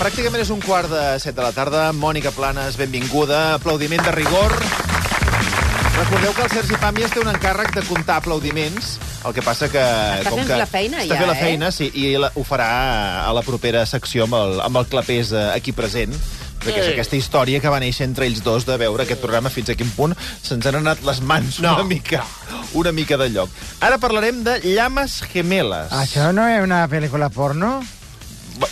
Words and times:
Pràcticament 0.00 0.40
és 0.40 0.48
un 0.48 0.62
quart 0.64 0.88
de 0.88 1.00
set 1.20 1.36
de 1.36 1.42
la 1.44 1.50
tarda. 1.52 1.90
Mònica 1.92 2.30
Planes, 2.32 2.78
benvinguda. 2.80 3.58
Aplaudiment 3.58 4.00
de 4.00 4.14
rigor. 4.14 4.54
Recordeu 5.98 6.32
que 6.32 6.46
el 6.46 6.48
Sergi 6.54 6.78
Pàmies 6.80 7.12
té 7.12 7.20
un 7.20 7.28
encàrrec 7.28 7.74
de 7.76 7.82
comptar 7.84 8.16
aplaudiments, 8.22 8.94
el 9.28 9.34
que 9.36 9.44
passa 9.44 9.68
que... 9.68 9.82
Està 10.22 10.32
fent 10.32 10.48
que 10.48 10.56
la 10.62 10.68
feina, 10.70 11.02
està 11.04 11.18
ja, 11.18 11.20
fent 11.20 11.28
la 11.28 11.36
eh? 11.36 11.42
feina, 11.42 11.68
sí, 11.76 11.90
i 11.92 12.14
la, 12.16 12.32
ho 12.32 12.46
farà 12.48 12.70
a 13.26 13.36
la 13.36 13.44
propera 13.44 13.84
secció 13.84 14.24
amb 14.24 14.38
el, 14.40 14.56
amb 14.64 14.80
el 14.80 14.88
clapés 14.88 15.34
eh, 15.36 15.44
aquí 15.52 15.76
present 15.76 16.16
perquè 16.60 16.80
és 16.80 16.90
aquesta 16.94 17.20
història 17.20 17.60
que 17.60 17.68
va 17.72 17.78
néixer 17.80 18.08
entre 18.08 18.24
ells 18.28 18.40
dos 18.44 18.64
de 18.68 18.80
veure 18.80 19.04
aquest 19.04 19.20
programa 19.20 19.52
fins 19.52 19.68
a 19.72 19.76
quin 19.76 19.92
punt 19.96 20.16
se'ns 20.16 20.66
han 20.68 20.80
anat 20.80 21.00
les 21.04 21.20
mans 21.24 21.60
No. 21.60 21.76
una 21.76 21.84
mica 21.88 22.24
una 22.76 22.92
mica 22.92 23.16
de 23.20 23.30
lloc. 23.32 23.52
Ara 23.84 24.00
parlarem 24.00 24.44
de 24.44 24.60
Llames 24.64 25.20
Gemeles. 25.28 25.92
¿Això 25.92 26.32
no 26.32 26.48
es 26.48 26.60
una 26.64 26.86
película 26.88 27.28
porno? 27.28 27.80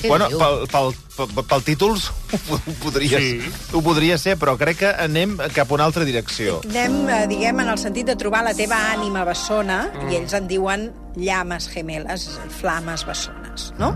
Què 0.00 0.08
Bueno, 0.08 0.28
diu? 0.28 0.38
pel, 0.38 0.66
pel, 0.68 0.94
pel, 1.16 1.44
pel 1.48 1.62
títols 1.64 2.08
ho, 2.10 2.56
ho, 2.56 2.74
podria, 2.82 3.18
Sí. 3.18 3.40
ho 3.72 3.82
podria 3.82 4.18
ser, 4.18 4.36
però 4.38 4.56
crec 4.58 4.78
que 4.78 4.90
anem 4.90 5.36
cap 5.54 5.70
a 5.70 5.74
una 5.74 5.84
altra 5.84 6.04
direcció. 6.04 6.60
Anem, 6.68 7.08
eh, 7.08 7.26
diguem, 7.30 7.60
en 7.60 7.68
el 7.68 7.78
sentit 7.78 8.06
de 8.06 8.16
trobar 8.16 8.44
la 8.44 8.54
teva 8.54 8.76
ànima 8.92 9.24
bessona, 9.24 9.90
mm. 9.94 10.10
i 10.12 10.16
ells 10.16 10.34
en 10.34 10.48
diuen 10.48 10.92
llames 11.16 11.68
gemeles, 11.72 12.28
flames 12.60 13.04
bessones, 13.06 13.72
no? 13.78 13.94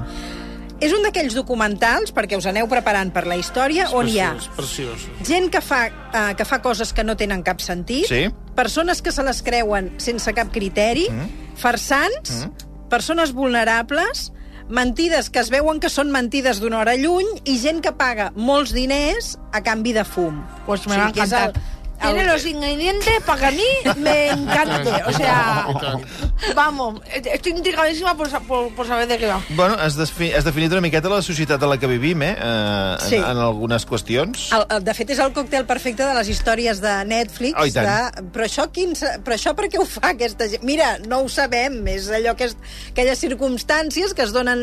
És 0.82 0.90
un 0.92 1.04
d'aquells 1.06 1.34
documentals, 1.38 2.10
perquè 2.12 2.34
us 2.36 2.46
aneu 2.50 2.66
preparant 2.66 3.12
per 3.14 3.22
la 3.30 3.36
història, 3.38 3.84
on 3.94 4.08
hi 4.08 4.18
ha 4.18 4.32
preciós. 4.56 5.04
gent 5.22 5.48
que 5.54 5.60
fa, 5.62 5.86
eh, 5.86 6.34
que 6.36 6.44
fa 6.44 6.60
coses 6.60 6.92
que 6.92 7.04
no 7.04 7.14
tenen 7.16 7.44
cap 7.44 7.60
sentit, 7.60 8.06
Sí. 8.08 8.28
persones 8.56 9.00
que 9.00 9.12
se 9.12 9.22
les 9.22 9.42
creuen 9.42 9.92
sense 9.98 10.32
cap 10.34 10.50
criteri, 10.50 11.08
mm. 11.08 11.56
farsants, 11.56 12.46
mm. 12.46 12.88
persones 12.88 13.32
vulnerables, 13.32 14.32
mentides 14.68 15.30
que 15.30 15.42
es 15.42 15.50
veuen 15.52 15.80
que 15.82 15.90
són 15.92 16.12
mentides 16.14 16.60
d'una 16.62 16.80
hora 16.82 16.96
lluny 16.98 17.28
i 17.44 17.58
gent 17.62 17.82
que 17.84 17.94
paga 17.96 18.30
molts 18.36 18.74
diners 18.76 19.36
a 19.52 19.62
canvi 19.64 19.94
de 19.96 20.04
fum. 20.04 20.42
Pues 20.66 20.86
me 20.86 20.96
va 20.96 21.10
a 21.10 21.12
que 21.12 21.24
és 21.24 21.32
encantar. 21.32 21.68
Tiene 22.02 22.24
los 22.24 22.44
ingredientes 22.44 23.22
para 23.24 23.38
que 23.40 23.46
a 23.46 23.50
mí 23.50 23.98
me 23.98 24.28
encante. 24.28 24.90
O 25.06 25.12
sea, 25.12 25.66
vamos, 26.54 27.00
estoy 27.12 27.52
intrigadísima 27.52 28.16
por, 28.16 28.28
por, 28.42 28.74
por 28.74 28.86
saber 28.86 29.08
de 29.08 29.18
qué 29.18 29.26
va. 29.26 29.40
Bueno, 29.50 29.76
has, 29.78 29.96
desfi 29.96 30.32
has 30.32 30.44
definit 30.44 30.72
una 30.72 30.80
miqueta 30.80 31.08
la 31.08 31.22
societat 31.22 31.62
en 31.62 31.70
la 31.70 31.78
que 31.78 31.86
vivim, 31.86 32.22
eh? 32.22 32.36
eh 32.38 32.96
Sí. 33.02 33.16
en, 33.16 33.24
en 33.24 33.38
algunes 33.38 33.86
qüestions. 33.86 34.50
El, 34.52 34.64
el, 34.76 34.84
de 34.84 34.94
fet, 34.94 35.10
és 35.14 35.20
el 35.22 35.32
còctel 35.34 35.66
perfecte 35.68 36.04
de 36.06 36.14
les 36.16 36.28
històries 36.32 36.80
de 36.82 36.92
Netflix. 37.08 37.58
Oh, 37.58 37.66
de, 37.66 38.26
però, 38.34 38.46
això 38.46 38.68
quin, 38.72 38.94
però 39.24 39.36
això 39.36 39.54
per 39.58 39.68
què 39.72 39.80
ho 39.80 39.86
fa 39.88 40.12
aquesta 40.12 40.48
gent? 40.50 40.64
Mira, 40.66 40.94
no 41.08 41.22
ho 41.24 41.28
sabem. 41.32 41.80
És 41.92 42.08
allò 42.12 42.36
que 42.38 42.50
és, 42.50 42.56
aquelles 42.92 43.20
circumstàncies 43.22 44.16
que 44.16 44.26
es 44.26 44.34
donen 44.34 44.62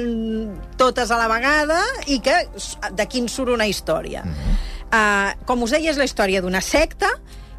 totes 0.80 1.12
a 1.12 1.20
la 1.20 1.30
vegada 1.32 1.80
i 2.08 2.20
que 2.24 2.42
d'aquí 2.98 3.24
en 3.24 3.30
surt 3.32 3.54
una 3.56 3.68
història. 3.70 4.24
Mm 4.26 4.34
-hmm. 4.34 4.79
Uh, 4.94 5.34
com 5.46 5.64
us 5.64 5.72
deia, 5.76 5.92
és 5.92 5.98
la 5.98 6.08
història 6.08 6.42
d'una 6.42 6.62
secta 6.62 7.10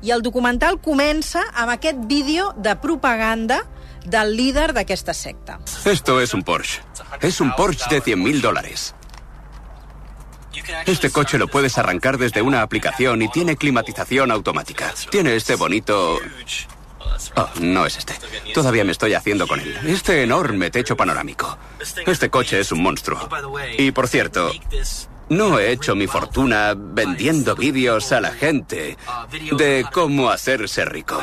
i 0.03 0.13
el 0.15 0.23
documental 0.23 0.81
comença 0.81 1.43
amb 1.53 1.75
aquest 1.75 2.01
vídeo 2.09 2.53
de 2.57 2.75
propaganda 2.81 3.63
del 4.05 4.35
líder 4.37 4.73
d'aquesta 4.73 5.15
secta. 5.15 5.59
Esto 5.85 6.21
es 6.21 6.33
un 6.35 6.43
Porsche. 6.43 6.81
Es 7.21 7.41
un 7.41 7.53
Porsche 7.55 7.87
de 7.91 8.03
100.000 8.03 8.41
dólares. 8.41 8.95
Este 10.87 11.11
coche 11.11 11.39
lo 11.39 11.49
puedes 11.49 11.79
arrancar 11.79 12.19
desde 12.19 12.43
una 12.43 12.63
aplicación 12.63 13.23
y 13.23 13.29
tiene 13.29 13.57
climatización 13.57 14.31
automática. 14.31 14.93
Tiene 15.11 15.37
este 15.37 15.55
bonito... 15.57 16.19
Oh, 17.37 17.49
no 17.61 17.87
es 17.87 17.99
este. 17.99 18.15
Todavía 18.55 18.85
me 18.85 18.93
estoy 18.93 19.15
haciendo 19.15 19.47
con 19.47 19.61
él. 19.61 19.77
Este 19.87 20.23
enorme 20.23 20.71
techo 20.71 20.97
panorámico. 20.97 21.59
Este 22.07 22.31
coche 22.31 22.61
es 22.61 22.73
un 22.73 22.83
monstruo. 22.83 23.29
Y 23.79 23.93
por 23.93 24.09
cierto, 24.09 24.51
no 25.31 25.59
he 25.59 25.73
hecho 25.73 25.95
mi 25.95 26.07
fortuna 26.07 26.75
vendiendo 26.77 27.55
vídeos 27.57 28.13
a 28.13 28.21
la 28.21 28.33
gente 28.33 28.99
de 29.57 29.87
cómo 29.93 30.31
hacerse 30.31 30.85
rico. 30.85 31.21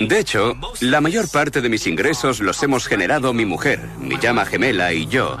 De 0.00 0.18
hecho, 0.18 0.56
la 0.80 1.00
mayor 1.00 1.28
parte 1.30 1.60
de 1.60 1.68
mis 1.68 1.86
ingresos 1.86 2.40
los 2.40 2.62
hemos 2.62 2.86
generado 2.86 3.32
mi 3.32 3.44
mujer, 3.44 3.80
mi 3.98 4.18
llama 4.18 4.46
gemela 4.46 4.92
y 4.92 5.06
yo, 5.06 5.36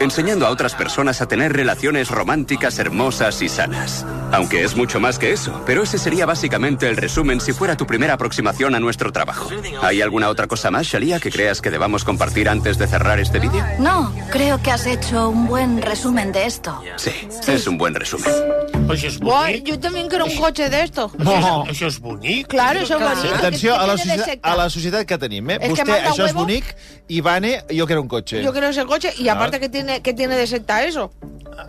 enseñando 0.00 0.46
a 0.46 0.50
otras 0.50 0.74
personas 0.74 1.20
a 1.20 1.28
tener 1.28 1.52
relaciones 1.52 2.10
románticas 2.10 2.78
hermosas 2.78 3.42
y 3.42 3.48
sanas. 3.48 4.06
Aunque 4.32 4.64
es 4.64 4.76
mucho 4.76 5.00
más 5.00 5.18
que 5.18 5.32
eso, 5.32 5.62
pero 5.66 5.82
ese 5.82 5.98
sería 5.98 6.26
básicamente 6.26 6.88
el 6.88 6.96
resumen 6.96 7.40
si 7.40 7.52
fuera 7.52 7.76
tu 7.76 7.86
primera 7.86 8.14
aproximación 8.14 8.74
a 8.74 8.80
nuestro 8.80 9.12
trabajo. 9.12 9.50
¿Hay 9.82 10.02
alguna 10.02 10.28
otra 10.28 10.46
cosa 10.46 10.70
más, 10.70 10.86
Shalia, 10.86 11.20
que 11.20 11.30
creas 11.30 11.60
que 11.60 11.70
debamos 11.70 12.04
compartir 12.04 12.48
antes 12.48 12.78
de 12.78 12.86
cerrar 12.86 13.18
este 13.20 13.38
vídeo? 13.38 13.64
No, 13.78 14.14
creo 14.30 14.62
que 14.62 14.70
has 14.70 14.86
hecho 14.86 15.28
un 15.28 15.46
buen 15.46 15.82
resumen 15.82 16.32
de 16.32 16.46
esto. 16.46 16.80
Sí, 16.96 17.12
es 17.46 17.66
un 17.66 17.78
buen 17.78 17.94
resumen. 17.94 18.77
Això 18.88 19.06
és 19.08 19.18
bonic. 19.18 19.64
yo 19.66 19.78
también 19.78 20.08
quiero 20.08 20.24
un 20.26 20.34
coche 20.36 20.68
de 20.70 20.82
esto. 20.82 21.10
Això, 21.18 21.64
és, 21.68 21.70
això 21.76 21.86
és 21.88 21.98
bonic. 22.00 22.46
Claro, 22.48 22.80
eso 22.80 22.96
es 22.96 23.02
bonito. 23.02 23.34
Atenció 23.34 23.74
¿Qué- 23.74 23.78
a 23.82 23.86
la, 23.86 23.96
societat, 23.98 24.38
a 24.42 24.56
la 24.56 24.70
societat 24.70 25.06
que 25.06 25.18
tenim, 25.18 25.50
eh? 25.50 25.58
És 25.60 25.72
que 25.74 25.82
Vostè, 25.82 25.84
manda 25.90 26.10
això 26.10 26.26
és 26.26 26.32
bonic, 26.34 26.64
i 27.08 27.20
Vane, 27.20 27.64
jo 27.70 27.86
quiero 27.86 28.02
un 28.02 28.08
cotxe. 28.08 28.42
Yo 28.42 28.52
quiero 28.52 28.68
ese 28.68 28.84
coche 28.86 29.12
y 29.18 29.28
aparte 29.28 29.60
que 29.60 29.68
tiene, 29.68 30.00
que 30.02 30.14
tiene 30.14 30.36
de 30.36 30.46
secta 30.46 30.82
eso. 30.84 31.10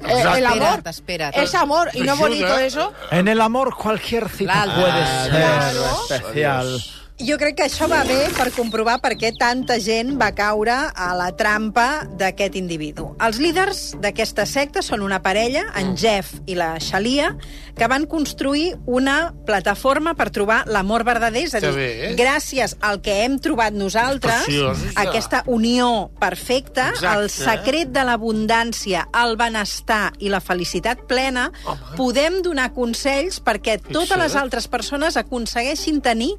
Eh, 0.08 0.22
el 0.38 0.46
amor. 0.46 0.82
Espera't, 0.86 0.88
espera't. 0.88 1.36
Es 1.38 1.56
amor 1.56 1.90
y 1.94 2.02
no 2.02 2.16
bonito 2.16 2.58
eso. 2.60 2.94
En 3.12 3.28
el 3.28 3.42
amor 3.42 3.76
cualquier 3.76 4.30
cita 4.30 4.64
puede 4.66 4.92
Ah, 4.92 5.24
ser 5.24 5.32
Claro. 5.32 6.02
especial. 6.10 6.82
Jo 7.20 7.36
crec 7.36 7.58
que 7.60 7.66
això 7.68 7.84
va 7.92 8.06
bé 8.08 8.30
per 8.32 8.46
comprovar 8.56 8.94
per 9.04 9.10
què 9.20 9.34
tanta 9.36 9.76
gent 9.84 10.14
va 10.22 10.30
caure 10.32 10.72
a 10.88 11.08
la 11.20 11.34
trampa 11.36 12.06
d'aquest 12.16 12.56
individu. 12.56 13.10
Els 13.20 13.42
líders 13.44 13.82
d'aquesta 14.00 14.46
secta 14.48 14.80
són 14.86 15.04
una 15.04 15.18
parella, 15.20 15.66
en 15.76 15.98
Jeff 16.00 16.38
i 16.48 16.56
la 16.56 16.78
Shalia, 16.80 17.34
que 17.76 17.90
van 17.92 18.06
construir 18.08 18.78
una 18.88 19.34
plataforma 19.46 20.14
per 20.16 20.30
trobar 20.32 20.62
l'amor 20.72 21.04
verdader, 21.04 21.44
és 21.50 21.58
a 21.60 21.62
dir, 21.66 21.74
bé. 21.76 22.14
gràcies 22.16 22.78
al 22.80 23.02
que 23.04 23.18
hem 23.26 23.36
trobat 23.44 23.76
nosaltres, 23.76 24.48
Preciós, 24.48 24.88
aquesta 24.96 25.44
unió 25.52 26.10
perfecta, 26.24 26.94
Exacte. 26.96 27.20
el 27.20 27.30
secret 27.36 27.92
de 27.92 28.08
l'abundància, 28.08 29.10
el 29.26 29.36
benestar 29.36 30.14
i 30.20 30.32
la 30.32 30.40
felicitat 30.40 31.04
plena, 31.12 31.50
Home. 31.66 31.96
podem 32.00 32.42
donar 32.48 32.72
consells 32.74 33.44
perquè 33.44 33.76
totes 33.84 34.18
les 34.18 34.40
altres 34.40 34.72
persones 34.72 35.20
aconsegueixin 35.20 36.00
tenir 36.00 36.38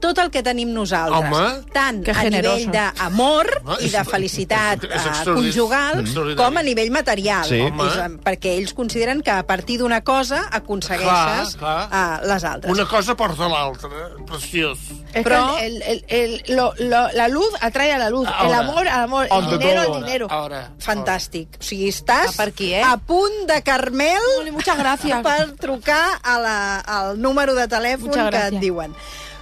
tot 0.00 0.18
el 0.18 0.30
que 0.30 0.42
tenim 0.42 0.72
nosaltres. 0.72 1.32
Home. 1.32 1.64
Tant 1.72 2.02
Que 2.04 2.10
a 2.10 2.14
generosa. 2.14 2.56
nivell 2.58 2.72
d'amor 2.72 3.46
Home, 3.64 3.76
i 3.80 3.88
de 3.90 3.98
és- 4.00 4.08
felicitat 4.08 4.84
és 4.84 4.90
eh, 4.90 4.94
extraordinari. 4.94 5.34
conjugal, 5.34 6.00
Extraordinari. 6.00 6.36
com 6.50 6.56
a 6.58 6.62
nivell 6.62 6.90
material. 6.90 7.44
Sí. 7.48 7.60
Home. 7.60 7.86
És, 7.88 7.96
eh, 7.96 8.08
perquè 8.24 8.52
ells 8.58 8.74
consideren 8.74 9.22
que 9.22 9.30
a 9.30 9.46
partir 9.46 9.78
d'una 9.78 10.02
cosa 10.04 10.48
aconsegueixes 10.52 11.56
Clar, 11.56 11.88
eh, 11.90 12.26
les 12.26 12.44
altres. 12.44 12.72
Una 12.72 12.86
cosa 12.86 13.16
porta 13.16 13.48
l'altra. 13.48 13.88
Preciós. 14.26 14.78
Es 15.12 15.24
Però- 15.24 15.56
que 15.56 15.66
el, 15.66 15.82
el, 15.82 16.04
el- 16.08 16.42
lo- 16.56 16.74
lo- 16.78 17.10
la 17.12 17.28
luz 17.28 17.48
atrae 17.60 17.92
a 17.92 17.98
la 17.98 18.10
luz. 18.10 18.26
el 18.28 18.34
Ahora. 18.34 18.58
amor 18.58 18.88
al 18.88 19.02
amor. 19.04 19.28
El 19.30 19.58
dinero 19.58 19.80
al 19.94 20.04
dinero. 20.04 20.26
Ara. 20.30 20.70
Fantàstic. 20.78 21.48
O 21.60 21.62
sigui, 21.62 21.88
estàs 21.88 22.28
Ah, 22.28 22.32
per 22.36 22.48
aquí, 22.48 22.72
eh? 22.74 22.82
a 22.82 22.96
punt 22.96 23.46
de 23.46 23.62
Carmel 23.62 24.20
muchas 24.52 24.76
gracias. 24.78 25.22
per 25.22 25.52
trucar 25.56 26.18
a 26.22 26.38
la, 26.38 26.80
al 26.80 27.20
número 27.20 27.54
de 27.54 27.68
telèfon 27.68 28.10
que 28.30 28.46
et 28.48 28.58
diuen. 28.60 28.94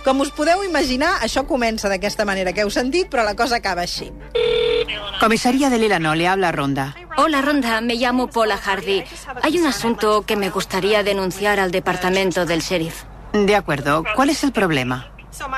Com 0.04 0.20
us 0.20 0.32
podeu 0.34 0.64
imaginar, 0.66 1.12
això 1.22 1.44
comença 1.46 1.88
d'aquesta 1.88 2.24
manera 2.26 2.52
que 2.52 2.64
heu 2.64 2.70
sentit, 2.74 3.06
però 3.08 3.22
la 3.22 3.36
cosa 3.38 3.60
acaba 3.60 3.84
així. 3.86 4.10
Comisaría 5.20 5.70
de 5.70 5.78
Lilano, 5.78 6.16
le 6.16 6.26
habla 6.26 6.50
Ronda. 6.50 6.96
Hola, 7.16 7.40
Ronda. 7.40 7.80
Me 7.80 7.94
llamo 7.94 8.26
Paula 8.28 8.56
Hardy. 8.56 9.04
Hay 9.42 9.58
un 9.58 9.66
asunto 9.66 10.22
que 10.26 10.34
me 10.34 10.50
gustaría 10.50 11.04
denunciar 11.04 11.60
al 11.60 11.70
departamento 11.70 12.44
del 12.46 12.60
sheriff. 12.60 13.04
De 13.32 13.54
acuerdo. 13.54 14.02
¿Cuál 14.16 14.30
es 14.30 14.42
el 14.42 14.50
problema? 14.50 15.12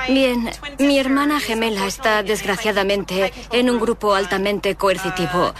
Bien, 0.07 0.49
mi 0.79 0.99
hermana 0.99 1.39
gemela 1.39 1.85
está 1.85 2.23
desgraciadamente 2.23 3.33
en 3.51 3.69
un 3.69 3.79
grupo 3.79 4.15
altamente 4.15 4.75
coercitivo. 4.75 5.53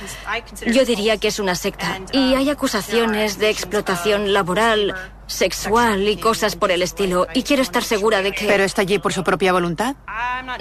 Yo 0.66 0.86
diría 0.86 1.18
que 1.18 1.28
es 1.28 1.40
una 1.40 1.56
secta. 1.56 2.00
Y 2.12 2.34
hay 2.36 2.50
acusaciones 2.50 3.38
de 3.38 3.50
explotación 3.50 4.34
laboral, 4.34 4.96
sexual 5.28 6.08
y 6.08 6.18
cosas 6.18 6.56
por 6.56 6.72
el 6.72 6.82
estilo. 6.82 7.28
Y 7.34 7.44
quiero 7.44 7.62
estar 7.62 7.84
segura 7.84 8.22
de 8.22 8.32
que... 8.32 8.46
¿Pero 8.46 8.64
está 8.64 8.82
allí 8.82 9.00
por 9.00 9.14
su 9.14 9.24
propia 9.24 9.52
voluntad? 9.52 9.96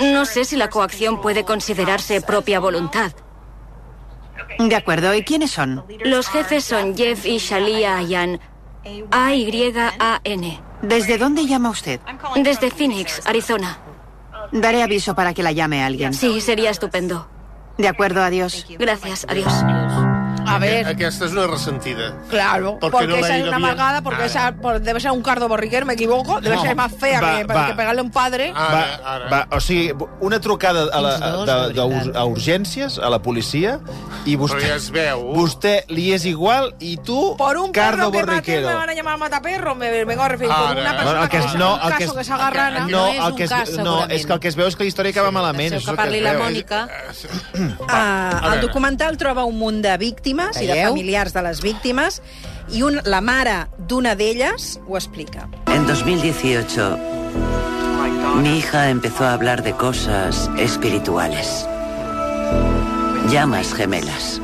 No 0.00 0.24
sé 0.24 0.44
si 0.44 0.56
la 0.56 0.68
coacción 0.68 1.20
puede 1.20 1.44
considerarse 1.44 2.20
propia 2.20 2.58
voluntad. 2.60 3.12
De 4.58 4.76
acuerdo. 4.76 5.14
¿Y 5.14 5.22
quiénes 5.24 5.50
son? 5.50 5.84
Los 6.04 6.28
jefes 6.28 6.64
son 6.64 6.96
Jeff 6.96 7.24
y 7.26 7.38
Shalia 7.38 7.98
Ayan. 7.98 8.40
A-Y-A-N. 9.10 10.60
¿Desde 10.84 11.18
dónde 11.18 11.46
llama 11.46 11.70
usted? 11.70 12.00
Desde 12.36 12.70
Phoenix, 12.70 13.26
Arizona. 13.26 13.78
Daré 14.52 14.82
aviso 14.82 15.14
para 15.14 15.32
que 15.32 15.42
la 15.42 15.52
llame 15.52 15.82
alguien. 15.82 16.12
Sí, 16.12 16.40
sería 16.40 16.70
estupendo. 16.70 17.26
De 17.78 17.88
acuerdo, 17.88 18.22
adiós. 18.22 18.66
Gracias, 18.78 19.26
adiós. 19.28 19.52
A 20.54 20.58
ver. 20.58 20.86
Aquesta 20.86 21.24
és 21.26 21.32
una 21.32 21.46
ressentida. 21.46 22.14
Claro, 22.28 22.78
Porque 22.80 22.90
porque, 22.92 23.06
no 23.08 23.16
le 23.16 23.22
ha 23.22 23.26
esa 23.26 23.36
es 23.36 23.42
una 23.48 23.56
bien. 23.58 23.64
amargada, 23.70 24.02
porque 24.02 24.22
Ah. 24.22 24.26
esa 24.26 24.52
por- 24.54 24.80
debe 24.80 25.00
ser 25.00 25.10
un 25.10 25.22
cardo 25.22 25.48
borriquero, 25.48 25.86
me 25.86 25.94
equivoco, 25.94 26.40
debe 26.40 26.56
No. 26.56 26.62
ser 26.62 26.76
más 26.76 26.92
fea 26.92 27.20
Va, 27.20 27.36
que, 27.38 27.44
va. 27.44 27.66
que 27.68 27.74
pegarle 27.74 28.00
a 28.00 28.04
un 28.04 28.10
padre. 28.10 28.52
Ara, 28.54 28.74
Va, 29.02 29.14
ara. 29.14 29.28
va, 29.30 29.48
o 29.56 29.60
sigui, 29.60 29.92
una 30.20 30.40
trucada 30.40 30.86
a, 30.92 31.00
la, 31.00 31.18
dos, 31.18 31.46
de, 31.46 31.72
de 32.12 32.18
a 32.18 32.24
urgències, 32.24 32.98
a 32.98 33.10
la 33.10 33.20
policia, 33.20 33.80
i 34.24 34.36
vostè, 34.36 34.54
Però 34.56 34.68
ja 34.68 34.74
es 34.76 34.90
veu. 34.90 35.32
vostè 35.34 35.84
li 35.88 36.12
és 36.12 36.24
igual 36.26 36.74
i 36.78 36.96
tu, 36.98 37.36
Por 37.36 37.56
un 37.58 37.72
cardo 37.72 38.10
perro 38.10 38.12
que 38.12 38.18
maté 38.18 38.30
borriquero. 38.32 38.68
me 38.68 38.74
van 38.74 38.90
a 38.90 38.94
llamar 38.94 39.18
mataperro, 39.18 39.74
me 39.74 40.04
vengo 40.04 40.22
a 40.22 40.28
referir. 40.28 40.52
Por 40.52 40.66
Ara. 40.68 40.80
una 40.80 40.92
No, 40.92 40.96
persona 40.98 41.22
el 41.22 41.28
que 41.28 41.38
és- 41.38 41.54
no, 41.54 41.74
un 41.74 41.80
caso 41.80 41.96
que 41.98 42.04
és- 42.04 42.12
que, 42.12 42.24
se 42.24 42.32
agarrana. 42.32 42.80
No, 42.80 42.88
No 42.88 43.06
és 43.08 43.18
el 43.18 43.24
un 43.32 43.36
que 43.36 43.44
és, 43.44 43.50
cas, 43.50 43.70
no, 43.70 43.76
segurament. 43.76 44.12
és 44.12 44.26
que 44.26 44.32
el 44.32 44.40
que 44.40 44.48
es 44.48 44.56
veu 44.56 44.66
és 44.68 44.76
que 44.76 44.82
la 44.84 44.88
història 44.88 45.10
acaba 45.10 45.30
malament. 45.30 45.74
És 45.74 45.84
que 45.84 45.90
el 45.90 45.96
parli 45.96 46.20
la. 46.20 46.34
Mònica. 46.34 46.88
A 47.88 48.40
Uh, 48.44 48.54
el 48.54 48.60
documental 48.60 49.16
troba 49.16 49.44
un 49.44 49.58
munt 49.58 49.82
de 49.82 49.96
víctimes 49.98 50.43
i 50.60 50.66
de 50.66 50.72
Veieu? 50.72 50.90
familiars 50.90 51.34
de 51.34 51.42
les 51.42 51.60
víctimes 51.62 52.20
i 52.72 52.82
un, 52.82 53.00
la 53.04 53.20
mare 53.20 53.66
d'una 53.78 54.14
d'elles 54.14 54.78
ho 54.86 54.96
explica. 54.96 55.48
En 55.72 55.86
2018, 55.86 56.98
mi 58.42 58.58
hija 58.58 58.90
empezó 58.90 59.24
a 59.24 59.34
hablar 59.34 59.62
de 59.62 59.72
cosas 59.72 60.50
espirituales. 60.58 61.66
Llamas 63.30 63.72
gemelas. 63.74 64.40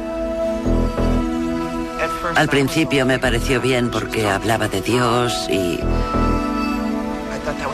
Al 2.37 2.49
principio 2.49 3.06
me 3.06 3.19
pareció 3.19 3.61
bien 3.61 3.91
porque 3.91 4.29
hablaba 4.29 4.69
de 4.69 4.81
Dios 4.81 5.49
y 5.50 5.81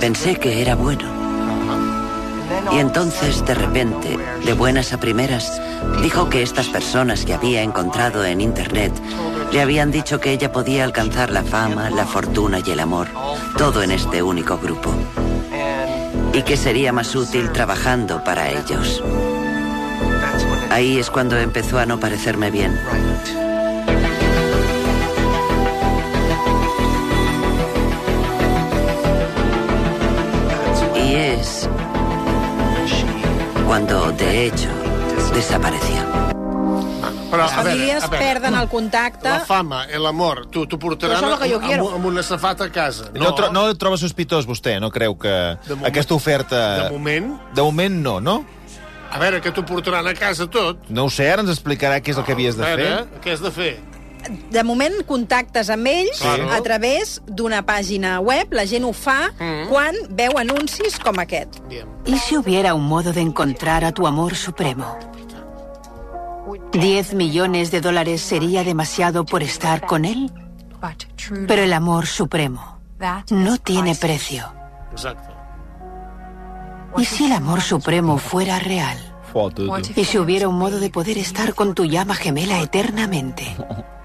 pensé 0.00 0.36
que 0.36 0.62
era 0.62 0.74
bueno. 0.74 1.25
Y 2.72 2.78
entonces, 2.78 3.44
de 3.44 3.54
repente, 3.54 4.18
de 4.44 4.52
buenas 4.52 4.92
a 4.92 4.98
primeras, 4.98 5.60
dijo 6.02 6.28
que 6.28 6.42
estas 6.42 6.66
personas 6.68 7.24
que 7.24 7.34
había 7.34 7.62
encontrado 7.62 8.24
en 8.24 8.40
Internet 8.40 8.92
le 9.52 9.60
habían 9.60 9.90
dicho 9.90 10.20
que 10.20 10.32
ella 10.32 10.52
podía 10.52 10.84
alcanzar 10.84 11.30
la 11.30 11.42
fama, 11.42 11.90
la 11.90 12.06
fortuna 12.06 12.60
y 12.64 12.70
el 12.70 12.80
amor, 12.80 13.08
todo 13.56 13.82
en 13.82 13.92
este 13.92 14.22
único 14.22 14.58
grupo. 14.58 14.92
Y 16.32 16.42
que 16.42 16.56
sería 16.56 16.92
más 16.92 17.14
útil 17.14 17.50
trabajando 17.52 18.22
para 18.24 18.50
ellos. 18.50 19.02
Ahí 20.70 20.98
es 20.98 21.10
cuando 21.10 21.38
empezó 21.38 21.78
a 21.78 21.86
no 21.86 21.98
parecerme 21.98 22.50
bien. 22.50 22.78
Cuando, 33.76 34.10
de 34.12 34.46
hecho, 34.46 34.70
desapareció. 35.34 35.96
Però, 37.30 37.42
Les 37.42 37.52
famílies 37.52 38.06
perden 38.08 38.54
el 38.54 38.68
contacte. 38.68 39.28
La 39.28 39.40
fama, 39.44 39.82
l'amor, 40.00 40.46
tu 40.48 40.62
t'ho 40.66 40.78
portaran 40.78 41.16
Eso 41.18 41.26
es 41.26 41.30
lo 41.32 41.38
que 41.38 41.48
yo 41.50 41.56
amb, 41.58 41.66
quiero. 41.66 41.86
amb, 41.88 41.96
amb 41.96 42.06
una 42.06 42.22
safata 42.22 42.64
a 42.64 42.72
casa. 42.72 43.10
No, 43.12 43.34
tro 43.34 43.50
no 43.52 43.66
el 43.68 43.76
troba 43.76 43.98
sospitós, 44.00 44.46
vostè? 44.48 44.78
No 44.80 44.88
creu 44.90 45.18
que 45.18 45.28
De 45.28 45.74
moment- 45.74 45.86
aquesta 45.90 46.14
oferta... 46.14 46.84
De 46.84 46.90
moment, 46.90 47.34
De 47.52 47.60
moment 47.62 48.00
no, 48.00 48.18
no? 48.20 48.46
a 49.10 49.18
veure, 49.18 49.42
que 49.42 49.52
t'ho 49.52 49.62
portaran 49.66 50.06
a 50.08 50.14
casa 50.14 50.48
tot. 50.50 50.88
No 50.88 51.04
ho 51.04 51.10
sé, 51.10 51.28
ara 51.30 51.42
ens 51.44 51.50
explicarà 51.52 52.00
què 52.00 52.10
és 52.10 52.16
el 52.16 52.24
que 52.24 52.32
havies 52.32 52.56
de 52.56 52.64
a 52.64 52.66
fer. 52.72 52.76
veure, 52.78 53.20
què 53.22 53.32
has 53.34 53.40
de 53.44 53.50
fer? 53.52 53.74
De 54.50 54.62
moment 54.64 54.94
contactes 55.06 55.70
amb 55.70 55.86
ells 55.86 56.18
Sí. 56.18 56.28
a 56.52 56.60
través 56.62 57.22
d'una 57.26 57.64
pàgina 57.66 58.18
web. 58.20 58.52
La 58.52 58.66
gent 58.66 58.84
ho 58.84 58.92
fa 58.92 59.32
Mm. 59.38 59.68
quan 59.68 59.94
veu 60.10 60.38
anuncis 60.38 60.98
com 60.98 61.18
aquest. 61.18 61.60
Bien. 61.68 61.86
¿Y 62.06 62.16
si 62.18 62.36
hubiera 62.36 62.74
un 62.74 62.84
modo 62.86 63.12
de 63.12 63.20
encontrar 63.20 63.84
a 63.84 63.92
tu 63.92 64.06
amor 64.06 64.34
supremo? 64.34 64.96
¿Diez 66.72 67.14
millones 67.14 67.70
de 67.70 67.80
dólares 67.80 68.20
sería 68.20 68.62
demasiado 68.64 69.24
por 69.24 69.42
estar 69.42 69.84
con 69.86 70.04
él? 70.04 70.30
Pero 71.48 71.62
el 71.62 71.72
amor 71.72 72.06
supremo 72.06 72.78
no 73.30 73.58
tiene 73.58 73.94
precio. 73.94 74.52
Exacte. 74.92 75.28
¿Y 76.98 77.04
si 77.04 77.26
el 77.26 77.32
amor 77.32 77.60
supremo 77.60 78.18
fuera 78.18 78.58
real? 78.58 78.96
¿Y 79.96 80.04
si 80.04 80.18
hubiera 80.18 80.48
un 80.48 80.56
modo 80.56 80.78
de 80.80 80.88
poder 80.88 81.18
estar 81.18 81.54
con 81.54 81.74
tu 81.74 81.84
llama 81.84 82.14
gemela 82.14 82.60
eternamente? 82.60 83.44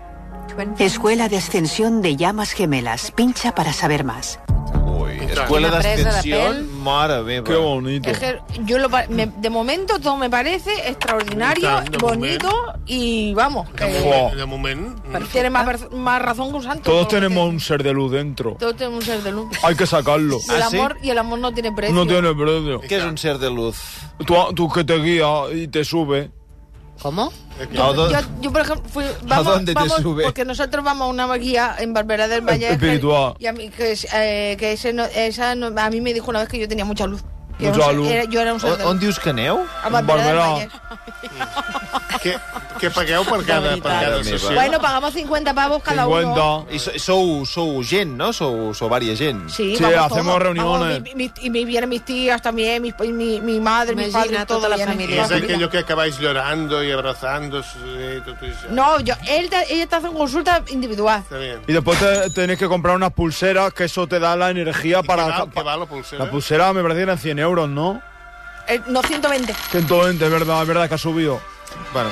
Escuela 0.79 1.29
de 1.29 1.37
Ascensión 1.37 2.01
de 2.01 2.15
Llamas 2.15 2.51
Gemelas. 2.51 3.11
Pincha 3.11 3.53
para 3.55 3.73
saber 3.73 4.03
más. 4.03 4.39
Ui, 4.85 5.11
escuela 5.17 5.69
de 5.69 5.75
d'ascensió, 5.77 6.37
pèl. 6.37 6.65
mare 6.83 7.21
meva. 7.23 7.45
Qué 7.47 7.55
bonito. 7.55 8.09
Es 8.09 8.19
que 8.19 8.39
yo 8.65 8.77
lo, 8.77 8.89
pa- 8.89 9.05
me- 9.09 9.27
de 9.27 9.49
momento 9.49 9.99
todo 9.99 10.15
me 10.17 10.29
parece 10.29 10.71
extraordinario, 10.89 11.69
Y 11.85 11.89
de 11.89 11.97
bonito 11.97 12.49
y 12.85 13.33
vamos, 13.33 13.67
De, 13.71 13.75
que 13.75 13.85
moment, 13.85 14.33
de 14.35 14.45
moment... 14.45 15.29
tiene 15.31 15.49
más, 15.49 15.91
más 15.91 16.21
razón 16.21 16.49
que 16.51 16.57
un 16.57 16.63
santo. 16.63 16.83
Todos 16.91 17.05
porque 17.05 17.15
tenemos 17.17 17.49
un 17.49 17.59
ser 17.59 17.83
de 17.83 17.93
luz 17.93 18.11
dentro. 18.11 18.55
Todos 18.59 18.75
tenemos 18.75 18.99
un 18.99 19.05
ser 19.05 19.21
de 19.23 19.31
luz. 19.31 19.49
Hay 19.63 19.75
que 19.75 19.85
sacarlo. 19.85 20.37
Y 20.47 20.53
el 20.53 20.61
¿Ah, 20.61 20.67
sí? 20.69 20.77
amor 20.77 20.97
y 21.01 21.09
el 21.09 21.17
amor 21.17 21.39
no 21.39 21.51
tiene 21.53 21.71
precio. 21.71 21.95
No 21.95 22.05
tiene 22.07 22.33
precio. 22.33 22.81
Què 22.81 22.97
és 22.97 23.03
un 23.05 23.17
ser 23.17 23.37
de 23.39 23.49
luz? 23.49 23.77
Tú, 24.25 24.35
tú 24.55 24.69
que 24.69 24.83
te 24.83 24.97
guía 24.97 25.27
y 25.53 25.67
te 25.67 25.83
sube. 25.83 26.31
¿Cómo? 27.01 27.31
Yo, 27.71 28.19
yo, 28.41 28.51
por 28.51 28.61
ejemplo, 28.61 28.89
fui, 28.89 29.03
vamos, 29.23 29.45
dónde 29.45 29.73
te 29.73 29.79
vamos, 29.79 30.01
sube? 30.01 30.23
Porque 30.23 30.45
nosotros 30.45 30.83
vamos 30.83 31.07
a 31.07 31.09
una 31.09 31.33
guía 31.35 31.75
en 31.79 31.93
Barbera 31.93 32.27
del 32.27 32.41
Valle. 32.41 32.71
Espiritual. 32.71 33.35
Y 33.39 33.47
a 33.47 33.53
mí, 33.53 33.69
que, 33.69 33.91
es, 33.93 34.07
eh, 34.13 34.55
que 34.59 34.73
ese 34.73 34.93
no, 34.93 35.03
esa 35.05 35.55
no- 35.55 35.71
a 35.79 35.89
mí 35.89 36.01
me 36.01 36.13
dijo 36.13 36.29
una 36.29 36.39
vez 36.39 36.49
que 36.49 36.59
yo 36.59 36.67
tenía 36.67 36.85
mucha 36.85 37.07
luz. 37.07 37.23
Que 37.61 37.67
Mucha 37.69 37.83
era 37.83 37.93
luz. 37.93 38.07
era- 38.09 38.23
yo 38.25 38.41
era 38.41 38.53
un 38.55 38.59
ser 38.59 38.71
On, 38.71 38.81
on 38.81 38.99
dius 38.99 39.19
que 39.19 39.29
aneu? 39.29 39.63
A 39.83 39.89
Barberà. 39.89 40.67
Què, 42.21 42.35
què 42.77 42.89
pagueu 42.93 43.23
per 43.25 43.39
cada, 43.47 43.71
per 43.81 43.81
cada 43.93 44.23
sessió? 44.23 44.51
Bueno, 44.53 44.79
pagamos 44.81 45.13
50 45.13 45.53
pavos 45.53 45.81
cada 45.81 46.05
uno. 46.07 46.65
50. 46.69 46.75
I 46.75 46.79
so- 46.79 46.99
sou, 46.99 47.45
sou 47.45 47.83
gent, 47.83 48.11
no? 48.17 48.31
Sou, 48.33 48.73
sou 48.77 48.89
vària 48.89 49.15
gent. 49.15 49.49
Sí, 49.49 49.75
Sí, 49.75 49.83
vamos 49.83 50.11
hacemos 50.11 50.25
todos. 50.33 50.43
reuniones. 50.43 51.01
Vamos, 51.01 51.01
mi- 51.01 51.15
mi- 51.15 51.31
y 51.41 51.49
me 51.49 51.65
vienen 51.65 51.89
mis 51.89 52.03
tías 52.03 52.41
también, 52.41 52.81
mi, 52.81 52.93
mi, 53.11 53.39
mi 53.41 53.59
madre, 53.59 53.95
mi 53.95 54.05
padre, 54.11 54.45
todo 54.45 54.67
la 54.69 54.77
familia. 54.77 55.23
Toda 55.23 55.39
la 55.39 55.45
aquello 55.45 55.69
que 55.69 55.77
acabáis 55.79 56.17
llorando 56.19 56.83
y 56.83 56.91
abrazándose 56.91 57.77
y 58.17 58.21
todo 58.21 58.35
eso. 58.45 58.67
No, 58.69 58.99
yo, 58.99 59.13
él, 59.27 59.49
ella 59.69 59.87
te 59.87 59.95
hace 59.95 60.09
una 60.09 60.17
consulta 60.19 60.61
individual. 60.69 61.21
Está 61.21 61.37
bien. 61.37 61.59
Y 61.67 61.73
después 61.73 61.97
te, 61.99 62.29
tenés 62.31 62.59
que 62.59 62.67
comprar 62.67 62.95
unas 62.95 63.13
pulseras 63.13 63.73
que 63.73 63.85
eso 63.85 64.05
te 64.07 64.19
da 64.19 64.35
la 64.35 64.49
energía 64.51 64.99
¿Y 65.03 65.07
para... 65.07 65.45
qué 65.53 65.63
va 65.63 65.77
la 65.77 65.85
pulsera? 65.85 66.25
La 66.25 66.29
pulsera 66.31 66.73
me 66.73 66.81
parece 66.81 66.97
que 66.99 67.03
eran 67.03 67.17
100 67.17 67.39
euros, 67.39 67.50
¿no? 67.55 68.01
Eh, 68.67 68.79
no, 68.87 69.01
120. 69.01 69.53
120, 69.71 70.25
es 70.25 70.31
verdad, 70.31 70.65
verdad 70.65 70.87
que 70.87 70.95
ha 70.95 70.97
subido. 70.97 71.39
Bueno, 71.93 72.09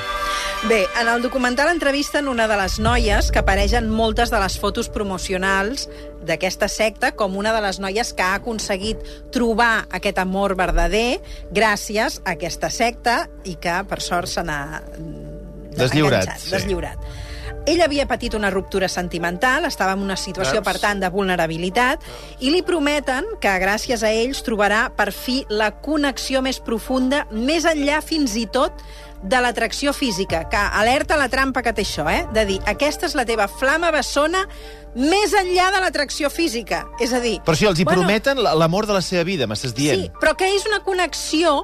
Bé, 0.67 0.87
en 0.99 1.07
el 1.07 1.21
documental 1.21 1.69
entrevisten 1.71 2.27
una 2.27 2.45
de 2.45 2.57
les 2.59 2.79
noies 2.83 3.29
que 3.31 3.39
apareix 3.39 3.71
en 3.79 3.87
moltes 3.89 4.27
de 4.27 4.41
les 4.41 4.57
fotos 4.59 4.89
promocionals 4.91 5.85
d'aquesta 6.27 6.67
secta 6.67 7.13
com 7.15 7.37
una 7.39 7.53
de 7.55 7.61
les 7.63 7.79
noies 7.79 8.11
que 8.11 8.25
ha 8.25 8.33
aconseguit 8.41 8.99
trobar 9.31 9.87
aquest 9.87 10.19
amor 10.19 10.57
verdader 10.59 11.21
gràcies 11.55 12.19
a 12.25 12.35
aquesta 12.35 12.67
secta 12.69 13.29
i 13.47 13.55
que, 13.55 13.77
per 13.87 14.01
sort, 14.03 14.27
se 14.27 14.43
n'ha 14.43 14.81
Deslliurat, 15.79 16.27
sí. 16.35 16.51
deslliurat. 16.51 17.07
Ell 17.67 17.81
havia 17.83 18.05
patit 18.07 18.33
una 18.33 18.49
ruptura 18.49 18.87
sentimental, 18.89 19.65
estava 19.65 19.93
en 19.93 20.03
una 20.05 20.15
situació, 20.17 20.61
per 20.65 20.77
tant, 20.79 21.01
de 21.01 21.09
vulnerabilitat, 21.11 22.05
i 22.39 22.53
li 22.53 22.63
prometen 22.65 23.27
que 23.41 23.51
gràcies 23.61 24.03
a 24.03 24.11
ells 24.15 24.41
trobarà 24.45 24.87
per 24.95 25.11
fi 25.13 25.43
la 25.49 25.71
connexió 25.83 26.41
més 26.45 26.59
profunda, 26.63 27.25
més 27.31 27.67
enllà 27.69 27.99
fins 28.05 28.35
i 28.39 28.47
tot 28.47 28.83
de 29.21 29.41
l'atracció 29.43 29.91
física, 29.93 30.45
que 30.49 30.57
alerta 30.57 31.17
la 31.19 31.27
trampa 31.29 31.61
que 31.61 31.73
té 31.75 31.83
això, 31.83 32.07
eh? 32.09 32.23
De 32.33 32.45
dir, 32.47 32.59
aquesta 32.71 33.09
és 33.09 33.15
la 33.19 33.25
teva 33.27 33.49
flama 33.51 33.91
bessona 33.91 34.45
més 34.95 35.35
enllà 35.35 35.69
de 35.75 35.81
l'atracció 35.83 36.31
física. 36.31 36.85
És 37.03 37.11
a 37.13 37.19
dir... 37.19 37.37
però 37.45 37.57
si 37.59 37.67
els 37.67 37.81
hi 37.81 37.85
bueno, 37.85 38.05
prometen 38.05 38.39
l'amor 38.39 38.87
de 38.87 38.95
la 38.95 39.03
seva 39.03 39.25
vida, 39.27 39.49
m'estàs 39.49 39.75
dient. 39.75 40.07
Sí, 40.07 40.13
però 40.21 40.37
que 40.39 40.47
és 40.55 40.65
una 40.71 40.79
connexió 40.87 41.59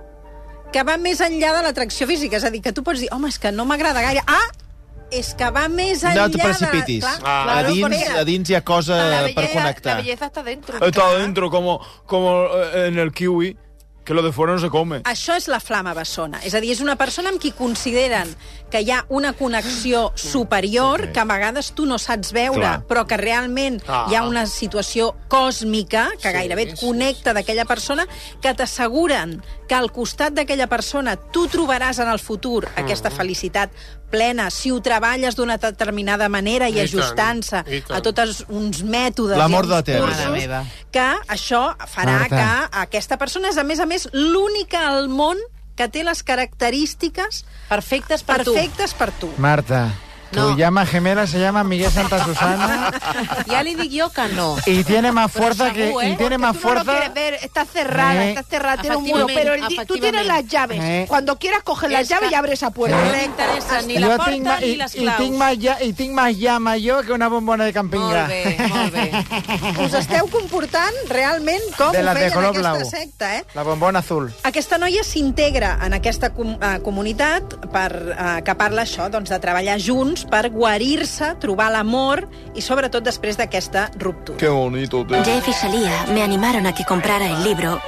que 0.75 0.84
va 0.84 0.98
més 1.00 1.22
enllà 1.24 1.54
de 1.56 1.64
l'atracció 1.64 2.08
física. 2.10 2.36
És 2.38 2.44
a 2.44 2.52
dir, 2.52 2.62
que 2.62 2.75
tu 2.75 2.84
pots 2.84 3.00
dir, 3.00 3.10
home, 3.16 3.32
és 3.32 3.40
que 3.40 3.54
no 3.56 3.64
m'agrada 3.66 4.04
gaire. 4.04 4.25
Ah, 4.28 4.65
és 5.12 5.34
que 5.36 5.50
va 5.52 5.68
més 5.70 6.04
enllà 6.04 6.28
No 6.28 6.32
te 6.32 6.38
precipitis. 6.42 7.02
de... 7.04 7.08
Ah, 7.24 7.42
a, 7.42 7.44
claro, 7.44 7.74
dins, 7.74 8.08
a 8.10 8.24
dins 8.24 8.50
hi 8.50 8.56
ha 8.56 8.62
cosa 8.64 8.96
la, 8.98 9.20
per 9.28 9.34
belleza, 9.36 9.54
connectar. 9.60 9.96
la 9.98 10.02
belleza 10.02 10.26
está 10.26 10.44
dentro. 10.44 10.86
Está 10.86 11.08
adentro 11.10 11.50
como, 11.52 11.80
como 12.06 12.48
eh, 12.74 12.88
en 12.88 12.98
el 13.00 13.12
kiwi, 13.12 13.58
que 14.06 14.14
lo 14.14 14.22
de 14.22 14.32
fuera 14.32 14.54
no 14.54 14.60
se 14.60 14.70
come. 14.70 15.00
Això 15.02 15.34
és 15.36 15.48
la 15.50 15.58
flama 15.60 15.96
bessona. 15.98 16.38
És 16.46 16.54
a 16.54 16.60
dir, 16.62 16.70
és 16.76 16.80
una 16.80 16.94
persona 16.96 17.32
amb 17.34 17.40
qui 17.42 17.50
consideren 17.58 18.30
que 18.70 18.82
hi 18.86 18.92
ha 18.92 19.00
una 19.10 19.32
connexió 19.34 20.12
superior 20.14 21.08
que 21.12 21.20
a 21.20 21.26
vegades 21.26 21.72
tu 21.74 21.88
no 21.90 21.98
saps 21.98 22.30
veure, 22.32 22.60
Clar. 22.60 22.84
però 22.86 23.08
que 23.10 23.18
realment 23.18 23.82
Ah. 23.88 24.06
hi 24.08 24.14
ha 24.14 24.22
una 24.30 24.46
situació 24.46 25.16
còsmica 25.28 26.10
que 26.22 26.30
Sí, 26.30 26.34
gairebé 26.38 26.62
et 26.70 26.78
sí, 26.78 26.86
connecta 26.86 27.34
d'aquella 27.34 27.66
persona, 27.66 28.06
que 28.42 28.54
t'asseguren 28.54 29.42
que 29.68 29.74
al 29.74 29.92
costat 29.92 30.34
d'aquella 30.34 30.68
persona 30.68 31.16
tu 31.18 31.48
trobaràs 31.48 31.98
en 32.04 32.08
el 32.10 32.20
futur 32.20 32.68
aquesta 32.76 33.10
felicitat 33.10 33.72
plena. 34.16 34.50
Si 34.54 34.72
ho 34.74 34.80
treballes 34.84 35.38
d'una 35.38 35.60
determinada 35.62 36.30
manera 36.32 36.70
i, 36.70 36.78
I 36.80 36.82
tant, 36.82 36.88
ajustant-se 36.88 37.64
a 37.92 38.02
tots 38.06 38.46
uns 38.50 38.82
mètodes 38.84 39.38
i 39.38 39.42
uns 39.46 39.92
cursos, 39.92 40.72
que 40.96 41.10
això 41.36 41.66
farà 41.92 42.22
Marta. 42.24 42.40
que 42.40 42.80
aquesta 42.86 43.20
persona 43.22 43.52
és, 43.52 43.60
a 43.60 43.68
més 43.68 43.84
a 43.84 43.90
més, 43.90 44.08
l'única 44.14 44.88
al 44.90 45.10
món 45.12 45.40
que 45.76 45.90
té 45.92 46.06
les 46.08 46.24
característiques 46.24 47.44
Perfectes 47.68 48.24
per 48.24 48.40
perfectes 48.40 48.94
per 48.96 49.12
tu. 49.20 49.32
Marta, 49.42 49.90
Tu 50.36 50.56
llama 50.58 50.86
gemela 50.86 51.25
se 51.27 51.39
llama 51.39 51.63
Miguel 51.63 51.92
Santa 51.92 52.24
Susana 52.24 52.92
Ya 53.48 53.63
le 53.63 53.72
digo 53.75 53.84
yo 53.84 54.10
que 54.12 54.27
no. 54.34 54.56
y 54.65 54.84
tiene 54.84 55.12
más 55.12 55.32
fuerza 55.32 55.72
que 55.74 55.89
¿eh? 55.89 55.94
y 55.94 56.15
tiene 56.15 56.15
Porque 56.18 56.38
más 56.38 56.58
tú 56.58 56.68
no 56.68 56.74
lo 56.75 56.84
fuerza. 56.84 56.92
quieres 56.92 57.13
ver, 57.13 57.34
está 57.42 57.65
cerrada, 57.65 58.25
Eh. 58.25 58.30
está 58.30 58.44
cerrada, 58.44 58.82
tiene 58.82 58.96
un 58.98 59.04
muro, 59.06 59.27
pero 59.27 59.54
el 59.54 59.62
tú 59.88 59.96
tienes 59.98 60.25
las 60.25 60.46
llaves. 60.48 60.80
Eh. 60.82 61.06
Cuando 61.08 61.38
quieras 61.38 61.63
coger 61.63 61.92
las 61.92 62.08
llaves 62.08 62.32
y 62.32 62.36
abres 62.36 62.54
esa 62.54 62.72
puerta. 62.72 62.98
No 62.98 63.12
m'interessa 63.12 63.82
ni 63.84 63.98
la 63.98 64.18
ma- 64.18 64.60
ni 64.60 64.65
y, 64.68 64.75
les 64.75 64.96
y 64.96 65.00
claus. 65.00 65.18
tinc 65.18 65.36
más 65.36 65.58
ya, 65.58 65.77
y 65.82 65.94
tinc 65.94 66.12
más 66.13 66.36
llama 66.38 66.77
yo 66.77 67.01
que 67.04 67.12
una 67.12 67.27
bombona 67.27 67.65
de 67.65 67.74
campinga. 67.74 68.06
Molt 68.06 68.27
bé, 68.27 68.58
molt 68.70 68.94
bé. 68.94 69.86
Us 69.86 69.94
esteu 69.94 70.27
comportant 70.30 70.94
realment 71.10 71.62
com 71.77 71.92
De 71.92 72.00
ho 72.00 72.04
les 72.04 72.13
de 72.13 72.20
feien 72.20 72.34
color 72.34 72.50
aquesta 72.50 72.72
blau. 72.74 72.86
secta, 72.89 73.38
eh? 73.38 73.46
La 73.54 73.63
bombona 73.63 74.00
azul. 74.00 74.32
Aquesta 74.44 74.77
noia 74.77 75.04
s'integra 75.04 75.77
en 75.86 75.94
aquesta 75.94 76.32
com 76.34 76.58
eh, 76.62 76.80
comunitat 76.84 77.44
per, 77.72 77.92
eh, 78.18 78.42
que 78.44 78.56
parla 78.56 78.84
això, 78.84 79.10
doncs, 79.10 79.30
de 79.30 79.39
treballar 79.39 79.77
junts 79.80 80.25
per 80.29 80.50
guarir-se, 80.50 81.36
trobar 81.39 81.72
l'amor 81.74 82.25
i 82.55 82.62
sobretot 82.62 83.03
després 83.03 83.38
d'aquesta 83.38 83.89
ruptura. 83.98 84.38
Qué 84.39 84.50
bonito, 84.50 85.05
tío. 85.05 85.24
Jeff 85.24 85.48
y 85.48 85.51
Shalia 85.51 86.05
me 86.13 86.24
animaron 86.24 86.65
a 86.67 86.74
que 86.74 86.86
comprara 86.86 87.25
el 87.25 87.44
libro, 87.44 87.79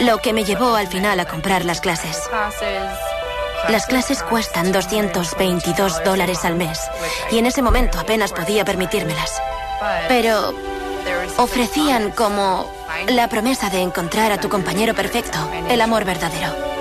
lo 0.00 0.18
que 0.18 0.32
me 0.32 0.44
llevó 0.44 0.74
al 0.74 0.88
final 0.88 1.20
a 1.20 1.26
comprar 1.26 1.64
las 1.64 1.80
clases. 1.80 2.28
Las 3.68 3.86
clases 3.86 4.22
cuestan 4.22 4.70
222 4.70 6.04
dólares 6.04 6.44
al 6.44 6.54
mes 6.54 6.78
y 7.30 7.38
en 7.38 7.46
ese 7.46 7.62
momento 7.62 7.98
apenas 7.98 8.32
podía 8.32 8.64
permitírmelas. 8.64 9.42
Pero 10.08 10.54
ofrecían 11.36 12.10
como 12.12 12.70
la 13.08 13.28
promesa 13.28 13.68
de 13.70 13.82
encontrar 13.82 14.32
a 14.32 14.40
tu 14.40 14.48
compañero 14.48 14.94
perfecto, 14.94 15.38
el 15.68 15.80
amor 15.80 16.04
verdadero. 16.04 16.75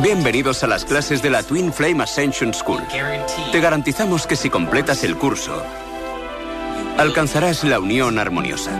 Bienvenidos 0.00 0.62
a 0.62 0.66
las 0.66 0.84
clases 0.84 1.22
de 1.22 1.30
la 1.30 1.42
Twin 1.42 1.72
Flame 1.72 2.02
Ascension 2.02 2.54
School. 2.54 2.82
Te 3.52 3.60
garantizamos 3.60 4.26
que 4.26 4.36
si 4.36 4.48
completas 4.48 5.02
el 5.04 5.16
curso, 5.16 5.62
alcanzarás 6.96 7.64
la 7.64 7.80
unión 7.80 8.18
armoniosa. 8.18 8.70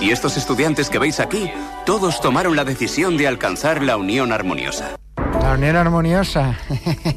Y 0.00 0.10
estos 0.10 0.36
estudiantes 0.36 0.88
que 0.88 0.98
veis 0.98 1.20
aquí, 1.20 1.50
todos 1.84 2.20
tomaron 2.20 2.56
la 2.56 2.64
decisión 2.64 3.16
de 3.18 3.28
alcanzar 3.28 3.82
la 3.82 3.96
unión 3.96 4.32
armoniosa. 4.32 4.96
La 5.42 5.52
unión 5.52 5.76
armoniosa. 5.76 6.56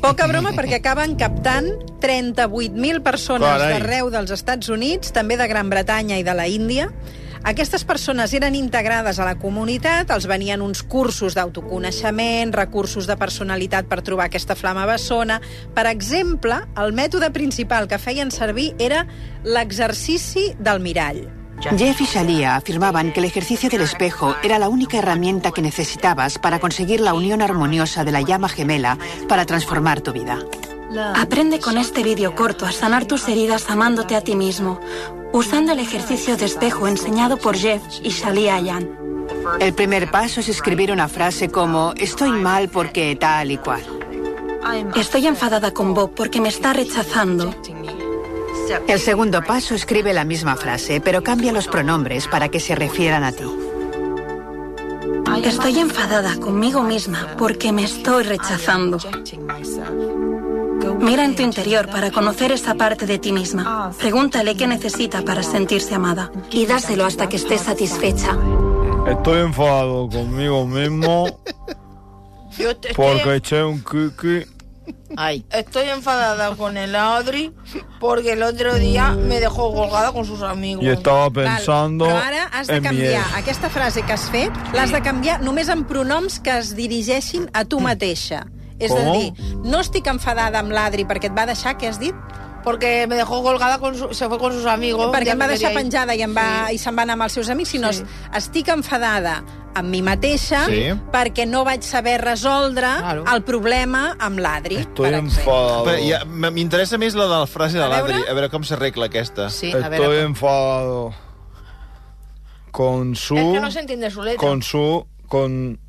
Poca 0.02 0.28
broma 0.28 0.52
perquè 0.52 0.82
acaben 0.82 1.16
captant 1.16 1.70
38.000 2.04 3.04
persones 3.06 3.62
d'arreu 3.62 4.10
dels 4.12 4.32
Estats 4.36 4.68
Units, 4.74 5.14
també 5.16 5.38
de 5.40 5.48
Gran 5.48 5.70
Bretanya 5.70 6.18
i 6.20 6.24
de 6.24 6.36
la 6.36 6.48
Índia. 6.52 6.90
Aquestes 7.44 7.84
persones 7.84 8.32
eren 8.34 8.56
integrades 8.56 9.18
a 9.20 9.26
la 9.28 9.36
comunitat, 9.36 10.14
els 10.16 10.30
venien 10.32 10.62
uns 10.64 10.80
cursos 10.88 11.36
d'autoconeixement, 11.36 12.54
recursos 12.56 13.04
de 13.10 13.18
personalitat 13.20 13.90
per 13.92 14.00
trobar 14.00 14.30
aquesta 14.30 14.56
flama 14.56 14.86
bessona. 14.88 15.42
Per 15.76 15.84
exemple, 15.92 16.62
el 16.80 16.96
mètode 16.96 17.34
principal 17.36 17.90
que 17.92 18.00
feien 18.00 18.32
servir 18.32 18.72
era 18.80 19.04
l'exercici 19.44 20.54
del 20.58 20.80
mirall. 20.80 21.26
Jeff 21.78 22.00
y 22.02 22.06
Shalia 22.06 22.56
afirmaban 22.56 23.12
que 23.12 23.20
el 23.20 23.26
ejercicio 23.26 23.70
del 23.70 23.82
espejo 23.82 24.36
era 24.44 24.58
la 24.58 24.70
única 24.70 24.98
herramienta 24.98 25.52
que 25.52 25.62
necesitabas 25.62 26.40
para 26.40 26.60
conseguir 26.60 27.02
la 27.02 27.14
unión 27.14 27.42
armoniosa 27.42 28.06
de 28.06 28.12
la 28.12 28.22
llama 28.22 28.48
gemela 28.48 28.98
para 29.28 29.46
transformar 29.46 30.00
tu 30.02 30.14
vida. 30.14 30.40
Aprende 31.16 31.60
con 31.60 31.78
este 31.78 32.04
vídeo 32.04 32.36
corto 32.36 32.66
a 32.66 32.72
sanar 32.72 33.06
tus 33.06 33.28
heridas 33.28 33.70
amándote 33.70 34.16
a 34.16 34.22
ti 34.22 34.36
mismo, 34.36 34.80
usando 35.32 35.72
el 35.72 35.80
ejercicio 35.80 36.38
de 36.38 36.46
espejo 36.46 36.88
enseñado 36.88 37.38
por 37.38 37.56
Jeff 37.56 37.82
y 38.04 38.10
Shalia 38.10 38.56
Ayan. 38.56 38.90
El 39.60 39.74
primer 39.74 40.12
paso 40.12 40.40
es 40.42 40.50
escribir 40.50 40.92
una 40.92 41.08
frase 41.08 41.50
como 41.50 41.94
estoy 41.98 42.32
mal 42.32 42.70
porque 42.70 43.16
tal 43.16 43.52
y 43.52 43.58
cual. 43.58 43.82
Estoy 44.96 45.28
enfadada 45.28 45.72
con 45.72 45.94
Bob 45.94 46.12
porque 46.16 46.40
me 46.40 46.50
está 46.50 46.74
rechazando. 46.74 47.54
El 48.88 49.00
segundo 49.00 49.42
paso 49.42 49.76
escribe 49.76 50.14
la 50.14 50.26
misma 50.26 50.56
frase, 50.56 51.02
pero 51.02 51.24
cambia 51.24 51.52
los 51.52 51.68
pronombres 51.68 52.28
para 52.28 52.50
que 52.50 52.60
se 52.60 52.76
refieran 52.76 53.24
a 53.24 53.32
ti. 53.32 53.46
Estoy 55.44 55.80
enfadada 55.80 56.38
conmigo 56.38 56.84
misma 56.84 57.36
porque 57.38 57.72
me 57.72 57.84
estoy 57.84 58.24
rechazando. 58.24 58.98
Mira 61.00 61.26
en 61.26 61.36
tu 61.36 61.42
interior 61.44 61.90
para 61.90 62.12
conocer 62.12 62.52
esa 62.52 62.76
parte 62.76 63.06
de 63.06 63.18
ti 63.20 63.32
misma. 63.32 63.92
Pregúntale 64.00 64.56
qué 64.56 64.68
necesita 64.68 65.22
para 65.24 65.44
sentirse 65.44 65.96
amada 65.96 66.32
y 66.52 66.66
dáselo 66.66 67.06
hasta 67.06 67.28
que 67.30 67.38
esté 67.38 67.58
satisfecha. 67.58 68.38
Estoy 69.08 69.42
enfadado 69.42 70.10
conmigo 70.10 70.66
mismo 70.66 71.40
porque 72.96 73.36
eché 73.36 73.64
un 73.64 73.84
kiki. 73.84 74.46
estoy 75.52 75.90
enfadada 75.90 76.56
con 76.56 76.78
el 76.78 76.96
Adri 76.96 77.52
porque 78.00 78.34
el 78.34 78.44
otro 78.44 78.76
día 78.76 79.12
me 79.12 79.40
dejó 79.40 79.74
colgada 79.74 80.12
con 80.12 80.26
sus 80.26 80.42
amigos. 80.42 80.84
Y 80.84 80.90
estaba 80.90 81.30
pensando 81.30 82.06
Val, 82.06 82.14
però 82.14 82.26
ara 82.26 82.44
has 82.52 82.68
de 82.68 82.76
en 82.76 82.82
mi 82.82 82.88
canviar 82.90 83.28
ex. 83.28 83.36
aquesta 83.36 83.70
frase 83.70 84.02
que 84.04 84.14
has 84.14 84.30
fet, 84.30 84.52
l'has 84.74 84.92
de 84.92 85.02
canviar 85.02 85.42
només 85.42 85.70
en 85.70 85.86
pronoms 85.86 86.40
que 86.40 86.58
es 86.58 86.76
dirigeixin 86.76 87.50
a 87.54 87.66
tu 87.66 87.80
mateixa. 87.80 88.48
És 88.86 88.92
a 88.92 88.96
Com? 88.96 89.14
dir, 89.14 89.34
no 89.64 89.80
estic 89.80 90.08
enfadada 90.08 90.60
amb 90.60 90.72
l'Adri 90.72 91.06
perquè 91.06 91.26
et 91.32 91.38
va 91.38 91.46
deixar, 91.46 91.78
què 91.78 91.88
has 91.90 92.00
dit? 92.00 92.16
Porque 92.64 93.08
me 93.08 93.16
dejó 93.18 93.42
colgada, 93.44 93.78
con 93.78 93.94
su- 93.94 94.14
se 94.14 94.28
fue 94.30 94.38
con 94.40 94.54
sus 94.54 94.66
amigos. 94.66 95.12
perquè 95.14 95.32
em 95.34 95.40
va 95.42 95.48
deixar 95.48 95.74
penjada 95.74 96.16
i, 96.16 96.22
em 96.22 96.34
va, 96.34 96.72
i 96.72 96.78
se'n 96.78 96.96
va 96.96 97.02
anar 97.04 97.14
amb 97.18 97.24
els 97.24 97.34
seus 97.34 97.50
amics, 97.50 97.70
sinó 97.76 97.92
Sí. 97.92 98.04
estic 98.34 98.70
enfadada 98.70 99.44
amb 99.76 99.90
mi 99.90 100.02
mateixa 100.02 100.66
Sí. 100.68 100.94
perquè 101.12 101.46
no 101.46 101.66
vaig 101.66 101.82
saber 101.84 102.22
resoldre 102.22 102.88
el 103.34 103.44
problema 103.44 104.16
amb 104.18 104.40
l'Adri. 104.40 104.78
Estoy 104.78 105.14
enfadado. 105.14 105.84
Però 105.86 106.08
ja, 106.08 106.24
m'interessa 106.26 106.98
més 106.98 107.16
la 107.16 107.24
de 107.26 107.40
la 107.42 107.48
frase 107.48 107.78
de 107.78 107.84
A 107.84 107.90
veure? 107.90 108.14
l'Adri, 108.14 108.30
a 108.30 108.34
veure 108.34 108.50
com 108.50 108.64
s'arregla 108.64 109.08
aquesta. 109.08 109.48
Estoy 109.48 110.20
enfadado 110.24 111.14
con 112.72 113.16
su... 113.16 113.36
Es 113.36 113.44
que 113.54 113.60
no 113.60 113.72
se 113.72 113.80
entiende 113.82 114.10
su 114.10 114.22
letra. 114.24 114.40
con 114.40 114.62
su... 114.64 115.06
con 115.28 115.80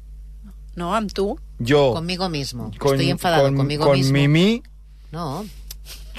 No, 0.77 0.93
amb 0.95 1.13
tu. 1.13 1.39
Yo. 1.59 1.93
Conmigo 1.95 2.29
mismo. 2.29 2.71
Con, 2.79 2.93
Estoy 2.95 3.11
enfadado 3.11 3.45
con- 3.45 3.57
conmigo 3.57 3.85
con 3.87 3.93
mismo. 3.97 4.13
Mimi. 4.13 4.63
No. 5.13 5.45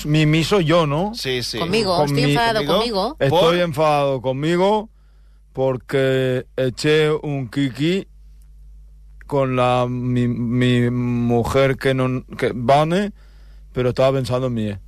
Mimi 0.05 0.43
soy 0.43 0.65
yo, 0.65 0.85
¿no? 0.85 1.13
Sí, 1.15 1.41
sí. 1.43 1.57
Conmigo, 1.59 2.03
estoy 2.05 2.23
enfadado 2.23 2.65
conmigo. 2.65 3.15
Estoy 3.19 3.59
enfadado 3.61 4.21
conmigo 4.21 4.89
porque 5.53 6.45
eché 6.57 7.11
un 7.11 7.49
kiki 7.49 8.07
con 9.25 9.55
la 9.55 9.87
mi, 9.89 10.27
mi 10.27 10.89
mujer 10.91 11.77
que 11.77 11.93
no 11.93 12.23
que 12.37 12.51
Vane, 12.53 13.11
pero 13.73 13.89
estaba 13.89 14.17
pensando 14.17 14.47
en 14.47 14.53
mí. 14.53 14.67
eh. 14.67 14.79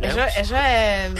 Eso, 0.00 0.20
eso 0.36 0.56
es... 0.56 1.12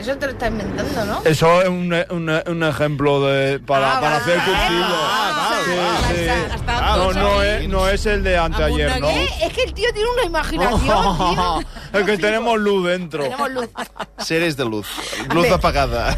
Eso 0.00 0.16
te 0.16 0.26
lo 0.26 0.32
está 0.32 0.46
inventando, 0.48 1.04
¿no? 1.04 1.22
Eso 1.24 1.60
es 1.62 1.68
un, 1.68 1.92
un- 2.10 2.42
un 2.46 2.62
ejemplo 2.64 3.20
de 3.26 3.60
para, 3.60 3.98
Ah, 3.98 4.00
para 4.00 4.18
vale. 4.18 4.22
hacer 4.32 4.38
cursillo. 4.38 4.84
Ah, 4.88 5.60
vale. 5.60 6.14
sí. 6.24 6.28
Hasta- 6.30 6.54
hasta 6.54 6.96
No, 6.96 7.12
no 7.12 7.42
es, 7.42 7.68
no 7.68 7.88
es 7.88 8.06
el 8.06 8.22
de 8.24 8.38
anteayer, 8.38 9.00
¿no? 9.00 9.08
¿Qué? 9.08 9.28
Es 9.42 9.52
que 9.52 9.62
el 9.64 9.74
tío 9.74 9.92
tiene 9.92 10.08
una 10.10 10.24
imaginación, 10.24 11.18
tío. 11.34 11.60
es 12.00 12.06
que 12.06 12.18
tenemos 12.18 12.58
luz 12.58 12.86
dentro. 12.86 13.22
Tenemos 13.24 13.50
luz. 13.50 13.68
Seres 14.18 14.56
de 14.56 14.64
luz. 14.64 14.86
Luz 15.34 15.42
Bé. 15.48 15.52
apagada. 15.54 16.16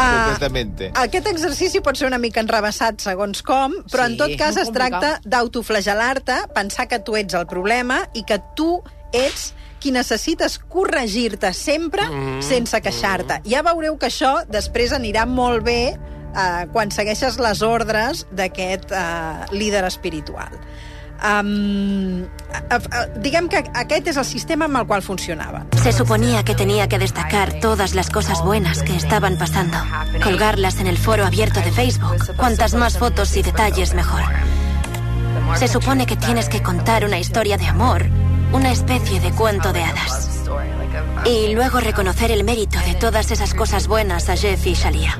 Ah, 0.00 0.26
Completamente. 0.28 0.92
Aquest 0.94 1.26
exercici 1.26 1.80
pot 1.82 1.96
ser 1.98 2.06
una 2.06 2.18
mica 2.22 2.38
enrebaçat 2.44 3.00
segons 3.02 3.40
com, 3.42 3.72
però 3.90 4.04
Sí, 4.06 4.12
en 4.12 4.16
tot 4.20 4.36
cas 4.38 4.56
es 4.56 4.70
tracta 4.70 5.16
d'autoflagelar-te, 5.24 6.36
pensar 6.54 6.86
que 6.86 7.00
tu 7.00 7.16
ets 7.16 7.34
el 7.34 7.46
problema 7.50 8.04
i 8.14 8.22
que 8.22 8.38
tu 8.54 8.76
ets 9.12 9.54
qui 9.78 9.90
necessites 9.92 10.58
corregir-te 10.58 11.52
sempre 11.52 12.08
Mm. 12.08 12.42
sense 12.42 12.80
queixar-te. 12.80 13.40
Ja 13.48 13.62
veureu 13.62 13.96
que 13.98 14.06
això 14.06 14.44
després 14.48 14.92
anirà 14.92 15.26
molt 15.26 15.62
bé 15.64 15.96
eh, 16.36 16.66
quan 16.72 16.90
segueixes 16.90 17.38
les 17.38 17.62
ordres 17.62 18.26
d'aquest 18.30 18.92
eh, 18.92 19.46
líder 19.52 19.84
espiritual. 19.84 20.58
Um, 21.18 22.28
diguem 23.16 23.48
que 23.50 23.64
aquest 23.74 24.06
és 24.06 24.16
el 24.20 24.24
sistema 24.24 24.66
amb 24.68 24.76
el 24.78 24.86
qual 24.86 25.02
funcionava. 25.02 25.64
Se 25.82 25.90
suponía 25.92 26.44
que 26.44 26.54
tenía 26.54 26.88
que 26.88 26.98
destacar 26.98 27.54
todas 27.60 27.96
las 27.96 28.08
cosas 28.10 28.40
buenas 28.44 28.84
que 28.84 28.94
estaban 28.94 29.36
pasando, 29.36 29.76
colgarlas 30.22 30.78
en 30.78 30.86
el 30.86 30.96
foro 30.96 31.26
abierto 31.26 31.60
de 31.60 31.72
Facebook. 31.72 32.36
Cuantas 32.36 32.74
más 32.74 32.98
fotos 32.98 33.36
y 33.36 33.42
detalles, 33.42 33.94
mejor. 33.94 34.22
Se 35.56 35.66
supone 35.66 36.06
que 36.06 36.14
tienes 36.16 36.48
que 36.48 36.62
contar 36.62 37.04
una 37.04 37.18
historia 37.18 37.56
de 37.56 37.66
amor, 37.66 38.06
una 38.52 38.72
especie 38.72 39.20
de 39.20 39.30
cuento 39.32 39.72
de 39.72 39.82
hadas. 39.82 40.44
Y 41.24 41.54
luego 41.54 41.80
reconocer 41.80 42.30
el 42.30 42.44
mérito 42.44 42.78
de 42.80 42.94
todas 42.94 43.30
esas 43.30 43.54
cosas 43.54 43.88
buenas 43.88 44.28
a 44.28 44.36
Jeff 44.36 44.66
y 44.66 44.74
Shalia. 44.74 45.18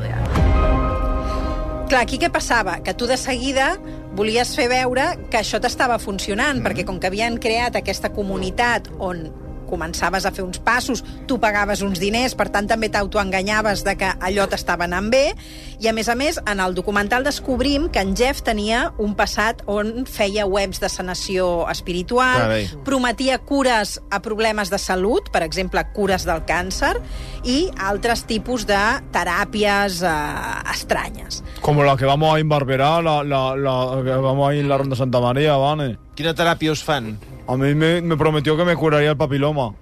Clar, 1.88 2.02
aquí 2.02 2.18
què 2.20 2.28
passava? 2.28 2.82
Que 2.84 2.92
tu 2.92 3.06
de 3.08 3.16
seguida 3.16 3.78
volies 4.12 4.50
fer 4.56 4.66
veure 4.68 5.06
que 5.32 5.38
això 5.40 5.56
t'estava 5.60 5.96
funcionant, 5.98 6.60
perquè 6.60 6.84
com 6.84 6.98
que 7.00 7.08
havien 7.08 7.38
creat 7.40 7.78
aquesta 7.80 8.10
comunitat 8.12 8.90
on 8.98 9.22
començaves 9.68 10.26
a 10.26 10.32
fer 10.34 10.44
uns 10.44 10.58
passos, 10.64 11.04
tu 11.28 11.38
pagaves 11.38 11.82
uns 11.84 12.00
diners, 12.00 12.34
per 12.38 12.48
tant 12.54 12.68
també 12.68 12.88
t'autoenganyaves 12.92 13.84
de 13.86 13.94
que 14.00 14.10
allò 14.24 14.48
t'estava 14.48 14.88
anant 14.88 15.10
bé, 15.12 15.34
i 15.78 15.86
a 15.86 15.94
més 15.94 16.08
a 16.08 16.16
més, 16.18 16.40
en 16.48 16.60
el 16.64 16.74
documental 16.74 17.22
descobrim 17.26 17.88
que 17.92 18.02
en 18.02 18.16
Jeff 18.18 18.42
tenia 18.42 18.88
un 18.98 19.14
passat 19.18 19.62
on 19.70 20.06
feia 20.08 20.46
webs 20.48 20.80
de 20.82 20.88
sanació 20.90 21.68
espiritual, 21.70 22.40
Carai. 22.48 22.66
prometia 22.84 23.38
cures 23.38 23.98
a 24.10 24.22
problemes 24.24 24.72
de 24.72 24.78
salut, 24.82 25.30
per 25.30 25.44
exemple, 25.46 25.84
cures 25.94 26.26
del 26.26 26.42
càncer, 26.48 26.96
i 27.44 27.68
altres 27.78 28.24
tipus 28.26 28.66
de 28.66 28.80
teràpies 29.14 30.02
eh, 30.02 30.72
estranyes. 30.72 31.42
Como 31.60 31.84
la 31.84 31.96
que 31.96 32.06
vamos 32.06 32.34
a 32.34 32.38
ir 32.38 32.46
en 32.46 32.48
Barberá, 32.48 33.00
la, 33.02 33.22
la, 33.22 33.56
la 33.56 34.02
que 34.04 34.16
vamos 34.16 34.48
a 34.50 34.54
ir 34.54 34.60
en 34.60 34.68
la 34.68 34.78
Ronda 34.78 34.96
Santa 34.96 35.20
María, 35.20 35.56
¿vale? 35.56 35.98
Quina 36.18 36.34
teràpia 36.34 36.72
us 36.74 36.82
fan? 36.82 37.12
A 37.48 37.56
mí 37.56 37.74
me, 37.74 38.00
me 38.02 38.16
prometió 38.16 38.56
que 38.56 38.64
me 38.64 38.76
curaría 38.76 39.10
el 39.10 39.16
papiloma. 39.16 39.74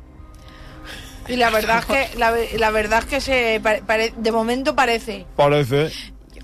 Y 1.29 1.37
la 1.37 1.51
verdad 1.51 1.79
es 1.81 1.85
que, 1.87 2.19
la, 2.19 2.33
la 2.57 2.71
verdad 2.71 3.01
es 3.01 3.05
que 3.07 3.21
se, 3.21 3.61
pare- 3.63 3.83
pare- 3.85 4.15
de 4.17 4.33
momento 4.33 4.77
parece. 4.77 5.27
Parece. 5.35 5.91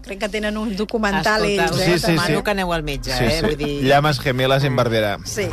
Crec 0.03 0.19
que 0.19 0.29
tenen 0.29 0.57
un 0.59 0.75
documental 0.75 1.45
Escolta, 1.45 1.65
ells, 1.67 1.81
eh? 1.81 1.93
Sí, 1.93 1.99
sí, 2.01 2.11
demano 2.13 2.39
sí. 2.39 2.43
que 2.43 2.51
aneu 2.51 2.73
al 2.75 2.83
metge, 2.83 3.13
Sí, 3.15 3.25
eh? 3.25 3.37
sí. 3.39 3.47
Vull 3.47 3.57
dir... 3.57 3.83
Llames 3.87 4.19
gemeles 4.19 4.65
en 4.67 4.75
Barberà. 4.77 5.13
Sí. 5.25 5.47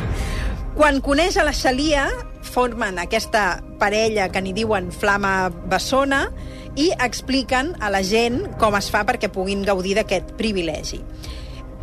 Quan 0.74 0.98
coneix 1.00 1.36
a 1.38 1.44
la 1.46 1.52
Xalia, 1.54 2.08
formen 2.42 2.98
aquesta 2.98 3.62
parella 3.78 4.28
que 4.34 4.42
n'hi 4.42 4.52
diuen 4.56 4.90
Flama 4.90 5.50
Bessona 5.70 6.24
i 6.74 6.88
expliquen 6.98 7.76
a 7.78 7.90
la 7.94 8.02
gent 8.02 8.42
com 8.58 8.74
es 8.78 8.90
fa 8.90 9.04
perquè 9.06 9.30
puguin 9.30 9.62
gaudir 9.62 9.94
d'aquest 10.00 10.34
privilegi. 10.38 10.98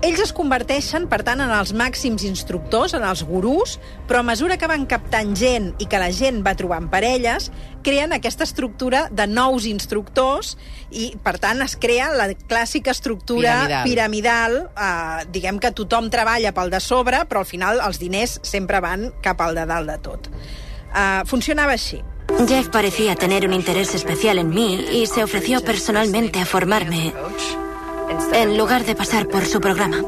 Ells 0.06 0.20
es 0.22 0.30
converteixen, 0.36 1.08
per 1.10 1.24
tant, 1.26 1.40
en 1.42 1.50
els 1.50 1.72
màxims 1.74 2.22
instructors, 2.28 2.94
en 2.94 3.02
els 3.08 3.24
gurús, 3.26 3.80
però 4.06 4.20
a 4.22 4.28
mesura 4.28 4.58
que 4.62 4.70
van 4.70 4.86
captant 4.86 5.32
gent 5.36 5.72
i 5.82 5.88
que 5.90 5.98
la 5.98 6.12
gent 6.14 6.44
va 6.46 6.54
trobant 6.60 6.86
parelles, 6.92 7.50
creen 7.82 8.14
aquesta 8.14 8.46
estructura 8.46 9.08
de 9.10 9.26
nous 9.26 9.66
instructors 9.66 10.54
i, 10.92 11.10
per 11.26 11.40
tant, 11.42 11.64
es 11.66 11.74
crea 11.82 12.12
la 12.14 12.30
clàssica 12.38 12.94
estructura 12.94 13.56
Piramidal. 13.66 13.90
piramidal. 13.90 14.60
Eh, 14.70 15.26
diguem 15.34 15.58
que 15.58 15.74
tothom 15.74 16.12
treballa 16.14 16.54
pel 16.54 16.70
de 16.70 16.82
sobre, 16.84 17.24
però 17.26 17.42
al 17.42 17.50
final 17.50 17.82
els 17.82 17.98
diners 17.98 18.38
sempre 18.46 18.84
van 18.86 19.10
cap 19.26 19.42
al 19.42 19.58
de 19.58 19.66
dalt 19.66 19.90
de 19.90 19.98
tot. 20.06 20.30
Eh, 20.94 21.26
funcionava 21.26 21.74
així. 21.74 22.04
Jeff 22.48 22.70
parecía 22.70 23.16
tener 23.16 23.48
un 23.48 23.54
interés 23.54 23.96
especial 23.96 24.38
en 24.38 24.50
mí 24.50 24.86
y 24.92 25.08
se 25.08 25.24
ofreció 25.24 25.64
personalmente 25.64 26.40
a 26.40 26.46
formarme 26.46 27.14
en 28.34 28.58
lugar 28.58 28.86
de 28.86 28.96
pasar 28.96 29.28
por 29.28 29.46
su 29.46 29.60
programa. 29.60 30.02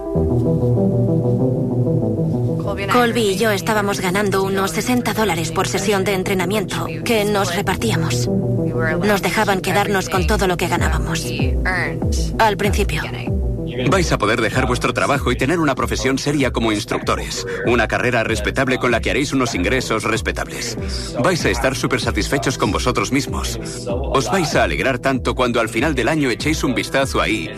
Colby 2.91 3.21
y 3.21 3.37
yo 3.37 3.51
estábamos 3.51 3.99
ganando 3.99 4.43
unos 4.43 4.71
60 4.71 5.13
dólares 5.13 5.51
por 5.51 5.67
sesión 5.67 6.03
de 6.03 6.13
entrenamiento 6.13 6.85
que 7.03 7.25
nos 7.25 7.55
repartíamos. 7.55 8.27
Nos 8.27 9.21
dejaban 9.21 9.61
quedarnos 9.61 10.09
con 10.09 10.27
todo 10.27 10.47
lo 10.47 10.57
que 10.57 10.67
ganábamos. 10.67 11.25
Al 12.37 12.57
principio. 12.57 13.01
Vais 13.89 14.11
a 14.11 14.17
poder 14.17 14.41
dejar 14.41 14.67
vuestro 14.67 14.93
trabajo 14.93 15.31
y 15.31 15.35
tener 15.35 15.59
una 15.59 15.75
profesión 15.75 16.17
seria 16.17 16.51
como 16.51 16.71
instructores. 16.71 17.45
Una 17.65 17.87
carrera 17.87 18.23
respetable 18.23 18.77
con 18.77 18.91
la 18.91 18.99
que 18.99 19.11
haréis 19.11 19.33
unos 19.33 19.55
ingresos 19.55 20.03
respetables. 20.03 20.77
Vais 21.23 21.43
a 21.45 21.49
estar 21.49 21.75
súper 21.75 22.01
satisfechos 22.01 22.57
con 22.57 22.71
vosotros 22.71 23.11
mismos. 23.11 23.59
Os 23.87 24.29
vais 24.31 24.55
a 24.55 24.63
alegrar 24.63 24.99
tanto 24.99 25.35
cuando 25.35 25.59
al 25.59 25.69
final 25.69 25.95
del 25.95 26.07
año 26.07 26.29
echéis 26.29 26.63
un 26.63 26.75
vistazo 26.75 27.21
ahí 27.21 27.49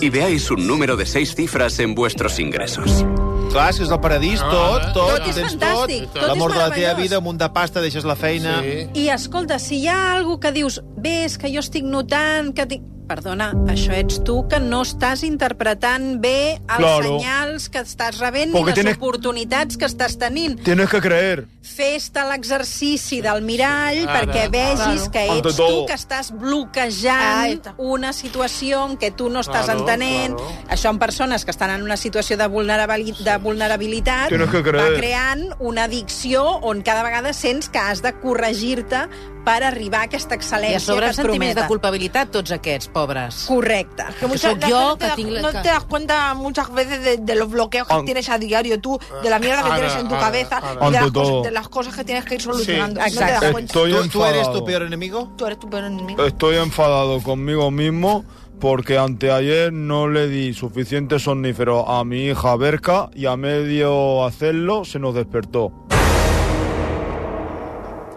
y 0.00 0.10
veáis 0.10 0.50
un 0.50 0.66
número 0.66 0.96
de 0.96 1.06
seis 1.06 1.34
cifras 1.34 1.78
en 1.78 1.94
vuestros 1.94 2.38
ingresos. 2.38 3.04
Clar, 3.50 3.72
si 3.74 3.82
és 3.82 3.90
el 3.90 3.98
paradís, 3.98 4.38
tot, 4.46 4.84
tot, 4.94 5.16
Tot 5.16 5.24
és 5.26 5.34
tens 5.34 5.56
fantàstic, 5.56 6.04
tot 6.14 6.20
és 6.22 6.28
L'amor 6.30 6.52
de 6.54 6.60
la 6.60 6.68
teva 6.70 6.92
vida, 7.00 7.18
un 7.18 7.26
munt 7.26 7.40
de 7.40 7.48
pasta, 7.50 7.82
deixes 7.82 8.06
la 8.06 8.14
feina... 8.14 8.60
Sí. 8.62 8.76
I 9.02 9.08
escolta, 9.10 9.58
si 9.58 9.80
hi 9.82 9.88
ha 9.90 9.98
algú 10.14 10.38
que 10.38 10.52
dius 10.54 10.78
bé, 10.94 11.24
és 11.26 11.34
que 11.34 11.50
jo 11.50 11.58
estic 11.64 11.82
notant 11.82 12.52
que... 12.54 12.68
Tinc... 12.70 12.86
Perdona, 13.10 13.48
això 13.66 13.90
ets 13.98 14.20
tu 14.22 14.44
que 14.46 14.60
no 14.62 14.84
estàs 14.86 15.24
interpretant 15.26 16.20
bé 16.22 16.60
els 16.60 16.76
Claro. 16.78 17.16
senyals 17.18 17.68
que 17.68 17.80
estàs 17.80 18.20
rebent 18.20 18.52
Porque 18.52 18.70
ni 18.70 18.70
les 18.70 18.74
tienes- 18.84 18.96
oportunitats 18.98 19.76
que 19.76 19.84
estàs 19.86 20.16
tenint. 20.16 20.62
Tienes 20.62 20.88
que 20.88 21.00
creer. 21.00 21.46
Fes-te 21.60 22.20
l'exercici 22.28 23.20
del 23.20 23.42
mirall 23.42 24.06
Ara, 24.08 24.20
perquè 24.22 24.48
vegis 24.48 25.08
claro. 25.08 25.10
que 25.10 25.24
ets 25.38 25.56
tu 25.56 25.86
que 25.86 25.92
estàs 25.92 26.30
bloquejant 26.30 27.62
està. 27.64 27.74
una 27.78 28.12
situació 28.12 28.86
en 28.86 28.96
què 28.98 29.10
tu 29.14 29.28
no 29.28 29.40
estàs 29.40 29.64
Claro, 29.64 29.80
entenent. 29.80 30.36
claro. 30.36 30.52
Això 30.70 30.90
en 30.90 30.98
persones 31.00 31.44
que 31.44 31.50
estan 31.50 31.70
en 31.70 31.82
una 31.82 31.96
situació 31.96 32.36
de, 32.36 32.46
vulnerabili 32.46 33.12
de 33.12 33.36
vulnerabilitat 33.38 34.28
Tienes 34.28 34.50
que 34.50 34.62
creer. 34.62 34.92
va 34.92 34.96
creant 34.96 35.54
una 35.58 35.84
addicció 35.84 36.44
on 36.62 36.82
cada 36.82 37.02
vegada 37.02 37.32
sents 37.32 37.68
que 37.68 37.78
has 37.78 38.02
de 38.02 38.12
corregir-te 38.20 39.08
per 39.44 39.62
arribar 39.64 40.00
a 40.00 40.04
aquesta 40.04 40.34
I 40.34 40.38
excel·lència 40.38 40.76
a 40.76 40.80
sobre 40.80 41.12
sentiments 41.12 41.56
de 41.56 41.66
culpabilitat, 41.66 42.30
tots 42.30 42.52
aquests, 42.52 42.88
pobres. 42.88 43.44
Correcte. 43.48 44.04
Que 44.20 44.26
yo 44.68 44.96
que 44.98 45.06
te 45.16 45.22
da- 45.32 45.40
no 45.40 45.50
te 45.50 45.68
das 45.68 45.84
cuenta 45.84 46.34
muchas 46.34 46.72
veces 46.72 47.02
de, 47.02 47.16
de 47.18 47.34
los 47.36 47.50
bloqueos 47.50 47.86
que 47.88 48.02
tienes 48.04 48.28
a 48.28 48.38
diario 48.38 48.80
tú, 48.80 48.98
de 49.22 49.30
la 49.30 49.38
mierda 49.38 49.62
que 49.62 49.70
tienes 49.70 49.94
en 49.96 50.08
tu 50.08 50.14
cabeza 50.18 50.60
y 50.60 50.84
de 50.84 50.90
las, 50.90 51.00
cosas, 51.02 51.12
todo. 51.12 51.42
de 51.42 51.50
las 51.50 51.68
cosas 51.68 51.94
que 51.96 52.04
tienes 52.04 52.24
que 52.24 52.34
ir 52.34 52.42
solucionando. 52.42 53.00
Sí, 53.02 53.10
no 53.14 53.18
te 53.18 53.20
das 53.20 53.32
exacto. 53.32 53.52
cuenta. 53.52 53.72
Estoy 53.72 53.92
Tu, 53.92 54.08
tu 54.08 54.24
eres 54.24 54.36
enfadado. 54.38 54.58
tu 54.60 54.64
peor 54.64 54.82
enemigo? 54.82 55.32
Tú 55.36 55.46
eres 55.46 55.58
tu 55.58 55.70
peor 55.70 55.84
enemigo. 55.84 56.24
Estoy 56.24 56.56
enfadado 56.56 57.20
conmigo 57.22 57.70
mismo 57.70 58.24
porque 58.60 58.98
anteayer 58.98 59.72
no 59.72 60.06
le 60.08 60.28
di 60.28 60.52
suficiente 60.52 61.18
somnífero 61.18 61.88
a 61.88 62.04
mi 62.04 62.26
hija 62.26 62.56
Berka 62.56 63.08
y 63.14 63.24
a 63.26 63.34
medio 63.36 64.24
hacerlo 64.24 64.84
se 64.84 64.98
nos 64.98 65.14
despertó 65.14 65.72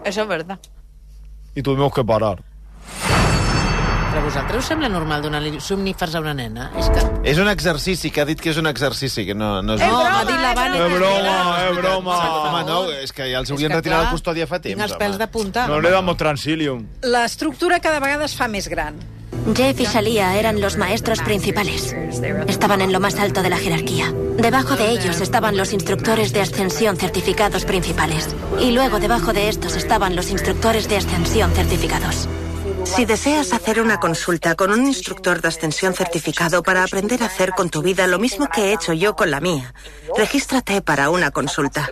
Eso 0.04 0.20
es 0.22 0.28
verdad. 0.28 0.58
Y 1.54 1.62
tuvimos 1.62 1.92
que 1.92 2.04
parar. 2.04 2.42
Però 4.14 4.22
a 4.22 4.28
vosaltres 4.28 4.60
us 4.62 4.68
sembla 4.70 4.86
normal 4.86 5.24
donar-li 5.24 5.56
somnífers 5.58 6.12
a 6.14 6.20
una 6.22 6.30
nena? 6.38 6.68
És 6.78 6.86
que... 6.94 7.02
És 7.32 7.38
un 7.42 7.48
exercici, 7.50 8.12
que 8.14 8.22
ha 8.22 8.26
dit 8.28 8.38
que 8.38 8.52
és 8.52 8.60
un 8.60 8.68
exercici, 8.70 9.24
que 9.26 9.34
no, 9.34 9.56
no 9.58 9.74
és... 9.74 9.82
És 9.82 9.90
No, 9.90 9.96
broma, 9.98 10.12
m'ha 10.12 10.28
dit 10.28 10.38
la 10.38 10.52
és 10.52 10.58
Vane. 10.60 10.76
És 10.84 10.94
broma. 10.94 11.32
és 11.64 11.80
broma. 11.80 12.18
Home, 12.44 12.60
no, 12.68 12.78
és 12.94 13.10
que 13.16 13.26
ja 13.32 13.40
els 13.42 13.50
haurien 13.50 13.74
retirat 13.74 14.04
la 14.06 14.12
custòdia 14.14 14.46
fa 14.46 14.60
temps, 14.62 14.78
Tinc 14.78 14.86
els 14.86 14.94
pèls 15.02 15.18
de 15.18 15.26
punta. 15.34 15.66
No 15.66 15.80
le 15.82 15.90
damos 15.90 16.20
transilium. 16.20 16.86
L'estructura 17.02 17.80
cada 17.82 17.98
vegada 18.04 18.30
es 18.30 18.38
fa 18.38 18.46
més 18.46 18.70
gran. 18.70 19.02
Jeff 19.54 19.78
y 19.80 19.84
Shalia 19.84 20.36
eran 20.36 20.60
los 20.60 20.76
maestros 20.76 21.20
principales. 21.20 21.94
Estaban 22.48 22.80
en 22.80 22.92
lo 22.92 23.00
más 23.00 23.16
alto 23.16 23.42
de 23.42 23.50
la 23.50 23.58
jerarquía. 23.58 24.12
Debajo 24.36 24.76
de 24.76 24.90
ellos 24.90 25.20
estaban 25.20 25.56
los 25.56 25.72
instructores 25.72 26.32
de 26.32 26.40
ascensión 26.40 26.96
certificados 26.96 27.64
principales. 27.64 28.34
Y 28.60 28.72
luego 28.72 29.00
debajo 29.00 29.32
de 29.32 29.48
estos 29.48 29.76
estaban 29.76 30.16
los 30.16 30.30
instructores 30.30 30.88
de 30.88 30.96
ascensión 30.96 31.52
certificados. 31.52 32.28
Si 32.84 33.04
deseas 33.04 33.52
hacer 33.52 33.80
una 33.80 33.98
consulta 33.98 34.54
con 34.54 34.70
un 34.70 34.86
instructor 34.86 35.40
de 35.40 35.48
ascensión 35.48 35.94
certificado 35.94 36.62
para 36.62 36.84
aprender 36.84 37.22
a 37.22 37.26
hacer 37.26 37.50
con 37.50 37.70
tu 37.70 37.82
vida 37.82 38.06
lo 38.06 38.18
mismo 38.18 38.48
que 38.48 38.66
he 38.66 38.72
hecho 38.72 38.92
yo 38.92 39.16
con 39.16 39.30
la 39.30 39.40
mía, 39.40 39.74
regístrate 40.16 40.82
para 40.82 41.10
una 41.10 41.30
consulta. 41.30 41.88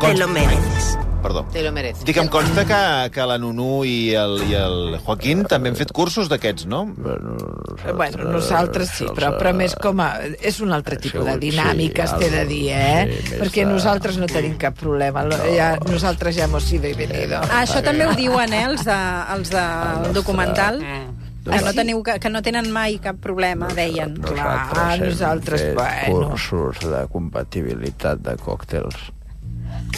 Te 0.00 0.14
lo 0.14 0.28
mereces. 0.28 0.98
Perdó. 1.24 1.46
Te 1.54 1.62
lo 1.64 1.70
mereces. 1.72 2.04
Dic, 2.04 2.18
em 2.20 2.28
consta 2.28 2.66
que, 2.68 2.78
que 3.14 3.24
la 3.24 3.38
Nunu 3.40 3.80
i 3.88 4.12
el, 4.20 4.34
i 4.44 4.52
el 4.60 4.98
Joaquín 5.06 5.46
també 5.48 5.70
han 5.72 5.78
fet 5.78 5.88
cursos 5.96 6.28
d'aquests, 6.28 6.66
no? 6.68 6.82
Bueno, 7.00 8.26
nosaltres 8.28 8.90
sí, 8.98 9.08
però, 9.16 9.30
però 9.40 9.54
més 9.56 9.72
com 9.80 10.02
a... 10.04 10.10
És 10.44 10.60
un 10.60 10.74
altre 10.76 10.98
tipus 11.00 11.24
de 11.24 11.38
dinàmiques, 11.40 12.12
t'he 12.20 12.28
de 12.34 12.44
dir, 12.50 12.62
eh? 12.76 13.16
Perquè 13.40 13.64
nosaltres 13.64 14.20
no 14.20 14.28
tenim 14.28 14.58
cap 14.60 14.76
problema. 14.76 15.24
Lo- 15.24 15.40
Ja, 15.54 15.74
nosaltres 15.88 16.36
ja 16.36 16.44
hemos 16.44 16.64
sido 16.68 16.88
y 16.88 16.94
venido. 16.94 17.40
Ah, 17.48 17.62
això 17.64 17.80
també 17.84 18.04
ho 18.06 18.12
diuen, 18.18 18.52
eh, 18.52 18.64
els, 18.68 18.84
de, 18.84 19.00
els 19.38 19.50
del 19.54 20.12
documental. 20.12 20.80
Que 21.44 21.60
no, 21.60 21.72
teniu, 21.76 21.98
que, 22.04 22.14
que 22.20 22.30
no 22.32 22.40
tenen 22.44 22.70
mai 22.72 22.94
cap 23.04 23.16
problema, 23.20 23.68
deien. 23.76 24.14
Clar, 24.24 24.96
nosaltres, 25.00 25.66
bueno... 25.76 26.30
cursos 26.30 26.80
de 26.88 27.02
compatibilitat 27.12 28.20
de 28.24 28.36
còctels 28.40 29.10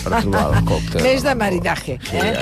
per 0.04 0.20
trobar 0.22 0.44
el 0.52 0.64
còctel. 0.68 1.02
Més 1.06 1.24
de 1.26 1.35
maridaje, 1.38 1.98
eh? 2.12 2.32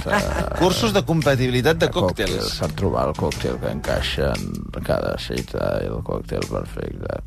Cursos 0.62 0.94
de 0.96 1.02
compatibilitat 1.06 1.80
de 1.82 1.88
còctels. 1.94 2.58
Per 2.60 2.70
trobar 2.78 3.08
el 3.10 3.16
còctel 3.18 3.58
que 3.62 3.72
encaixa 3.74 4.32
en 4.36 4.84
cada 4.86 5.16
cita 5.22 5.74
i 5.84 5.90
el 5.90 6.00
còctel 6.06 6.46
perfecte. 6.50 7.20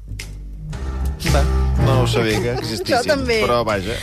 Va, 1.33 1.41
no 1.83 2.01
ho 2.03 2.07
sabia 2.07 2.39
que 2.43 2.51
existissin, 2.59 2.93
Jo 2.93 3.03
també. 3.07 3.39
però 3.41 3.63
vaja, 3.65 3.95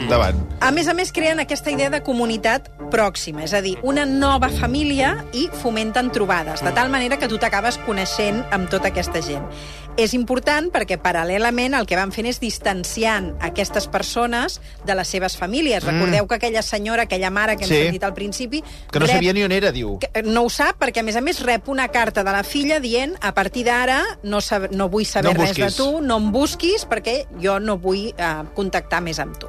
endavant. 0.00 0.40
A 0.60 0.70
més 0.74 0.88
a 0.90 0.94
més, 0.98 1.12
creen 1.14 1.38
aquesta 1.42 1.70
idea 1.70 1.90
de 1.92 2.00
comunitat 2.02 2.68
pròxima, 2.90 3.44
és 3.46 3.54
a 3.54 3.60
dir, 3.62 3.76
una 3.86 4.04
nova 4.06 4.48
família 4.50 5.12
i 5.32 5.46
fomenten 5.62 6.10
trobades, 6.10 6.62
de 6.66 6.72
tal 6.74 6.90
manera 6.90 7.18
que 7.22 7.28
tu 7.30 7.38
t'acabes 7.38 7.78
coneixent 7.86 8.42
amb 8.50 8.70
tota 8.70 8.90
aquesta 8.90 9.22
gent. 9.22 9.46
És 10.00 10.14
important 10.16 10.70
perquè, 10.72 10.96
paral·lelament, 11.02 11.74
el 11.76 11.84
que 11.86 11.96
van 11.98 12.12
fent 12.14 12.24
és 12.30 12.38
distanciant 12.40 13.34
aquestes 13.44 13.86
persones 13.92 14.60
de 14.86 14.94
les 14.96 15.08
seves 15.12 15.36
famílies. 15.36 15.84
Mm. 15.84 15.90
Recordeu 15.92 16.26
que 16.30 16.38
aquella 16.38 16.62
senyora, 16.64 17.02
aquella 17.04 17.28
mare 17.30 17.56
que 17.58 17.64
hem 17.64 17.70
Sí. 17.70 17.82
sentit 17.84 18.04
al 18.04 18.14
principi... 18.14 18.62
Que 18.90 18.98
no 18.98 19.06
rep- 19.06 19.16
sabia 19.16 19.32
ni 19.36 19.42
on 19.44 19.52
era, 19.52 19.70
diu. 19.72 19.98
que 20.00 20.22
no 20.22 20.44
ho 20.44 20.50
sap 20.50 20.78
perquè, 20.80 21.00
a 21.00 21.02
més 21.02 21.16
a 21.16 21.20
més, 21.20 21.40
rep 21.44 21.68
una 21.68 21.88
carta 21.88 22.24
de 22.24 22.32
la 22.32 22.42
filla 22.44 22.80
dient 22.80 23.14
a 23.20 23.34
partir 23.34 23.64
d'ara 23.66 24.00
no, 24.22 24.40
sab 24.40 24.70
no 24.72 24.88
vull 24.88 25.04
saber 25.04 25.34
No 25.34 25.40
res 25.44 25.54
de 25.54 25.64
busquis." 25.64 25.76
tu, 25.76 26.00
no 26.00 26.16
em 26.16 26.30
busquis 26.32 26.86
perquè 26.88 27.26
jo 27.42 27.58
no 27.60 27.76
vull 27.78 28.08
eh, 28.16 28.34
contactar 28.54 29.02
més 29.02 29.18
amb 29.20 29.36
tu. 29.38 29.48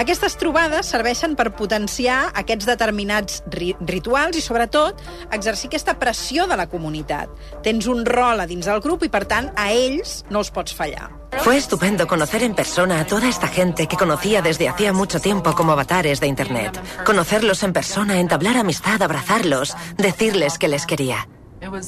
Aquestes 0.00 0.38
trobades 0.40 0.88
serveixen 0.88 1.34
per 1.36 1.50
potenciar 1.56 2.30
aquests 2.38 2.68
determinats 2.68 3.42
ri 3.52 3.72
rituals 3.84 4.38
i, 4.38 4.44
sobretot, 4.44 5.00
exercir 5.30 5.68
aquesta 5.68 5.98
pressió 6.00 6.46
de 6.48 6.56
la 6.56 6.68
comunitat. 6.70 7.32
Tens 7.64 7.88
un 7.92 8.06
rol 8.08 8.40
a 8.40 8.46
dins 8.48 8.68
del 8.68 8.80
grup 8.80 9.04
i, 9.04 9.10
per 9.12 9.26
tant, 9.28 9.50
a 9.56 9.68
ells 9.72 10.22
no 10.30 10.40
els 10.40 10.50
pots 10.50 10.72
fallar. 10.74 11.10
Fue 11.44 11.56
estupendo 11.56 12.06
conocer 12.06 12.42
en 12.42 12.54
persona 12.54 13.00
a 13.00 13.06
toda 13.06 13.28
esta 13.28 13.48
gente 13.48 13.86
que 13.86 13.96
conocía 13.96 14.42
desde 14.42 14.68
hacía 14.68 14.92
mucho 14.92 15.20
tiempo 15.20 15.54
como 15.54 15.72
avatares 15.72 16.20
de 16.20 16.26
Internet. 16.26 16.80
Conocerlos 17.04 17.62
en 17.62 17.72
persona, 17.72 18.20
entablar 18.20 18.56
amistad, 18.56 19.02
abrazarlos, 19.02 19.74
decirles 19.96 20.58
que 20.58 20.68
les 20.68 20.86
quería. 20.86 21.28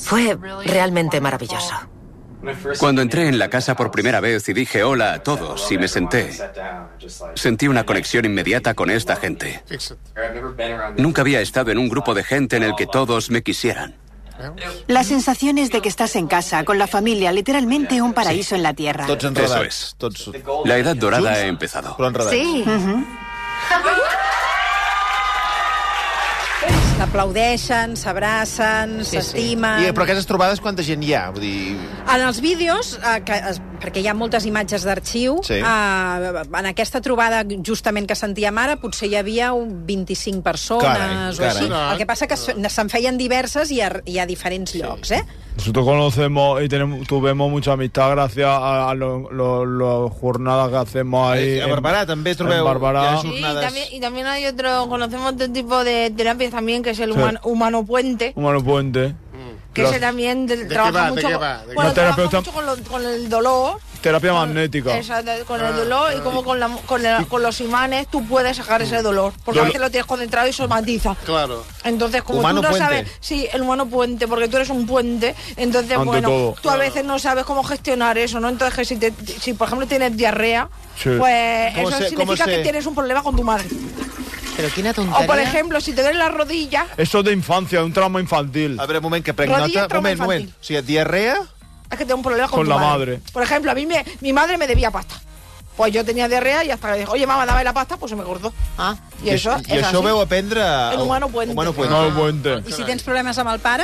Fue 0.04 0.36
realmente 0.64 1.20
maravilloso. 1.20 1.74
Cuando 2.78 3.02
entré 3.02 3.28
en 3.28 3.38
la 3.38 3.48
casa 3.48 3.74
por 3.76 3.90
primera 3.90 4.20
vez 4.20 4.48
y 4.48 4.52
dije 4.52 4.82
hola 4.82 5.14
a 5.14 5.22
todos 5.22 5.70
y 5.70 5.78
me 5.78 5.88
senté, 5.88 6.30
sentí 7.34 7.68
una 7.68 7.84
conexión 7.84 8.24
inmediata 8.24 8.74
con 8.74 8.90
esta 8.90 9.16
gente. 9.16 9.62
Nunca 10.96 11.22
había 11.22 11.40
estado 11.40 11.70
en 11.70 11.78
un 11.78 11.88
grupo 11.88 12.14
de 12.14 12.24
gente 12.24 12.56
en 12.56 12.62
el 12.62 12.74
que 12.74 12.86
todos 12.86 13.30
me 13.30 13.42
quisieran. 13.42 13.96
La 14.88 15.04
sensación 15.04 15.58
es 15.58 15.70
de 15.70 15.80
que 15.80 15.88
estás 15.88 16.16
en 16.16 16.26
casa, 16.26 16.64
con 16.64 16.76
la 16.76 16.88
familia, 16.88 17.30
literalmente 17.30 18.02
un 18.02 18.12
paraíso 18.12 18.56
en 18.56 18.62
la 18.62 18.74
tierra. 18.74 19.06
Eso 19.06 19.62
es. 19.62 19.96
La 20.64 20.76
edad 20.78 20.96
dorada 20.96 21.32
ha 21.32 21.46
empezado. 21.46 21.96
Però 21.96 22.08
enredats. 22.08 22.30
Sí. 22.30 22.64
S'aplaudeixen, 27.14 27.92
s'abracen, 27.94 28.96
s'estimen... 29.06 29.84
I, 29.86 29.92
però 29.94 30.02
aquestes 30.02 30.26
trobades, 30.26 30.58
quanta 30.58 30.82
gent 30.82 31.04
hi 31.06 31.12
ha? 31.14 31.28
Vull 31.30 31.44
dir... 31.46 31.76
En 32.10 32.24
els 32.26 32.40
vídeos, 32.42 32.96
eh, 32.98 33.20
que, 33.22 33.36
es, 33.52 33.60
perquè 33.84 34.00
hi 34.00 34.08
ha 34.08 34.14
moltes 34.16 34.46
imatges 34.48 34.82
d'arxiu, 34.88 35.38
Sí. 35.44 35.60
eh, 35.60 36.42
en 36.58 36.66
aquesta 36.72 37.00
trobada 37.04 37.44
justament 37.66 38.08
que 38.08 38.16
sentíem 38.16 38.56
ara, 38.58 38.76
potser 38.80 39.10
hi 39.10 39.16
havia 39.20 39.52
un 39.52 39.84
25 39.86 40.42
persones 40.42 40.84
Carai, 40.88 41.16
o 41.28 41.28
així. 41.50 41.68
carai. 41.68 41.92
El 41.92 41.98
que 41.98 42.06
passa 42.06 42.26
que 42.26 42.36
se- 42.36 42.56
se'n 42.70 42.88
feien 42.90 43.18
diverses 43.18 43.70
i 43.70 43.80
a, 43.82 43.92
i 44.06 44.18
a 44.18 44.26
diferents 44.26 44.74
llocs, 44.74 45.10
eh? 45.12 45.22
Nosotros 45.56 45.84
conocemos 45.84 46.62
y 46.64 46.68
tenemos, 46.68 47.06
tuvimos 47.06 47.48
mucha 47.48 47.72
amistad 47.74 48.10
gracias 48.10 48.48
a, 48.48 48.90
a 48.90 48.94
las 48.94 48.98
lo, 49.30 49.64
lo 49.64 50.10
jornadas 50.10 50.68
que 50.70 50.76
hacemos 50.76 51.30
ahí. 51.30 51.60
A 51.60 51.68
Barberà 51.68 52.04
també 52.06 52.34
trobeu... 52.34 52.58
En 52.58 52.64
Barberà. 52.66 53.04
hi 53.04 53.14
ha 53.14 53.20
Sí, 53.20 53.28
y 53.38 53.42
también, 53.42 53.86
y 53.92 54.00
también 54.00 54.26
hay 54.26 54.46
otro, 54.46 54.88
conocemos 54.88 55.34
otro 55.34 55.48
tipo 55.50 55.84
de 55.84 56.10
terapias 56.10 56.50
también, 56.50 56.82
que 56.82 56.90
es 56.90 56.98
el 56.98 57.12
Sí. 57.12 57.18
human- 57.20 57.38
humano 57.44 57.84
puente, 57.86 58.32
Humano 58.34 58.64
Puente. 58.64 59.14
Que 59.74 59.82
Las- 59.82 59.90
ese 59.90 60.00
también 60.00 60.46
de- 60.46 60.64
trabaja 60.66 60.92
va? 60.92 61.04
¿De 61.06 61.10
mucho, 61.10 61.26
qué 61.26 61.32
con- 61.34 61.42
va? 61.42 61.58
¿De 61.58 61.66
qué 61.68 61.74
bueno, 61.74 61.88
va? 61.90 61.94
trabaja 61.94 62.16
Terapeuta- 62.16 62.36
mucho 62.38 62.52
con, 62.52 62.66
lo- 62.66 62.76
con 62.90 63.04
el 63.04 63.28
dolor, 63.28 63.80
Terapia 64.00 64.32
magnética. 64.34 64.92
Con 65.46 65.60
el 65.62 65.76
dolor 65.76 66.12
y 66.14 66.20
como 66.20 66.44
con, 66.44 66.60
la, 66.60 66.68
con, 66.86 67.42
los 67.42 67.60
imanes 67.62 68.06
tú 68.08 68.22
puedes 68.26 68.56
sacar 68.58 68.82
ese 68.82 69.00
dolor, 69.00 69.32
porque 69.44 69.60
a 69.60 69.64
veces 69.64 69.80
lo 69.80 69.90
tienes 69.90 70.06
concentrado 70.06 70.46
y 70.46 70.52
somatiza. 70.52 71.16
Claro. 71.24 71.64
Entonces, 71.84 72.22
como 72.22 72.40
Humano 72.40 72.60
tú 72.60 72.64
no 72.64 72.68
puente. 72.70 72.86
sabes, 72.86 73.10
sí, 73.20 73.48
el 73.52 73.62
humano 73.62 73.86
puente, 73.86 74.28
porque 74.28 74.46
tú 74.48 74.56
eres 74.56 74.68
un 74.68 74.86
puente, 74.86 75.34
entonces, 75.56 75.92
Ante 75.92 76.04
bueno, 76.04 76.28
todo. 76.28 76.54
tú 76.60 76.68
a 76.70 76.76
veces 76.76 77.02
no 77.04 77.18
sabes 77.18 77.44
cómo 77.44 77.62
gestionar 77.64 78.18
eso, 78.18 78.40
¿no? 78.40 78.50
Entonces, 78.50 78.76
que 78.76 78.84
si, 78.84 78.96
te- 78.96 79.12
si 79.40 79.54
por 79.54 79.68
ejemplo 79.68 79.86
tienes 79.86 80.14
diarrea, 80.16 80.68
Sí. 81.02 81.08
pues 81.18 81.74
¿Cómo 81.74 81.88
eso 81.88 81.98
se- 81.98 82.08
significa 82.10 82.44
se- 82.44 82.50
que 82.50 82.58
tienes 82.62 82.84
un 82.86 82.94
problema 82.94 83.22
con 83.22 83.34
tu 83.34 83.42
madre. 83.42 83.64
Pero 84.56 84.68
quina 84.70 84.92
tonteria. 84.94 85.24
O, 85.24 85.26
por 85.26 85.38
ejemplo, 85.38 85.80
si 85.80 85.92
te 85.92 86.02
duele 86.02 86.18
la 86.18 86.28
rodilla, 86.28 86.86
Eso 86.96 87.18
es 87.20 87.24
de 87.24 87.32
infancia, 87.32 87.82
un 87.82 87.92
trauma 87.92 88.20
infantil. 88.20 88.78
A 88.78 88.86
veure, 88.86 88.98
un 88.98 89.04
moment, 89.04 89.24
que 89.24 89.32
nota. 89.32 89.88
trauma 89.88 90.08
Moment, 90.10 90.20
moment. 90.20 90.40
infantil. 90.42 90.54
O 90.60 90.64
sigui, 90.64 90.82
diarrea... 90.82 91.36
es 91.90 91.98
que 91.98 92.04
tengo 92.04 92.16
un 92.16 92.22
problema 92.22 92.48
con, 92.48 92.58
Con 92.58 92.66
tu 92.66 92.70
la 92.70 92.78
madre. 92.78 93.20
Por 93.32 93.42
ejemplo, 93.42 93.70
a 93.70 93.74
mí 93.74 93.86
me, 93.86 94.04
mi 94.20 94.32
madre 94.32 94.56
me 94.58 94.66
debía 94.66 94.90
pasta. 94.90 95.16
Pues 95.76 95.92
yo 95.92 96.04
tenía 96.04 96.28
diarrea 96.28 96.62
y 96.64 96.70
hasta 96.70 96.92
que 96.92 97.00
dijo, 97.00 97.12
oye, 97.12 97.26
mamá, 97.26 97.44
dame 97.46 97.64
la 97.64 97.72
pasta, 97.72 97.96
pues 97.96 98.10
se 98.10 98.14
me 98.16 98.22
cortó. 98.22 98.52
Ah, 98.78 98.94
Y 99.24 99.30
eso 99.30 99.50
I 99.66 99.78
es 99.78 99.82
això 99.82 99.98
así. 99.98 100.04
veu 100.04 100.20
aprendre... 100.20 100.60
El 100.94 101.00
humano 101.00 101.28
puente. 101.28 101.52
Humano 101.52 101.72
puente. 101.72 101.92
Humano 101.94 102.14
Puente. 102.14 102.62
I 102.68 102.72
si 102.72 102.84
tens 102.84 103.02
problemes 103.02 103.36
amb 103.38 103.50
el 103.50 103.58
pare? 103.58 103.82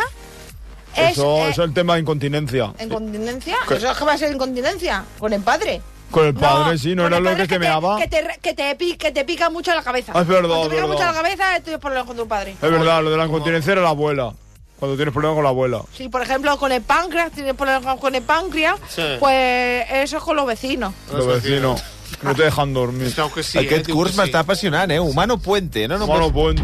Es, 0.95 1.13
Eso, 1.19 1.39
eh, 1.39 1.51
eso 1.51 1.63
es 1.63 1.69
el 1.69 1.75
tema 1.75 1.95
de 1.95 2.01
incontinencia. 2.01 2.73
¿Incontinencia? 2.81 3.57
¿Eso 3.69 3.91
es 3.91 3.99
que 3.99 4.05
va 4.05 4.13
a 4.13 4.19
ser 4.19 4.31
incontinencia? 4.33 5.05
Con 5.19 5.33
el 5.33 5.41
padre. 5.43 5.81
Con 6.11 6.27
el 6.27 6.35
padre, 6.35 6.77
sí, 6.79 6.95
no 6.95 7.07
era 7.07 7.21
lo 7.21 7.35
que 7.37 7.47
te 7.47 7.59
meaba. 7.59 7.99
que 7.99 8.09
te, 8.09 8.27
que, 8.43 8.55
te, 8.55 8.97
que 8.97 9.13
te 9.13 9.25
pica 9.25 9.49
mucho 9.51 9.75
la 9.75 9.83
cabeza. 9.83 10.13
Ah, 10.15 10.23
es 10.23 10.27
verdad, 10.27 10.49
Cuando 10.49 10.65
te 10.69 10.71
pica 10.77 10.87
verdad. 10.87 10.93
mucho 10.95 11.05
la 11.07 11.13
cabeza, 11.23 11.45
tienes 11.63 11.81
problemas 11.81 12.07
con 12.07 12.17
tu 12.17 12.27
padre. 12.29 12.53
Es 12.61 12.71
verdad, 12.71 13.03
lo 13.03 13.11
de 13.11 13.17
la 13.17 13.27
incontinencia 13.27 13.73
era 13.73 13.83
la 13.83 13.91
abuela. 13.91 14.33
Cuando 14.79 14.97
tienes 14.97 15.13
problemas 15.13 15.35
con 15.37 15.45
la 15.45 15.51
abuela. 15.51 15.83
Si, 15.95 16.09
por 16.09 16.23
ejemplo, 16.23 16.57
con 16.59 16.73
el 16.73 16.81
páncreas, 16.83 17.31
tienes 17.33 17.55
problemas 17.55 17.99
con 18.01 18.15
el 18.15 18.23
páncreas, 18.23 18.77
Sí. 18.89 19.03
pues 19.21 19.85
eso 19.93 20.17
es 20.17 20.23
con 20.23 20.37
los 20.37 20.47
vecinos. 20.47 20.95
Los 21.13 21.27
vecinos. 21.27 21.83
No 22.23 22.35
te 22.35 22.43
dejan 22.45 22.75
dormir. 22.75 23.07
Es 23.07 23.15
que 23.33 23.43
sí, 23.43 23.59
Aquest 23.59 23.89
eh? 23.89 23.93
Curs 23.93 24.11
que 24.11 24.17
sí. 24.17 24.21
m'està 24.23 24.41
apassionant, 24.41 24.91
eh? 24.91 24.99
Humano 24.99 25.39
Puente, 25.39 25.87
no? 25.87 25.97
no 25.99 26.05
Humano 26.07 26.33
Puente. 26.33 26.63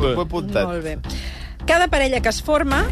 Molt 0.65 0.83
bé. 0.83 0.99
Cada 1.67 1.89
parella 1.89 2.21
que 2.21 2.29
es 2.29 2.43
forma 2.43 2.87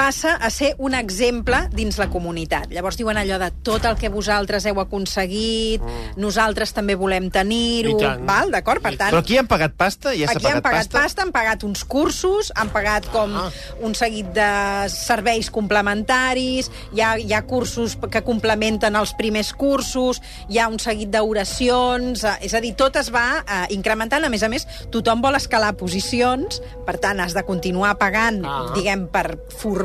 passa 0.00 0.32
a 0.40 0.48
ser 0.48 0.70
un 0.80 0.94
exemple 0.96 1.58
dins 1.76 1.98
la 2.00 2.06
comunitat. 2.08 2.70
Llavors 2.72 2.96
diuen 2.96 3.18
allò 3.20 3.36
de 3.42 3.50
tot 3.66 3.84
el 3.84 3.98
que 4.00 4.08
vosaltres 4.08 4.64
heu 4.70 4.78
aconseguit, 4.80 5.82
nosaltres 6.16 6.72
també 6.72 6.94
volem 6.96 7.26
tenir-ho, 7.32 7.98
val? 8.24 8.48
D'acord? 8.54 8.80
Per 8.80 8.94
tant, 8.96 9.12
Però 9.12 9.20
aquí 9.20 9.36
han 9.36 9.48
pagat 9.50 9.74
pasta? 9.76 10.14
Ja 10.16 10.26
s'ha 10.30 10.38
Aquí 10.38 10.46
han 10.48 10.62
pagat 10.62 10.64
pagat 10.64 10.86
pasta? 10.88 11.02
pasta, 11.02 11.22
han 11.26 11.32
pagat 11.34 11.64
uns 11.68 11.84
cursos, 11.84 12.48
han 12.56 12.70
pagat 12.72 13.10
com 13.12 13.34
Ah. 13.36 13.50
un 13.84 13.94
seguit 13.94 14.32
de 14.32 14.48
serveis 14.88 15.50
complementaris, 15.50 16.70
hi 16.94 17.00
ha, 17.04 17.18
hi 17.18 17.32
ha 17.34 17.42
cursos 17.46 17.98
que 18.10 18.22
complementen 18.24 18.96
els 18.96 19.12
primers 19.18 19.52
cursos, 19.52 20.22
hi 20.48 20.58
ha 20.58 20.68
un 20.68 20.78
seguit 20.78 21.10
d'oracions, 21.10 22.24
eh, 22.24 22.36
és 22.46 22.54
a 22.54 22.60
dir, 22.60 22.74
tot 22.74 22.96
es 22.96 23.10
va 23.12 23.44
eh, 23.46 23.66
incrementant. 23.74 24.24
A 24.24 24.28
més 24.32 24.42
a 24.42 24.48
més, 24.48 24.66
tothom 24.90 25.20
vol 25.20 25.34
escalar 25.36 25.74
posicions, 25.76 26.62
per 26.86 26.96
tant, 26.98 27.20
has 27.20 27.34
de 27.34 27.42
continuar 27.44 27.98
pagant, 27.98 28.40
Ah. 28.46 28.72
diguem, 28.74 29.06
per 29.08 29.36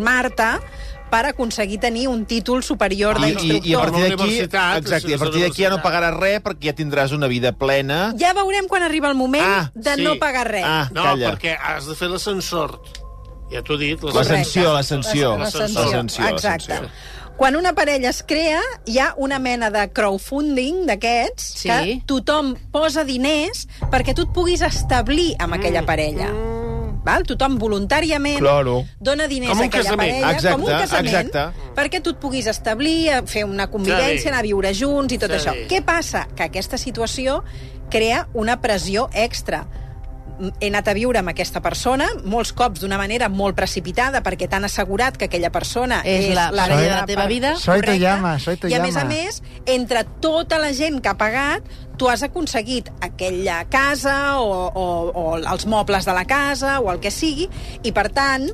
formar-te, 0.06 0.60
per 1.10 1.26
aconseguir 1.30 1.80
tenir 1.80 2.08
un 2.10 2.26
títol 2.26 2.64
superior 2.64 3.18
I, 3.22 3.30
i, 3.30 3.30
I 3.30 3.76
a 3.76 3.86
d'instructor. 3.86 3.92
partir 3.92 4.18
d'aquí, 4.18 4.40
exacte, 4.80 5.12
i 5.12 5.14
a 5.14 5.18
partir 5.22 5.42
d'aquí 5.44 5.62
ja 5.64 5.70
no 5.70 5.78
pagaràs 5.84 6.16
res 6.20 6.42
perquè 6.44 6.72
ja 6.72 6.74
tindràs 6.76 7.14
una 7.16 7.28
vida 7.28 7.52
plena. 7.54 8.14
Ja 8.20 8.34
veurem 8.34 8.68
quan 8.68 8.84
arriba 8.84 9.08
el 9.10 9.16
moment 9.16 9.46
Ah, 9.46 9.72
de 9.76 9.96
Sí. 9.96 10.04
no 10.04 10.16
pagar 10.20 10.48
res. 10.50 10.66
Ah, 10.66 10.90
No, 10.92 11.04
calla. 11.04 11.32
perquè 11.32 11.56
has 11.62 11.86
de 11.88 11.96
fer 11.96 12.10
l'ascensor. 12.10 12.82
Ja 13.52 13.62
t'ho 13.62 13.76
he 13.76 13.78
dit. 13.78 14.04
L'ascensió, 14.04 14.74
l'ascensió. 14.74 15.38
L'ascensió, 15.38 16.28
exacte. 16.28 16.82
Quan 17.38 17.56
una 17.56 17.74
parella 17.74 18.10
es 18.10 18.24
crea, 18.24 18.62
hi 18.86 18.98
ha 18.98 19.14
una 19.18 19.40
mena 19.40 19.70
de 19.70 19.92
crowdfunding 19.92 20.86
d'aquests 20.88 21.44
Sí. 21.62 21.70
que 21.70 22.02
tothom 22.08 22.56
posa 22.72 23.04
diners 23.04 23.68
perquè 23.92 24.16
tu 24.16 24.24
et 24.24 24.30
puguis 24.34 24.62
establir 24.62 25.36
amb 25.40 25.54
aquella 25.54 25.82
Mm. 25.82 25.86
parella. 25.86 26.30
Val? 27.06 27.24
Tothom 27.24 27.60
voluntàriament 27.62 28.40
Claro. 28.40 28.80
dona 29.00 29.28
diners 29.30 29.52
Com 29.54 29.62
a 29.62 29.66
aquella 29.66 29.84
casament. 29.84 30.12
parella, 30.12 30.32
Exacte, 30.32 30.56
com 30.56 30.64
un 30.66 30.72
casament, 30.80 31.16
exacte. 31.30 31.72
perquè 31.76 32.02
tu 32.02 32.10
et 32.10 32.18
puguis 32.18 32.48
establir, 32.48 33.12
a 33.14 33.22
fer 33.24 33.46
una 33.46 33.68
convivència, 33.70 34.30
anar 34.32 34.40
a 34.40 34.48
viure 34.48 34.74
junts 34.74 35.14
i 35.14 35.18
tot 35.22 35.30
Sí. 35.32 35.38
això. 35.38 35.54
Què 35.70 35.84
passa? 35.86 36.28
Que 36.36 36.44
aquesta 36.44 36.78
situació 36.78 37.44
crea 37.92 38.28
una 38.34 38.60
pressió 38.60 39.10
extra 39.14 39.68
he 40.60 40.68
anat 40.68 40.88
a 40.92 40.94
viure 40.94 41.20
amb 41.22 41.30
aquesta 41.32 41.62
persona, 41.64 42.08
molts 42.24 42.52
cops 42.54 42.82
d'una 42.84 42.98
manera 43.00 43.30
molt 43.30 43.56
precipitada, 43.56 44.22
perquè 44.24 44.50
t'han 44.52 44.66
assegurat 44.68 45.16
que 45.16 45.26
aquella 45.30 45.52
persona 45.52 46.02
És 46.04 46.28
la 46.36 46.50
parella 46.52 46.82
de 46.82 46.90
la 47.02 47.06
teva 47.06 47.22
per- 47.24 47.30
vida. 47.32 47.56
Soy 47.56 47.80
tu 47.80 47.86
correcte. 47.86 48.00
llama, 48.00 48.38
soy 48.40 48.58
tu 48.58 48.68
I 48.68 48.74
a 48.76 48.82
més 48.84 48.98
a 48.98 49.06
més, 49.06 49.42
entre 49.66 50.04
tota 50.20 50.60
la 50.60 50.74
gent 50.74 51.00
que 51.02 51.10
ha 51.10 51.18
pagat, 51.18 51.64
tu 51.98 52.10
has 52.10 52.24
aconseguit 52.24 52.90
aquella 53.02 53.64
casa 53.72 54.40
o, 54.42 54.50
o, 54.68 55.12
o 55.16 55.38
els 55.38 55.66
mobles 55.66 56.04
de 56.06 56.14
la 56.14 56.26
casa 56.26 56.80
o 56.82 56.92
el 56.92 57.00
que 57.00 57.12
sigui, 57.12 57.48
i 57.84 57.92
per 57.96 58.10
tant 58.12 58.50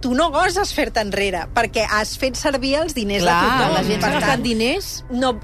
tu 0.00 0.14
no 0.14 0.30
goses 0.30 0.72
fer-te 0.76 1.00
enrere, 1.00 1.46
perquè 1.54 1.84
has 1.88 2.16
fet 2.20 2.36
servir 2.36 2.76
els 2.80 2.94
diners 2.94 3.24
Clar, 3.24 3.36
de 3.42 3.50
tothom. 3.50 3.74
la 3.74 3.84
gent 3.84 4.00
s'ha 4.02 4.10
gastat 4.20 4.40
diners 4.44 5.04
no, 5.10 5.34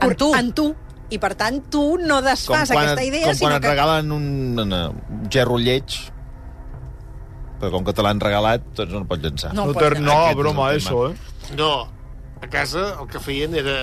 en 0.00 0.14
tu. 0.16 0.32
En 0.34 0.52
tu. 0.52 0.74
I 1.10 1.18
per 1.22 1.34
tant, 1.38 1.60
tu 1.70 1.84
no 2.02 2.18
desfas 2.24 2.72
aquesta 2.74 3.04
idea, 3.06 3.28
com 3.28 3.38
sinó 3.38 3.50
quan 3.52 3.58
et 3.58 3.64
que... 3.64 3.72
regalen 3.74 4.14
un, 4.14 4.24
un 4.64 5.28
gerro 5.30 5.58
lleig, 5.62 5.98
però 7.60 7.70
com 7.76 7.86
que 7.86 7.94
te 7.96 8.04
l'han 8.04 8.22
regalat, 8.22 8.64
doncs 8.76 8.94
no 8.94 9.04
el 9.04 9.06
pots 9.10 9.22
llançar. 9.22 9.52
No 9.54 9.68
No, 9.68 9.76
pot 9.76 10.00
no 10.02 10.16
és 10.30 10.40
broma 10.40 10.72
el 10.72 10.82
eso, 10.82 11.04
tema. 11.06 11.14
¿eh? 11.14 11.54
No, 11.60 11.70
a 12.42 12.50
casa 12.50 12.88
el 13.00 13.06
que 13.12 13.22
feien 13.22 13.54
era 13.56 13.78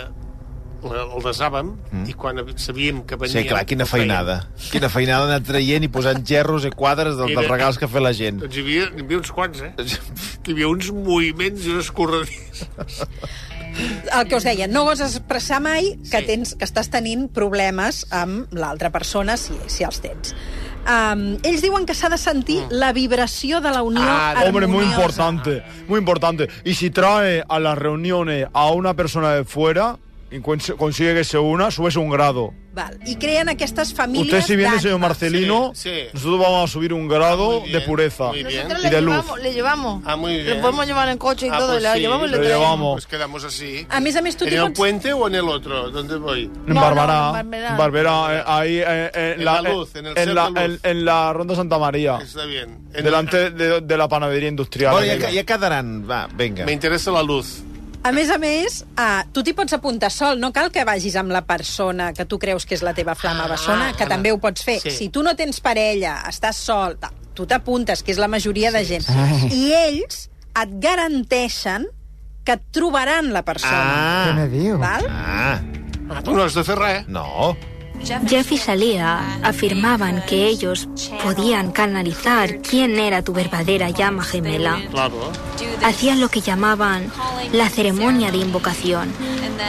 el 0.83 1.21
desàvem 1.23 1.69
mm. 1.91 2.07
i 2.12 2.13
quan 2.19 2.41
sabíem 2.59 3.01
que 3.07 3.15
venia... 3.15 3.38
Sí, 3.38 3.47
clar, 3.47 3.63
quina 3.69 3.86
feinada. 3.88 4.36
Quina 4.71 4.89
feinada 4.91 5.29
anar 5.29 5.39
traient 5.47 5.86
i 5.88 5.89
posant 5.91 6.19
gerros 6.27 6.67
i 6.67 6.73
quadres 6.75 7.15
dels, 7.19 7.31
dels 7.38 7.47
regals 7.47 7.79
que 7.79 7.88
fet 7.88 8.03
la 8.03 8.12
gent. 8.17 8.41
Doncs 8.43 8.57
hi 8.59 8.65
havia, 8.65 8.89
hi 8.91 9.05
havia 9.05 9.21
uns 9.21 9.31
quants, 9.31 9.63
eh? 9.63 9.71
Hi 10.43 10.51
havia 10.51 10.67
uns 10.67 10.89
moviments 10.91 11.63
i 11.63 11.71
unes 11.71 11.88
corredís. 11.95 12.65
el 13.77 14.27
que 14.27 14.36
us 14.36 14.45
deia, 14.47 14.67
no 14.67 14.86
goses 14.88 15.17
expressar 15.17 15.62
mai 15.63 15.95
que, 16.09 16.21
tens, 16.27 16.55
que 16.57 16.67
estàs 16.67 16.91
tenint 16.93 17.27
problemes 17.33 18.03
amb 18.13 18.51
l'altra 18.53 18.91
persona, 18.93 19.38
si, 19.38 19.57
si 19.67 19.88
els 19.88 20.01
tens. 20.03 20.36
Um, 20.83 21.38
ells 21.47 21.62
diuen 21.63 21.86
que 21.88 21.95
s'ha 21.95 22.09
de 22.12 22.17
sentir 22.19 22.57
la 22.69 22.91
vibració 22.91 23.62
de 23.63 23.71
la 23.71 23.86
unió 23.88 24.03
Ah, 24.03 24.43
hombre, 24.45 24.67
muy 24.67 24.83
importante, 24.83 25.63
muy 25.88 25.99
importante. 25.99 26.49
Y 26.65 26.73
si 26.75 26.89
trae 26.89 27.43
a 27.47 27.59
las 27.59 27.77
reuniones 27.77 28.47
a 28.51 28.71
una 28.71 28.93
persona 28.93 29.33
de 29.33 29.45
fuera, 29.45 29.97
cons- 30.41 30.75
consigue 30.77 31.13
que 31.13 31.23
se 31.23 31.37
una, 31.37 31.69
subes 31.71 31.95
un 31.95 32.09
grado. 32.09 32.53
Val. 32.73 32.97
I 33.05 33.17
creen 33.17 33.49
aquestes 33.49 33.93
famílies 33.93 34.33
Usted 34.33 34.41
si 34.47 34.55
viene, 34.55 34.79
señor. 34.79 34.97
Marcelino, 34.99 35.73
Sí, 35.75 35.89
sí. 35.91 36.07
nosotros 36.11 36.39
vamos 36.39 36.67
a 36.69 36.73
subir 36.73 36.91
un 36.91 37.07
grado 37.07 37.59
de 37.59 37.67
bien, 37.67 37.83
pureza 37.85 38.31
bien. 38.31 38.47
Nosotros 38.67 38.85
y 38.85 38.89
de 38.89 39.01
luz. 39.01 39.13
llevamos, 39.13 39.39
le 39.43 39.53
llevamos. 39.53 40.03
Ah, 40.07 40.15
muy 40.15 40.37
Le 40.37 40.43
bien. 40.43 40.61
podemos 40.61 40.87
llevar 40.87 41.09
en 41.09 41.19
coche 41.19 41.45
y 41.45 41.49
Ah, 41.49 41.59
todo, 41.59 41.73
pues 41.73 41.83
le 41.83 41.93
sí. 41.93 41.99
llevamos 41.99 42.31
Lo 42.31 42.41
llevamos. 42.41 42.93
Pues 42.95 43.05
quedamos 43.05 43.43
así. 43.43 43.85
A 43.89 43.99
més 43.99 44.15
a 44.15 44.21
més, 44.23 44.35
tu 44.35 44.45
¿En 44.45 44.53
el 44.53 44.59
pots... 44.61 44.73
puente 44.77 45.13
o 45.13 45.27
en 45.27 45.35
el 45.35 45.47
otro? 45.47 45.91
¿Dónde 45.91 46.15
voy? 46.17 46.49
En 46.65 46.73
No, 46.73 46.81
Barberá, 46.81 47.31
no, 47.31 47.37
en 47.39 47.77
Barberá. 47.77 48.37
eh, 48.39 48.43
ahí 48.47 48.77
eh, 48.79 49.11
eh, 49.13 49.35
En 49.37 49.45
la 49.45 49.61
luz, 49.61 49.95
en 49.95 50.07
el 50.07 50.17
en, 50.17 50.33
la, 50.33 50.49
de 50.49 50.67
luz. 50.69 50.79
en- 50.83 50.89
en 50.97 51.05
la 51.05 51.31
Ronda 51.33 51.55
Santa 51.55 51.77
María, 51.77 52.17
Está 52.23 52.45
bien. 52.45 52.79
En 52.91 53.03
delante 53.03 53.51
de, 53.51 53.81
de 53.81 53.97
la 53.97 54.07
panadería 54.07 54.49
industrial. 54.49 54.93
Bueno, 54.93 55.13
aquella. 55.13 55.41
ja 55.41 55.45
quedaran. 55.45 56.09
Va, 56.09 56.27
vinga. 56.35 56.65
Me 56.65 56.71
interesa 56.71 57.11
la 57.11 57.21
luz. 57.21 57.61
A 58.03 58.11
més 58.11 58.29
a 58.29 58.37
més, 58.37 58.81
uh, 58.99 59.21
tu 59.31 59.43
t'hi 59.47 59.53
pots 59.55 59.71
apuntar 59.77 60.09
sol, 60.11 60.39
no 60.39 60.49
cal 60.51 60.69
que 60.75 60.83
vagis 60.83 61.15
amb 61.15 61.31
la 61.31 61.41
persona 61.47 62.11
que 62.11 62.25
tu 62.27 62.37
creus 62.39 62.65
que 62.67 62.75
és 62.75 62.83
la 62.83 62.91
teva 62.93 63.15
flama 63.15 63.47
bessona, 63.47 63.93
que 63.95 64.05
també 64.11 64.33
ho 64.33 64.39
pots 64.43 64.63
fer. 64.67 64.79
Sí. 64.83 64.91
Si 64.91 65.07
tu 65.09 65.23
no 65.23 65.35
tens 65.39 65.61
parella, 65.63 66.17
estàs 66.27 66.59
sol, 66.59 66.97
tu 67.33 67.45
t'apuntes, 67.47 68.03
que 68.03 68.11
és 68.11 68.19
la 68.19 68.27
majoria 68.27 68.71
de 68.75 68.83
gent. 68.83 69.07
I 69.55 69.71
ells 69.77 70.25
et 70.51 70.73
garanteixen 70.83 71.87
que 72.43 72.57
et 72.57 72.65
trobaran 72.75 73.31
la 73.31 73.41
persona. 73.47 73.79
Ah, 73.79 74.47
Val? 74.83 75.07
ah, 75.09 75.61
Ah, 76.13 76.19
tu 76.21 76.33
no 76.35 76.43
has 76.43 76.53
de 76.53 76.63
fer 76.67 76.75
res. 76.75 77.07
no. 77.07 77.55
Jeff 78.27 78.51
y 78.51 78.57
Shalia 78.57 79.39
afirmaban 79.43 80.23
que 80.25 80.47
ellos 80.47 80.87
podían 81.23 81.71
canalizar 81.71 82.59
quién 82.59 82.99
era 82.99 83.21
tu 83.21 83.33
verdadera 83.33 83.89
llama 83.89 84.23
gemela. 84.23 84.81
Hacían 85.83 86.19
lo 86.19 86.29
que 86.29 86.41
llamaban 86.41 87.11
la 87.51 87.69
ceremonia 87.69 88.31
de 88.31 88.37
invocación 88.37 89.11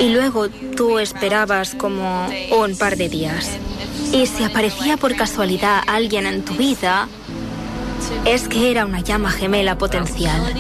y 0.01 0.09
luego 0.09 0.49
tú 0.49 0.99
esperabas 0.99 1.75
como 1.75 2.29
un 2.51 2.77
par 2.77 2.97
de 2.97 3.09
días. 3.09 3.59
Y 4.13 4.27
si 4.27 4.45
aparecía 4.45 4.97
por 4.97 5.17
casualidad 5.17 5.83
alguien 5.87 6.27
en 6.27 6.45
tu 6.45 6.55
vida, 6.55 7.09
es 8.25 8.49
que 8.49 8.71
era 8.71 8.87
una 8.87 9.01
llama 9.01 9.31
gemela 9.31 9.79
potencial. 9.79 10.55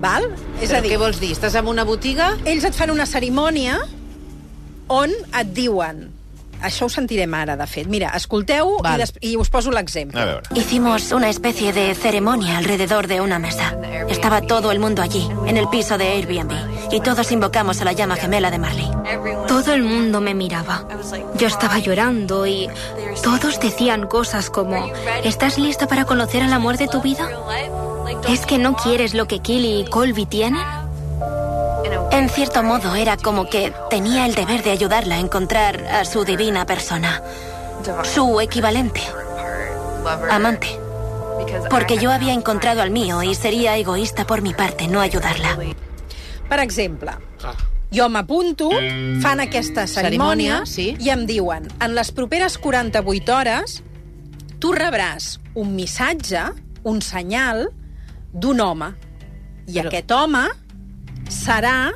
Val? 0.00 0.28
És 0.62 0.70
a 0.70 0.80
dir, 0.80 0.92
què 0.92 0.98
vols 1.00 1.18
dir? 1.18 1.32
Estàs 1.34 1.56
en 1.58 1.66
una 1.66 1.84
botiga? 1.86 2.36
ells 2.46 2.62
et 2.68 2.76
fan 2.76 2.92
una 2.94 3.06
cerimònia 3.06 3.80
on 4.88 5.10
et 5.10 5.50
diuen 5.56 6.07
això 6.62 6.86
ho 6.86 6.88
sentirem 6.92 7.34
ara, 7.34 7.56
de 7.56 7.66
fet. 7.66 7.86
Mira, 7.86 8.10
escolteu 8.16 8.78
i, 8.78 8.82
Val. 8.82 9.02
des... 9.02 9.12
i 9.20 9.36
us 9.36 9.50
poso 9.50 9.70
l'exemple. 9.70 10.24
Hicimos 10.54 11.12
una 11.12 11.28
especie 11.28 11.72
de 11.72 11.94
ceremonia 11.94 12.58
alrededor 12.58 13.06
de 13.06 13.20
una 13.20 13.38
mesa. 13.38 13.76
Estaba 14.08 14.40
todo 14.42 14.72
el 14.72 14.80
mundo 14.80 15.02
allí, 15.02 15.28
en 15.46 15.56
el 15.56 15.68
piso 15.68 15.98
de 15.98 16.08
Airbnb, 16.08 16.52
y 16.92 17.00
todos 17.00 17.30
invocamos 17.32 17.80
a 17.80 17.84
la 17.84 17.92
llama 17.92 18.16
gemela 18.16 18.50
de 18.50 18.58
Marley. 18.58 18.88
Todo 19.46 19.72
el 19.72 19.82
mundo 19.82 20.20
me 20.20 20.34
miraba. 20.34 20.84
Yo 21.36 21.46
estaba 21.46 21.78
llorando 21.78 22.46
y 22.46 22.68
todos 23.22 23.60
decían 23.60 24.06
cosas 24.06 24.50
como, 24.50 24.90
¿estás 25.24 25.58
lista 25.58 25.86
para 25.86 26.04
conocer 26.04 26.42
al 26.42 26.52
amor 26.52 26.76
de 26.76 26.88
tu 26.88 27.00
vida? 27.00 27.28
¿Es 28.28 28.46
que 28.46 28.58
no 28.58 28.76
quieres 28.76 29.14
lo 29.14 29.26
que 29.26 29.40
Killy 29.40 29.80
y 29.80 29.84
Colby 29.86 30.26
tienen? 30.26 30.62
En 32.10 32.28
cierto 32.28 32.62
modo 32.62 32.94
era 32.94 33.16
como 33.16 33.48
que 33.48 33.72
tenía 33.90 34.26
el 34.26 34.34
deber 34.34 34.62
de 34.62 34.70
ayudarla 34.70 35.16
a 35.16 35.18
encontrar 35.18 35.84
a 35.86 36.04
su 36.04 36.24
divina 36.24 36.66
persona, 36.66 37.22
su 38.04 38.40
equivalente, 38.40 39.00
amante. 40.30 40.78
Porque 41.70 41.98
yo 41.98 42.10
había 42.10 42.32
encontrado 42.32 42.82
al 42.82 42.90
mío 42.90 43.22
y 43.22 43.34
sería 43.34 43.76
egoísta 43.76 44.26
por 44.26 44.42
mi 44.42 44.54
parte 44.54 44.88
no 44.88 45.00
ayudarla. 45.00 45.56
Per 46.48 46.60
exemple, 46.60 47.12
jo 47.92 48.08
m'apunto, 48.08 48.70
fan 49.20 49.40
aquesta 49.40 49.86
cerimònia, 49.86 50.62
Cerimònia, 50.64 50.66
sí. 50.66 50.96
i 50.98 51.10
em 51.12 51.26
diuen, 51.28 51.68
en 51.80 51.94
les 51.94 52.10
properes 52.12 52.56
48 52.58 53.34
hores 53.36 53.82
tu 54.58 54.72
rebràs 54.72 55.38
un 55.54 55.74
missatge, 55.76 56.40
un 56.84 57.02
senyal, 57.02 57.68
d'un 58.32 58.60
home. 58.60 58.94
I 59.68 59.76
Però- 59.76 59.88
aquest 59.88 60.10
home 60.10 60.46
serà, 61.30 61.92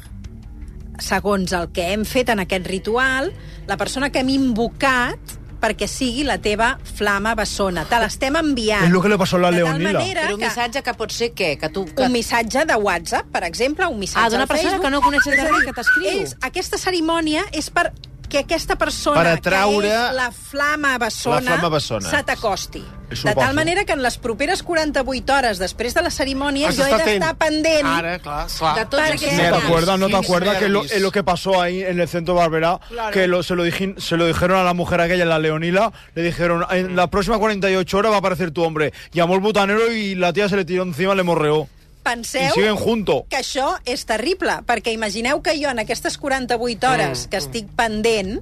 segons 1.03 1.53
el 1.57 1.71
que 1.75 1.93
hem 1.93 2.05
fet 2.09 2.31
en 2.33 2.43
aquest 2.45 2.67
ritual, 2.71 3.33
la 3.67 3.77
persona 3.81 4.11
que 4.13 4.21
hem 4.23 4.29
invocat 4.35 5.39
perquè 5.63 5.87
sigui 5.87 6.25
la 6.27 6.41
teva 6.43 6.73
flama 6.97 7.37
bessona. 7.39 7.85
Te 7.87 7.99
l'estem 8.03 8.35
enviant. 8.35 8.83
Es 8.89 8.91
lo 8.91 9.01
que 9.01 9.09
le 9.13 9.19
pasó 9.19 9.37
a 9.39 9.45
la 9.45 9.51
Leonila. 9.55 10.01
Però 10.03 10.35
un 10.35 10.41
missatge 10.43 10.83
que 10.83 10.95
pot 10.99 11.13
ser 11.15 11.29
què? 11.39 11.53
Que 11.61 11.69
tu... 11.71 11.85
Que... 11.87 12.03
un 12.03 12.11
missatge 12.11 12.65
de 12.67 12.75
WhatsApp, 12.83 13.29
per 13.31 13.45
exemple, 13.47 13.87
un 13.87 14.01
missatge 14.01 14.27
Ah, 14.27 14.31
d'una 14.35 14.49
persona 14.51 14.73
Facebook. 14.73 14.89
que 14.89 14.91
no 14.91 15.03
coneixes 15.03 15.37
de 15.37 15.43
És 15.45 15.53
res, 15.53 15.65
que 15.69 15.77
t'escriu. 15.77 16.25
Aquesta 16.51 16.81
cerimònia 16.83 17.45
és 17.53 17.71
per 17.71 17.93
que 18.33 18.41
aquesta 18.41 18.77
persona 18.81 19.21
Per 19.21 19.29
atraure 19.37 19.89
que 19.91 19.95
és 20.09 20.15
la 20.17 20.31
flama 20.33 20.97
bessona, 20.99 21.41
la 21.43 21.59
flama 21.59 21.69
bessona. 21.77 22.09
se 22.11 22.23
t'acosti. 22.25 22.83
De 23.13 23.35
tal 23.37 23.53
manera 23.55 23.85
que 23.85 23.93
en 23.93 24.01
les 24.01 24.17
properes 24.17 24.63
48 24.63 25.35
hores 25.35 25.59
després 25.61 25.93
de 25.93 26.01
la 26.01 26.09
cerimònia 26.09 26.71
Has 26.71 26.79
jo 26.79 26.87
he 26.87 26.95
d'estar 26.97 27.35
pendent 27.37 27.85
Ara, 27.87 28.15
clar, 28.19 28.47
clar. 28.49 28.75
De 28.79 28.87
tots 28.87 29.03
Perquè- 29.03 29.33
¿No 29.33 29.37
te 29.37 29.43
Nervis. 29.43 29.65
acuerdas? 29.65 29.99
¿No 29.99 30.07
te 30.07 30.13
Quins 30.15 30.25
acuerdas 30.25 30.57
que 30.57 30.65
es 30.65 30.71
lo, 30.71 30.83
lo 31.01 31.11
que 31.13 31.23
pasó 31.23 31.61
ahí 31.61 31.83
en 31.83 32.01
el 32.01 32.09
centro 32.09 32.35
Barberá? 32.35 32.81
Que 33.13 33.27
lo- 33.27 33.43
se, 33.43 33.55
lo 33.55 33.67
dijin- 33.67 33.99
se 33.99 34.17
lo 34.17 34.27
dijeron 34.27 34.57
a 34.59 34.65
la 34.65 34.73
mujer 34.73 35.03
aquella, 35.03 35.27
la 35.27 35.39
Leonila, 35.39 35.93
le 36.15 36.23
dijeron, 36.23 36.65
en 36.71 36.97
las 36.97 37.09
próximas 37.09 37.39
48 37.39 37.99
horas 37.99 38.13
va 38.13 38.17
a 38.17 38.19
aparecer 38.21 38.51
tu 38.51 38.63
hombre. 38.63 38.95
Llamó 39.13 39.35
el 39.35 39.41
butanero 39.41 39.93
y 39.93 40.15
la 40.15 40.33
tía 40.33 40.49
se 40.49 40.57
le 40.57 40.65
tiró 40.65 40.83
encima, 40.85 41.15
le 41.15 41.23
morreó. 41.23 41.69
Penseu 42.03 42.49
I 42.49 42.55
siguen 42.57 42.77
junto. 42.77 43.27
que 43.31 43.37
això 43.39 43.77
és 43.87 44.05
terrible, 44.05 44.59
perquè 44.67 44.93
imagineu 44.93 45.41
que 45.43 45.55
jo 45.63 45.71
en 45.71 45.79
aquestes 45.79 46.19
48 46.19 46.89
hores 46.91 47.29
que 47.31 47.37
estic 47.39 47.69
pendent 47.77 48.41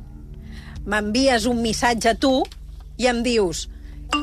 m'envies 0.86 1.44
un 1.46 1.60
missatge 1.62 2.08
a 2.08 2.14
tu 2.14 2.42
i 2.96 3.06
em 3.10 3.22
dius 3.22 3.66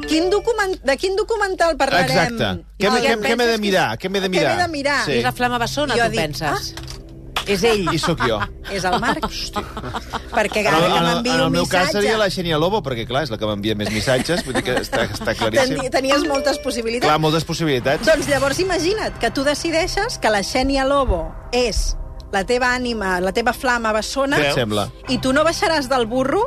quin 0.10 0.30
document, 0.30 0.74
de 0.84 0.98
quin 1.00 1.16
documental 1.16 1.78
parlarem? 1.78 2.10
Exacte. 2.34 2.66
Què 2.78 2.90
m'he- 2.92 3.02
ja 3.06 3.14
què- 3.16 3.22
què 3.24 3.36
m'he 3.38 3.46
de 3.48 3.58
mirar? 3.58 3.98
Què 3.98 4.10
m'he 4.10 4.20
de 4.20 4.28
mirar? 4.30 4.58
de 4.58 4.68
mirar? 4.68 5.06
Sí. 5.06 5.12
És 5.14 5.24
la 5.24 5.32
flama 5.32 5.58
bessona, 5.62 5.96
Jo 5.96 6.06
tu 6.06 6.12
dic, 6.12 6.20
penses. 6.20 6.74
És 7.48 7.64
I 7.64 7.68
ell. 7.68 8.00
sóc 8.00 8.20
jo. 8.28 8.40
És 8.72 8.84
el 8.84 9.00
Marc. 9.00 9.24
perquè 10.34 10.60
En, 10.62 10.66
cada 10.68 10.88
que 10.88 11.02
m'envia 11.02 11.34
en 11.34 11.40
el 11.40 11.46
un 11.48 11.52
meu 11.54 11.66
cas 11.66 11.88
missatge... 11.88 12.02
seria 12.02 12.18
la 12.18 12.30
Xenia 12.30 12.58
Lobo, 12.60 12.82
perquè, 12.84 13.06
clar, 13.08 13.24
és 13.24 13.32
la 13.32 13.38
que 13.40 13.48
m'envia 13.50 13.76
més 13.80 13.92
missatges, 13.94 14.44
vull 14.46 14.58
dir 14.58 14.64
que 14.68 14.76
està, 14.82 15.06
està 15.08 15.34
claríssim. 15.38 15.78
Teni- 15.78 15.92
Tenies 15.94 16.26
moltes 16.28 16.60
possibilitats. 16.64 17.08
Clar, 17.08 17.20
moltes 17.24 17.46
possibilitats. 17.48 18.06
Doncs 18.08 18.28
llavors 18.30 18.60
imagina't 18.60 19.18
que 19.22 19.32
tu 19.32 19.44
decideixes 19.48 20.20
que 20.20 20.30
la 20.34 20.44
Xènia 20.44 20.86
Lobo 20.88 21.24
és 21.56 21.96
la 22.36 22.44
teva 22.44 22.74
ànima, 22.76 23.20
la 23.24 23.32
teva 23.32 23.54
flama 23.56 23.94
bessona, 23.96 24.38
Què 24.38 24.50
et 24.52 24.56
sembla? 24.60 24.90
i 25.08 25.18
tu 25.24 25.32
no 25.34 25.46
baixaràs 25.48 25.88
del 25.90 26.06
burro 26.12 26.44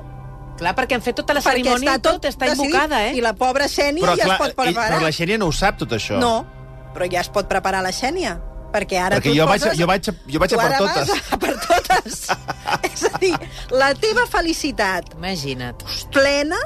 Clar, 0.61 0.75
perquè 0.77 0.93
han 0.93 1.01
fet 1.01 1.17
tota 1.17 1.33
la 1.33 1.41
perquè 1.41 1.63
cerimònia 1.63 1.95
està 1.95 1.97
i 1.97 2.03
tot, 2.05 2.19
tot 2.21 2.27
està 2.29 2.51
invocada, 2.53 2.99
eh? 3.09 3.15
I 3.17 3.23
la 3.25 3.33
pobra 3.33 3.65
Xènia 3.65 4.05
Però, 4.05 4.13
ja 4.19 4.27
clar, 4.29 4.35
es 4.37 4.43
pot 4.43 4.51
ell, 4.51 4.57
preparar. 4.75 4.91
però 4.99 5.07
la 5.09 5.13
Xènia 5.17 5.39
no 5.41 5.47
ho 5.49 5.53
sap, 5.57 5.79
tot 5.81 5.95
això. 5.97 6.19
No, 6.21 6.45
però 6.93 7.09
ja 7.09 7.23
es 7.25 7.31
pot 7.33 7.49
preparar 7.49 7.81
la 7.83 7.95
Xènia. 7.97 8.35
Perquè 8.70 8.98
ara 9.02 9.16
Perquè 9.18 9.33
jo 9.35 9.46
vaig 9.50 9.62
a- 9.62 9.66
poses... 9.66 9.78
jo 9.80 9.87
vaig 9.90 10.04
jo 10.30 10.38
vaig 10.38 10.52
a 10.54 10.59
per 10.61 10.72
totes. 10.78 11.09
vas 11.09 11.33
a 11.33 11.38
per 11.42 11.54
totes. 11.66 12.20
És 12.92 13.04
a 13.09 13.18
dir, 13.18 13.33
la 13.74 13.88
teva 13.98 14.26
felicitat 14.30 15.14
Imagina't. 15.16 15.83
plena 16.14 16.59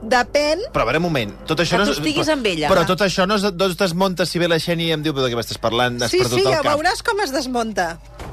depèn 0.00 0.62
Però 0.72 0.82
a 0.82 0.88
veure, 0.88 0.98
un 0.98 1.04
moment, 1.04 1.32
tot 1.46 1.60
això 1.60 1.76
Que 1.76 1.82
no... 1.84 1.90
tu 1.90 1.96
estiguis 1.98 2.24
però- 2.26 2.36
amb 2.38 2.46
ella. 2.48 2.68
Però 2.72 2.84
tot 2.88 3.02
això 3.04 3.26
no 3.28 3.36
es, 3.36 3.44
no 3.44 3.66
es 3.68 3.76
desmunta 3.76 4.24
si 4.26 4.40
ve 4.40 4.48
la 4.48 4.56
Xènia 4.58 4.88
i 4.90 4.94
em 4.96 5.02
diu 5.04 5.12
de 5.12 5.28
què 5.28 5.36
m'estàs 5.38 5.60
parlant, 5.60 6.00
has 6.02 6.10
Sí, 6.14 6.22
perdut 6.24 6.40
sí, 6.40 6.46
el 6.46 6.54
ja 6.56 6.62
cap. 6.64 6.72
veuràs 6.78 7.02
com 7.04 7.20
es 7.20 7.34
desmunta. 7.34 7.90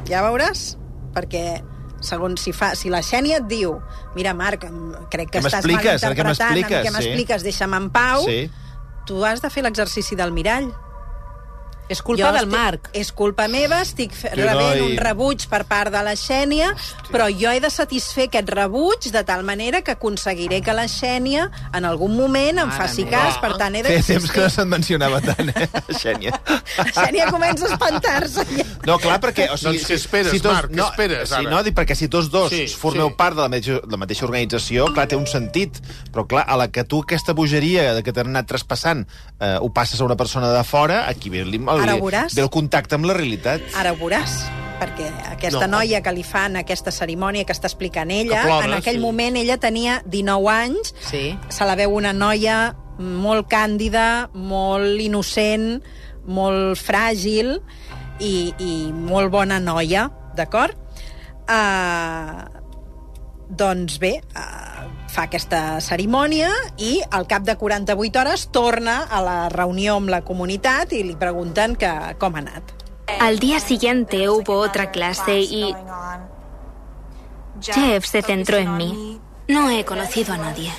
Ja 0.07 0.23
veuràs, 0.25 0.77
perquè 1.13 1.59
segons 1.99 2.39
si, 2.45 2.53
fa, 2.55 2.71
si 2.77 2.89
la 2.93 3.01
Xènia 3.03 3.41
et 3.41 3.47
diu 3.51 3.75
mira, 4.15 4.33
Marc, 4.37 4.63
crec 5.11 5.29
que 5.33 5.41
Què 5.41 5.45
estàs? 5.45 5.65
Ara 5.65 5.67
què 5.67 5.75
malinterpretant, 5.75 6.25
m'expliques? 6.31 6.87
Sí. 6.87 6.93
m'expliques, 6.95 7.43
deixa'm 7.51 7.73
en 7.77 7.89
pau, 7.91 8.23
Sí. 8.25 8.49
tu 9.05 9.23
has 9.25 9.41
de 9.43 9.49
fer 9.51 9.63
l'exercici 9.67 10.15
del 10.15 10.31
mirall. 10.31 10.71
És 11.89 12.02
culpa 12.02 12.32
del 12.34 12.43
estic- 12.45 12.58
Marc. 12.58 12.89
És 12.93 13.12
culpa 13.12 13.47
meva, 13.47 13.82
estic 13.82 14.12
fe- 14.13 14.30
Que 14.34 14.41
rebent 14.43 14.80
noi. 14.80 14.82
un 14.91 14.97
rebuig 14.97 15.45
per 15.47 15.63
part 15.65 15.91
de 15.93 16.02
la 16.04 16.15
Xènia, 16.19 16.73
però 17.12 17.28
jo 17.32 17.50
he 17.52 17.60
de 17.63 17.69
satisfer 17.69 18.26
aquest 18.28 18.50
rebuig 18.50 19.10
de 19.12 19.23
tal 19.23 19.43
manera 19.43 19.82
que 19.82 19.91
aconseguiré 19.91 20.62
que 20.62 20.73
la 20.73 20.88
Xènia 20.88 21.50
en 21.73 21.86
algun 21.86 22.15
moment 22.17 22.58
em 22.60 22.67
Mare 22.67 22.78
faci 22.78 23.06
meva. 23.06 23.17
cas, 23.23 23.38
per 23.38 23.56
tant 23.58 23.76
he 23.76 23.84
Feia 23.84 24.04
temps 24.04 24.32
que 24.32 24.41
no 24.41 24.50
se'n 24.50 24.67
mencionava 24.67 25.21
tant, 25.21 25.50
eh, 25.50 25.69
Xènia. 25.93 26.34
La 26.78 26.86
Xènia 26.97 27.30
comença 27.32 27.65
a 27.67 27.71
espantar-se. 27.71 28.45
ja. 28.58 28.65
No, 28.86 28.97
clar, 29.00 29.19
perquè... 29.21 29.50
O 29.52 29.58
sigui, 29.58 29.78
Doncs 29.78 29.89
què 29.89 29.95
esperes, 29.95 30.43
Marc? 30.43 30.69
Què 30.71 30.76
no, 30.76 30.89
esperes, 30.89 31.30
sí, 31.30 31.36
ara? 31.36 31.50
no, 31.50 31.63
dic, 31.63 31.73
perquè 31.76 31.95
si 31.95 32.08
tots 32.10 32.30
dos 32.30 32.50
Sí, 32.50 32.67
sí, 32.67 32.76
formeu 32.76 33.08
sí. 33.08 33.13
sí. 33.13 33.17
part 33.17 33.36
de 33.36 33.41
la 33.41 33.47
mateixa, 33.50 33.80
la 33.89 33.97
mateixa 33.97 34.26
organització, 34.26 34.86
clar, 34.93 35.08
té 35.08 35.15
un 35.15 35.28
sentit. 35.28 35.80
Però, 36.12 36.28
clar, 36.28 36.43
a 36.47 36.58
la 36.58 36.67
que 36.71 36.84
tu 36.84 37.02
aquesta 37.02 37.34
bogeria 37.34 37.93
de 37.93 38.04
que 38.04 38.12
t'han 38.13 38.28
anat 38.28 38.47
traspassant 38.47 39.06
eh, 39.39 39.58
ho 39.62 39.69
passes 39.73 40.00
a 40.02 40.06
una 40.06 40.15
persona 40.17 40.52
de 40.52 40.63
fora, 40.63 41.08
aquí 41.08 41.30
ve, 41.30 41.41
el, 41.41 41.54
el, 41.77 41.83
Ara 41.89 41.95
veuràs. 41.99 42.35
ve 42.35 42.41
el 42.41 42.49
contacte 42.49 42.95
amb 42.95 43.05
la 43.05 43.13
realitat. 43.13 43.61
Ara 43.75 43.93
ho 43.93 43.97
veuràs 43.99 44.37
perquè 44.77 45.07
aquesta 45.31 45.65
No. 45.67 45.77
noia 45.79 46.03
que 46.05 46.11
li 46.13 46.21
fan 46.23 46.55
aquesta 46.55 46.91
cerimònia 46.91 47.45
que 47.45 47.53
està 47.53 47.65
explicant 47.65 48.11
ella, 48.11 48.41
Que 48.43 48.47
plora, 48.47 48.65
en 48.67 48.73
aquell 48.73 48.99
sí. 48.99 49.01
moment 49.01 49.35
ella 49.37 49.57
tenia 49.57 50.03
19 50.05 50.47
anys, 50.53 50.93
Sí. 51.01 51.37
se 51.49 51.65
la 51.65 51.75
veu 51.75 51.95
una 51.95 52.13
noia 52.13 52.75
molt 52.99 53.47
càndida, 53.49 54.29
molt 54.33 54.99
innocent, 55.01 55.81
molt 56.25 56.77
fràgil 56.77 57.59
i, 58.19 58.53
i 58.59 58.91
molt 58.93 59.31
bona 59.31 59.59
noia, 59.59 60.11
d'acord? 60.35 60.75
Uh, 61.47 62.43
doncs 63.49 63.97
bé, 63.99 64.19
uh, 64.35 64.66
fa 65.07 65.27
aquesta 65.27 65.79
cerimònia 65.81 66.49
i 66.77 66.99
al 67.11 67.27
cap 67.27 67.43
de 67.47 67.55
48 67.57 68.19
hores 68.19 68.47
torna 68.51 68.99
a 69.03 69.21
la 69.23 69.37
reunió 69.49 69.97
amb 69.97 70.11
la 70.11 70.21
comunitat 70.27 70.93
i 70.93 71.03
li 71.07 71.15
pregunten 71.15 71.75
que 71.79 71.91
com 72.19 72.35
ha 72.35 72.43
anat. 72.43 72.73
Al 73.19 73.39
día 73.39 73.59
siguiente 73.59 74.29
hubo 74.29 74.59
otra 74.59 74.91
clase 74.91 75.39
y 75.39 75.73
Jeff 77.61 78.05
se 78.05 78.21
centró 78.21 78.57
en 78.57 78.75
mí. 78.75 79.19
No 79.47 79.69
he 79.69 79.85
conocido 79.85 80.33
a 80.33 80.37
nadie. 80.37 80.71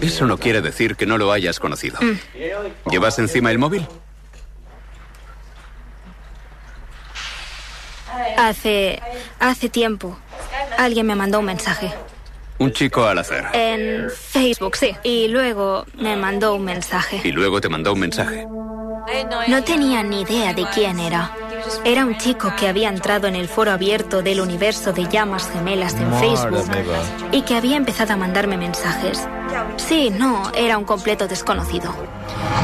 Eso 0.00 0.26
no 0.26 0.38
quiere 0.38 0.62
decir 0.62 0.96
que 0.96 1.06
no 1.06 1.18
lo 1.18 1.30
hayas 1.30 1.60
conocido. 1.60 1.98
Mm. 2.00 2.90
¿Llevas 2.90 3.18
encima 3.18 3.50
el 3.50 3.58
móvil? 3.58 3.86
Hace 8.36 9.00
hace 9.38 9.68
tiempo 9.68 10.18
alguien 10.78 11.06
me 11.06 11.14
mandó 11.14 11.38
un 11.40 11.44
mensaje 11.44 11.92
Un 12.60 12.72
chico 12.72 13.06
al 13.06 13.18
azar. 13.18 13.50
en 13.54 14.10
Facebook, 14.10 14.76
sí, 14.76 14.94
y 15.02 15.28
luego 15.28 15.86
me 15.94 16.14
mandó 16.14 16.54
un 16.54 16.64
mensaje. 16.64 17.20
Y 17.24 17.32
luego 17.32 17.60
te 17.60 17.70
mandó 17.70 17.94
un 17.94 18.00
mensaje. 18.00 18.46
No 19.48 19.64
tenía 19.64 20.02
ni 20.02 20.20
idea 20.20 20.52
de 20.52 20.66
quién 20.74 20.98
era. 21.00 21.34
Era 21.84 22.04
un 22.04 22.16
chico 22.18 22.52
que 22.58 22.68
había 22.68 22.88
entrado 22.88 23.26
en 23.26 23.34
el 23.36 23.48
foro 23.48 23.70
abierto 23.72 24.22
del 24.22 24.40
universo 24.40 24.92
de 24.92 25.06
llamas 25.08 25.48
gemelas 25.52 25.94
en 25.94 26.12
Facebook 26.14 26.68
meva. 26.68 26.98
y 27.32 27.42
que 27.42 27.54
había 27.56 27.76
empezado 27.76 28.12
a 28.12 28.16
mandarme 28.16 28.56
mensajes. 28.56 29.26
Sí, 29.76 30.10
no, 30.10 30.50
era 30.54 30.78
un 30.78 30.84
completo 30.84 31.26
desconocido. 31.28 31.94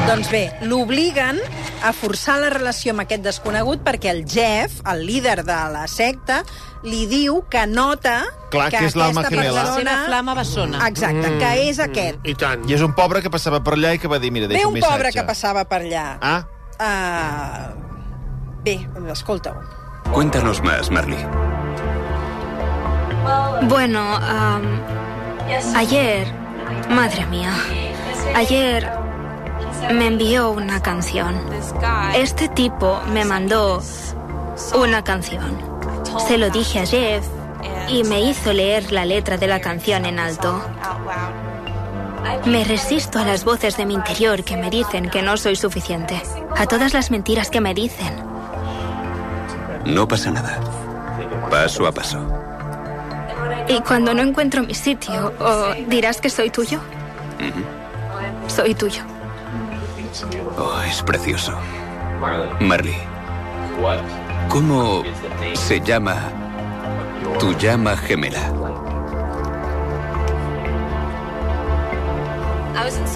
Doncs 0.07 0.29
bé, 0.31 0.53
l'obliguen 0.61 1.39
a 1.83 1.91
forçar 1.93 2.39
la 2.39 2.49
relació 2.49 2.91
amb 2.93 3.01
aquest 3.03 3.23
desconegut 3.23 3.83
perquè 3.83 4.09
el 4.11 4.25
Jeff, 4.25 4.79
el 4.87 5.05
líder 5.05 5.43
de 5.43 5.57
la 5.73 5.87
secta, 5.87 6.43
li 6.83 7.05
diu 7.07 7.43
que 7.49 7.65
nota 7.67 8.23
Clar, 8.49 8.69
que 8.71 8.85
és 8.85 8.95
l'alma 8.95 9.21
aquesta 9.21 9.35
gemela. 9.41 9.63
persona- 9.63 9.83
La 9.83 9.97
seva 9.97 10.05
flama 10.07 10.33
bessona. 10.35 10.87
Exacte, 10.87 11.29
Mm. 11.29 11.39
que 11.39 11.69
és 11.69 11.79
aquest. 11.79 12.17
I 12.23 12.35
tant. 12.35 12.69
I 12.69 12.73
és 12.73 12.81
un 12.81 12.93
pobre 12.93 13.21
que 13.21 13.29
passava 13.29 13.61
per 13.63 13.73
allà 13.73 13.93
i 13.95 13.99
que 13.99 14.07
va 14.07 14.19
dir, 14.19 14.31
mira, 14.31 14.47
Ve 14.47 14.53
deixa 14.53 14.67
un 14.67 14.73
un 14.73 14.73
missatge. 14.75 14.93
pobre 14.95 15.11
que 15.11 15.23
passava 15.23 15.65
per 15.65 15.81
allà. 15.81 16.17
Ah, 16.21 16.45
Uh, 16.79 17.73
bé, 18.67 18.87
escolta-ho. 19.11 19.61
Cuéntanos 20.11 20.61
más, 20.61 20.91
Marley. 20.91 21.23
Bueno, 23.63 24.19
ayer, 25.75 26.27
madre 26.89 27.25
mía, 27.27 27.53
ayer 28.35 28.89
me 29.93 30.07
envió 30.07 30.51
una 30.51 30.81
canción. 30.81 31.35
Este 32.15 32.49
tipo 32.49 33.01
me 33.13 33.25
mandó 33.25 33.81
una 34.75 35.03
canción. 35.03 35.57
Se 36.27 36.37
lo 36.37 36.49
dije 36.49 36.79
a 36.79 36.85
Jeff 36.85 37.25
y 37.89 38.03
me 38.03 38.21
hizo 38.21 38.53
leer 38.53 38.91
la 38.91 39.05
letra 39.05 39.37
de 39.37 39.47
la 39.47 39.59
canción 39.59 40.05
en 40.05 40.19
alto. 40.19 40.61
Me 42.45 42.63
resisto 42.63 43.19
a 43.19 43.25
las 43.25 43.43
voces 43.45 43.77
de 43.77 43.85
mi 43.85 43.93
interior 43.93 44.43
que 44.43 44.57
me 44.57 44.69
dicen 44.69 45.09
que 45.09 45.21
no 45.21 45.37
soy 45.37 45.55
suficiente, 45.55 46.21
a 46.55 46.65
todas 46.65 46.93
las 46.93 47.11
mentiras 47.11 47.49
que 47.49 47.61
me 47.61 47.73
dicen. 47.73 48.36
No 49.87 50.07
pasa 50.07 50.31
nada. 50.31 50.59
Paso 51.49 51.87
a 51.87 51.91
paso. 51.91 52.19
Y 53.69 53.79
cuando 53.81 54.13
no 54.13 54.21
encuentro 54.21 54.61
mi 54.63 54.75
sitio, 54.75 55.33
¿o 55.39 55.73
dirás 55.87 56.19
que 56.19 56.29
soy 56.29 56.49
tuyo? 56.49 56.79
Soy 58.47 58.75
tuyo. 58.75 59.03
Oh, 60.57 60.81
es 60.81 61.01
precioso. 61.03 61.53
Marley, 62.59 62.97
¿cómo 64.49 65.03
se 65.53 65.79
llama 65.79 66.15
tu 67.39 67.53
llama 67.53 67.95
gemela? 67.95 68.51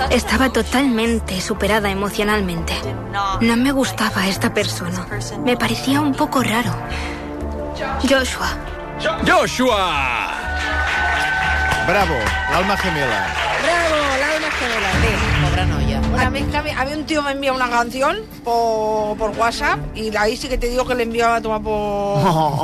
Estaba 0.09 0.49
totalmente 0.51 1.39
superada 1.41 1.89
emocionalmente. 1.89 2.73
No 3.41 3.55
me 3.57 3.71
gustaba 3.71 4.27
esta 4.27 4.53
persona. 4.53 5.05
Me 5.43 5.57
parecía 5.57 6.01
un 6.01 6.13
poco 6.13 6.43
raro. 6.43 6.73
Joshua. 8.07 8.49
¡Joshua! 9.25 10.41
bravo, 11.91 12.15
l'alma 12.51 12.77
gemela. 12.77 13.19
Bravo, 13.63 13.97
l'alma 14.21 14.49
gemela. 14.57 14.89
Bé, 15.03 15.13
Pobre 15.61 15.85
noia. 15.85 16.01
Una 16.13 16.29
vez 16.29 16.45
que 16.49 16.57
a 16.57 16.63
mí- 16.63 16.71
había 16.71 16.95
un 16.97 17.05
tío 17.05 17.21
me 17.21 17.31
envía 17.31 17.53
una 17.53 17.69
canción 17.69 18.17
por, 18.43 19.17
por 19.17 19.29
WhatsApp 19.37 19.79
y 19.95 20.15
ahí 20.15 20.35
sí 20.35 20.47
que 20.49 20.57
te 20.57 20.67
digo 20.67 20.85
que 20.85 20.95
le 20.95 21.03
enviaba 21.03 21.35
a 21.37 21.41
tomar 21.41 21.61
por... 21.61 22.17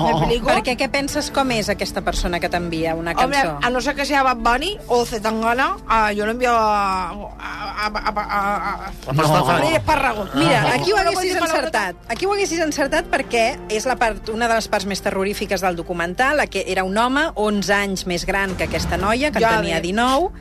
¿Me 0.03 0.11
explico? 0.11 0.47
perquè 0.49 0.75
què 0.77 0.87
penses 0.89 1.29
com 1.31 1.51
és 1.53 1.69
aquesta 1.69 2.01
persona 2.01 2.39
que 2.39 2.49
t'envia 2.49 2.95
una 2.95 3.11
Hombre, 3.13 3.37
cançó? 3.41 3.59
a 3.61 3.69
no 3.69 3.81
ser 3.81 3.95
que 3.95 4.05
sea 4.05 4.23
Bad 4.23 4.37
Bunny 4.41 4.77
o 4.87 5.05
Zetangana, 5.05 5.77
ah, 5.87 6.11
yo 6.11 6.25
lo 6.25 6.31
envío 6.31 6.51
a... 6.51 7.09
a, 7.11 7.85
a, 7.85 7.87
a, 7.87 8.11
a, 8.15 8.85
a, 8.87 9.75
Espárrago. 9.75 10.27
Mira, 10.33 10.73
aquí 10.73 10.91
ho 10.91 10.97
No, 10.97 11.03
no 11.03 11.09
haguessis 11.11 11.35
encertat. 11.35 11.95
Aquí 12.09 12.25
ho 12.25 12.33
haguessis 12.33 12.59
encertat 12.59 13.05
perquè 13.11 13.57
és 13.69 13.85
la 13.85 13.95
part, 13.95 14.29
una 14.33 14.47
de 14.49 14.55
les 14.57 14.67
parts 14.67 14.85
més 14.89 15.01
terrorífiques 15.05 15.61
del 15.61 15.75
documental, 15.77 16.37
la 16.37 16.47
que 16.47 16.65
era 16.67 16.83
un 16.83 16.97
home 16.97 17.29
11 17.35 17.73
anys 17.73 18.07
més 18.07 18.25
gran 18.25 18.55
que 18.57 18.65
aquesta 18.65 18.97
noia, 18.97 19.31
que 19.31 19.37
en 19.37 19.45
Ja 19.45 19.57
tenia 19.57 19.75
ve. 19.77 19.81
19, 19.93 20.31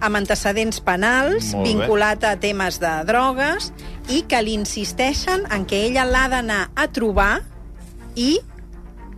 amb 0.00 0.16
antecedents 0.18 0.80
penals, 0.84 1.52
vinculat 1.64 2.24
a 2.24 2.34
temes 2.40 2.80
de 2.82 2.92
drogues, 3.08 3.70
i 4.08 4.22
que 4.28 4.40
li 4.42 4.56
insisteixen 4.56 5.46
en 5.52 5.66
que 5.68 5.84
ella 5.86 6.04
l'ha 6.08 6.26
d'anar 6.32 6.62
a 6.74 6.88
trobar 6.92 7.42
i 8.14 8.38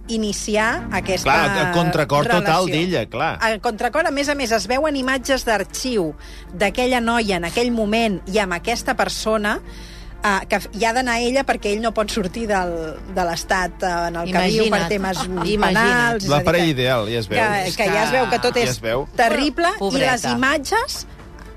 iniciar 0.08 0.86
aquesta 0.94 1.26
Clar, 1.26 1.66
a 1.66 1.72
contracor 1.74 2.28
total 2.28 2.66
relació. 2.66 2.74
d'ella, 2.74 3.02
clar. 3.10 3.32
A 3.42 3.58
contracor, 3.58 4.06
a 4.06 4.12
més 4.14 4.28
a 4.28 4.36
més, 4.38 4.52
es 4.54 4.68
veuen 4.70 4.96
imatges 4.96 5.44
d'arxiu 5.46 6.12
d'aquella 6.54 7.00
noia 7.00 7.40
en 7.40 7.48
aquell 7.48 7.72
moment 7.74 8.20
i 8.30 8.38
amb 8.38 8.54
aquesta 8.54 8.94
persona 8.94 9.58
uh, 10.24 10.40
que 10.48 10.60
hi 10.78 10.84
ha 10.84 10.92
d'anar 10.96 11.18
ella 11.20 11.44
perquè 11.48 11.72
ell 11.74 11.80
no 11.84 11.92
pot 11.96 12.10
sortir 12.10 12.46
del, 12.50 12.72
de 13.14 13.24
l'estat 13.28 13.82
uh, 13.82 14.06
en 14.08 14.16
el 14.22 14.32
que 14.32 14.44
viu 14.52 14.70
per 14.70 14.82
temes 14.88 15.18
penals. 15.66 16.24
és 16.24 16.30
a 16.30 16.32
La 16.32 16.38
dir 16.38 16.44
parella 16.44 16.64
que- 16.64 16.70
ideal, 16.76 17.08
ja 17.12 17.18
es 17.18 17.28
veu. 17.28 17.38
que, 17.40 17.76
que 17.82 17.90
ja 17.92 18.04
es 18.04 18.12
veu 18.14 18.30
que 18.30 18.38
tot 18.38 18.54
Ja 18.56 18.62
és 18.64 18.70
es 18.76 18.80
veu. 18.80 19.06
terrible 19.16 19.68
i 19.74 19.78
Pobreta. 19.78 20.12
les 20.12 20.24
imatges 20.32 21.06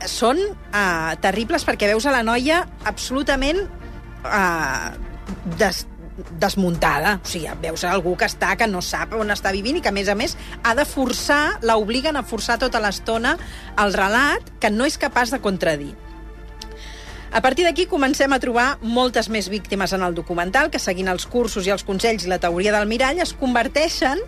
són 0.08 0.40
uh, 0.40 1.16
terribles 1.20 1.66
perquè 1.68 1.88
veus 1.92 2.06
a 2.08 2.12
la 2.16 2.24
noia 2.24 2.62
absolutament 2.88 3.60
uh, 4.24 4.92
des, 5.60 5.86
desmuntada. 6.40 7.18
O 7.24 7.28
sigui, 7.28 7.48
veus 7.62 7.84
algú 7.88 8.16
que 8.20 8.26
està, 8.28 8.56
que 8.60 8.68
no 8.68 8.82
sap 8.84 9.14
on 9.16 9.30
està 9.32 9.52
vivint 9.56 9.78
i 9.80 9.82
que, 9.84 9.88
a 9.92 9.96
més 9.96 10.10
a 10.12 10.16
més, 10.20 10.36
ha 10.64 10.74
de 10.76 10.84
forçar, 10.88 11.60
l'obliguen 11.64 12.18
a 12.20 12.24
forçar 12.28 12.58
tota 12.60 12.80
l'estona 12.84 13.38
el 13.80 13.94
relat 13.96 14.50
que 14.60 14.70
no 14.72 14.88
és 14.88 14.98
capaç 15.00 15.32
de 15.32 15.40
contradir. 15.40 15.94
A 17.32 17.42
partir 17.42 17.66
d'aquí 17.68 17.86
comencem 17.86 18.34
a 18.34 18.40
trobar 18.42 18.80
moltes 18.82 19.30
més 19.30 19.50
víctimes 19.54 19.94
en 19.94 20.02
el 20.02 20.16
documental 20.18 20.72
que, 20.74 20.82
seguint 20.82 21.12
els 21.12 21.28
cursos 21.30 21.68
i 21.68 21.74
els 21.74 21.86
consells 21.86 22.26
i 22.26 22.32
la 22.32 22.40
teoria 22.42 22.74
del 22.74 22.90
mirall, 22.90 23.22
es 23.22 23.36
converteixen 23.38 24.22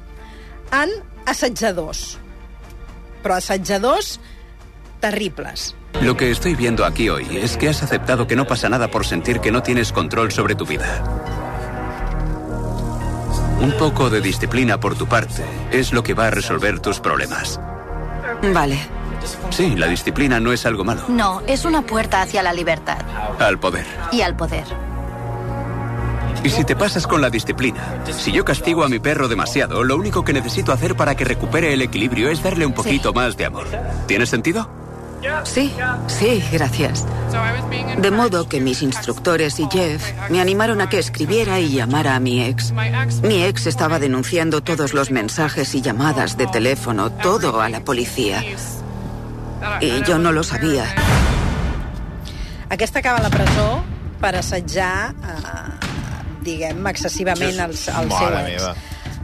en 0.72 0.94
assetjadors. 1.26 2.20
Però 3.24 3.38
assetjadors 3.38 4.20
terribles. 5.02 5.74
Lo 6.02 6.16
que 6.16 6.32
estoy 6.32 6.56
viendo 6.56 6.86
aquí 6.86 7.10
hoy 7.10 7.26
es 7.38 7.58
que 7.58 7.70
has 7.70 7.84
aceptado 7.84 8.28
que 8.28 8.36
no 8.36 8.46
pasa 8.46 8.70
nada 8.70 8.90
por 8.90 9.06
sentir 9.06 9.40
que 9.40 9.52
no 9.52 9.64
tienes 9.64 9.92
control 9.92 10.32
sobre 10.32 10.56
tu 10.56 10.66
vida. 10.66 11.04
Un 13.62 13.72
poco 13.74 14.10
de 14.10 14.22
disciplina 14.22 14.80
por 14.80 14.96
tu 14.96 15.08
parte 15.08 15.44
es 15.72 15.92
lo 15.92 16.02
que 16.02 16.14
va 16.14 16.28
a 16.28 16.32
resolver 16.32 16.80
tus 16.80 17.00
problemas. 17.00 17.60
Vale. 18.54 19.01
Sí, 19.50 19.76
la 19.76 19.88
disciplina 19.88 20.40
no 20.40 20.52
es 20.52 20.66
algo 20.66 20.84
malo. 20.84 21.04
No, 21.10 21.42
es 21.48 21.66
una 21.66 21.82
puerta 21.82 22.22
hacia 22.22 22.42
la 22.44 22.54
libertad 22.54 22.98
Al 23.40 23.60
poder. 23.60 23.86
y 24.12 24.22
al 24.22 24.36
poder. 24.36 24.66
Y 26.44 26.50
si 26.50 26.64
te 26.64 26.76
pasas 26.76 27.06
con 27.06 27.22
la 27.22 27.30
disciplina, 27.30 28.02
si 28.18 28.32
yo 28.32 28.44
castigo 28.44 28.84
a 28.84 28.90
mi 28.90 28.98
perro 29.00 29.28
demasiado, 29.28 29.84
lo 29.84 29.96
único 29.96 30.24
que 30.24 30.34
necesito 30.34 30.72
hacer 30.74 30.96
para 30.96 31.16
que 31.16 31.24
recupere 31.24 31.72
el 31.74 31.82
equilibrio 31.84 32.30
es 32.32 32.42
darle 32.42 32.66
un 32.66 32.74
poquito 32.74 33.14
más 33.14 33.38
de 33.38 33.46
amor. 33.46 33.68
¿Tiene 34.08 34.26
sentido? 34.26 34.68
Sí, 35.44 35.72
sí, 36.08 36.44
gracias. 36.52 37.06
De 38.00 38.10
modo 38.10 38.50
que 38.50 38.60
mis 38.60 38.82
instructores 38.82 39.60
y 39.60 39.68
Jeff 39.72 40.04
me 40.32 40.42
animaron 40.42 40.82
a 40.82 40.90
que 40.90 40.98
escribiera 40.98 41.60
y 41.60 41.70
llamara 41.74 42.16
a 42.16 42.20
mi 42.20 42.42
ex. 42.44 42.74
Mi 43.22 43.44
ex 43.44 43.68
estaba 43.68 44.00
denunciando 44.00 44.62
todos 44.62 44.96
los 44.96 45.12
mensajes 45.12 45.76
y 45.76 45.82
llamadas 45.82 46.38
de 46.38 46.48
teléfono, 46.48 47.12
todo 47.12 47.62
a 47.62 47.70
la 47.70 47.82
policía. 47.82 48.44
Y 49.82 50.04
yo 50.04 50.18
no 50.18 50.32
lo 50.32 50.44
sabía. 50.44 50.86
Aquesta 52.70 53.00
acaba 53.00 53.18
a 53.18 53.22
la 53.22 53.30
presó 53.30 53.84
per 54.22 54.36
assetjar, 54.36 55.12
eh, 55.12 56.40
diguem, 56.46 56.86
excessivament 56.88 57.60
els, 57.60 57.88
el 57.90 58.10
seu 58.10 58.30
Mare 58.30 58.42
ex. 58.42 58.62
meva. 58.62 58.76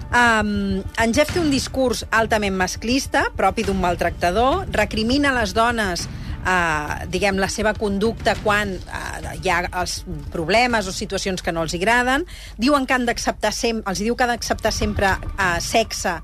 Um, 0.07 0.79
en 1.03 1.13
Jeff 1.13 1.33
té 1.33 1.39
un 1.39 1.49
discurs 1.51 2.05
altament 2.15 2.55
masclista, 2.55 3.25
propi 3.35 3.65
d'un 3.67 3.79
maltractador, 3.81 4.65
recrimina 4.71 5.33
les 5.35 5.51
dones 5.55 6.07
uh, 6.47 7.05
diguem, 7.11 7.39
la 7.41 7.49
seva 7.51 7.73
conducta 7.77 8.37
quan 8.43 8.71
uh, 8.77 9.35
hi 9.35 9.51
ha 9.51 9.61
els 9.81 9.99
problemes 10.33 10.87
o 10.87 10.95
situacions 10.95 11.43
que 11.43 11.53
no 11.55 11.65
els 11.67 11.75
agraden, 11.77 12.25
diuen 12.57 12.87
que 12.87 12.95
han 12.95 13.07
d'acceptar 13.07 13.51
sempre, 13.55 13.83
els 13.91 14.03
diu 14.03 14.15
que 14.15 14.27
han 14.27 14.35
d'acceptar 14.35 14.73
sempre 14.75 15.13
eh, 15.17 15.57
sexe 15.63 16.17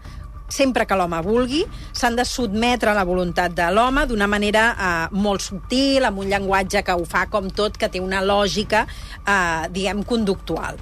sempre 0.54 0.86
que 0.86 0.97
l'home 0.97 1.20
vulgui, 1.26 1.64
s'han 1.91 2.18
de 2.20 2.26
sotmetre 2.28 2.91
a 2.91 2.97
la 2.97 3.06
voluntat 3.08 3.56
de 3.58 3.70
l'home 3.74 4.06
d'una 4.10 4.30
manera 4.30 4.68
eh, 4.74 4.91
molt 5.18 5.41
subtil, 5.45 6.06
amb 6.06 6.22
un 6.22 6.30
llenguatge 6.30 6.84
que 6.86 6.95
ho 6.95 7.08
fa 7.10 7.26
com 7.34 7.49
tot, 7.49 7.80
que 7.80 7.89
té 7.89 8.04
una 8.04 8.22
lògica, 8.22 8.86
eh, 9.24 9.66
diguem, 9.74 10.06
conductual. 10.06 10.80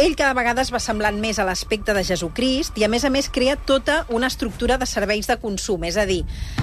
Ell 0.00 0.14
cada 0.16 0.32
vegada 0.32 0.62
es 0.64 0.70
va 0.72 0.80
semblant 0.80 1.18
més 1.20 1.38
a 1.38 1.44
l'aspecte 1.44 1.92
de 1.92 2.04
Jesucrist 2.06 2.78
i, 2.80 2.86
a 2.86 2.88
més 2.88 3.04
a 3.04 3.10
més, 3.12 3.28
crea 3.28 3.58
tota 3.68 4.04
una 4.08 4.30
estructura 4.32 4.78
de 4.80 4.88
serveis 4.88 5.28
de 5.28 5.36
consum. 5.42 5.84
És 5.84 5.98
a 6.00 6.06
dir, 6.08 6.22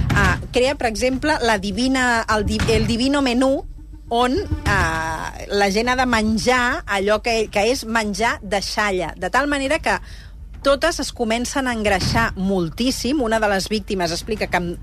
eh, 0.09 0.35
crea, 0.55 0.73
per 0.75 0.89
exemple, 0.89 1.37
la 1.45 1.59
divina, 1.61 2.25
el, 2.33 2.47
el 2.73 2.87
divino 2.89 3.21
menú, 3.21 3.67
on 4.09 4.37
eh, 4.39 5.47
la 5.51 5.69
gent 5.69 5.91
ha 5.91 5.97
de 5.99 6.05
menjar 6.07 6.83
allò 6.87 7.19
que, 7.21 7.49
que 7.51 7.65
és 7.73 7.83
menjar 7.85 8.37
de 8.41 8.61
xalla, 8.63 9.11
de 9.19 9.29
tal 9.29 9.51
manera 9.51 9.79
que 9.83 9.97
totes 10.63 10.99
es 11.03 11.11
comencen 11.13 11.67
a 11.67 11.73
engreixar 11.75 12.31
moltíssim. 12.35 13.21
Una 13.21 13.39
de 13.39 13.49
les 13.51 13.69
víctimes 13.69 14.11
explica 14.11 14.47
que 14.47 14.57
en 14.57 14.77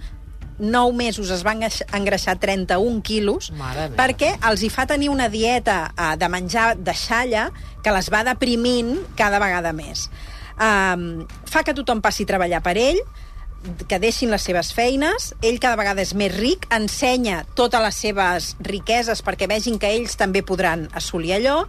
9 0.59 0.95
mesos 0.95 1.31
es 1.31 1.43
van 1.43 1.64
engreixar 1.64 2.39
31 2.39 3.03
quilos 3.03 3.51
perquè 3.99 4.37
els 4.47 4.62
hi 4.62 4.70
fa 4.70 4.87
tenir 4.87 5.11
una 5.11 5.29
dieta 5.29 5.91
uh, 5.91 6.14
de 6.16 6.29
menjar 6.31 6.77
de 6.79 6.95
xalla 6.95 7.49
que 7.83 7.95
les 7.95 8.11
va 8.12 8.22
deprimint 8.27 8.97
cada 9.18 9.43
vegada 9.43 9.75
més. 9.75 10.09
Um, 10.55 11.25
fa 11.51 11.64
que 11.66 11.75
tothom 11.75 12.01
passi 12.01 12.22
a 12.22 12.31
treballar 12.31 12.62
per 12.62 12.77
ell, 12.79 13.01
que 13.89 13.99
deixin 13.99 14.31
les 14.31 14.45
seves 14.45 14.70
feines, 14.77 15.33
ell 15.43 15.59
cada 15.59 15.79
vegada 15.81 16.05
és 16.05 16.14
més 16.14 16.33
ric, 16.35 16.68
ensenya 16.75 17.43
totes 17.59 17.83
les 17.83 17.99
seves 18.07 18.55
riqueses 18.62 19.25
perquè 19.25 19.49
vegin 19.51 19.81
que 19.81 19.91
ells 19.97 20.18
també 20.20 20.45
podran 20.47 20.87
assolir 20.95 21.35
allò, 21.39 21.64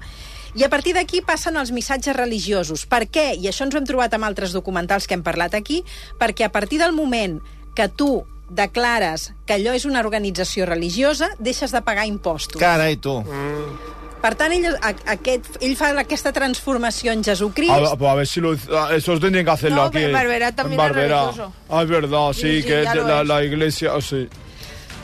i 0.56 0.64
a 0.64 0.70
partir 0.72 0.94
d'aquí 0.96 1.22
passen 1.22 1.58
els 1.60 1.74
missatges 1.76 2.16
religiosos. 2.16 2.86
Per 2.88 3.06
què? 3.12 3.34
I 3.36 3.50
això 3.52 3.68
ens 3.68 3.76
ho 3.76 3.82
hem 3.82 3.88
trobat 3.88 4.14
amb 4.16 4.28
altres 4.28 4.56
documentals 4.56 5.08
que 5.08 5.18
hem 5.18 5.24
parlat 5.26 5.54
aquí, 5.58 5.84
perquè 6.20 6.48
a 6.48 6.54
partir 6.54 6.80
del 6.80 6.96
moment 6.96 7.42
que 7.76 7.90
tu 7.90 8.24
declares 8.50 9.34
que 9.46 9.58
allò 9.58 9.74
és 9.76 9.86
una 9.90 10.00
organització 10.00 10.66
religiosa, 10.70 11.32
deixes 11.40 11.74
de 11.74 11.82
pagar 11.82 12.06
impostos. 12.08 12.62
Carai, 12.62 12.96
tu. 12.98 13.20
Mm. 13.22 13.94
Per 14.26 14.32
tant, 14.34 14.54
ell, 14.56 14.72
a, 14.82 14.90
aquest, 15.14 15.58
ell 15.62 15.76
fa 15.78 15.92
aquesta 16.02 16.32
transformació 16.34 17.12
en 17.14 17.22
Jesucrist. 17.24 17.74
A, 17.76 17.92
a, 17.94 18.12
a 18.12 18.16
ver 18.18 18.26
si 18.26 18.42
lo, 18.42 18.56
eso 18.56 19.20
tendrían 19.20 19.46
que 19.46 19.52
hacerlo 19.52 19.84
no, 19.84 19.84
aquí. 19.92 20.06
No, 20.08 20.14
Barbera 20.14 20.52
también 20.56 20.80
en 20.80 20.88
Barbera. 20.88 21.20
es 21.20 21.38
religioso. 21.38 21.54
Ah, 21.70 21.84
es 21.84 21.90
verdad, 21.90 22.34
sí, 22.34 22.42
Sí, 22.42 22.62
sí, 22.62 22.68
que 22.68 22.84
la, 22.84 23.22
es. 23.22 23.28
la 23.28 23.44
iglesia, 23.44 23.94
oh, 23.94 24.02
sí. 24.02 24.28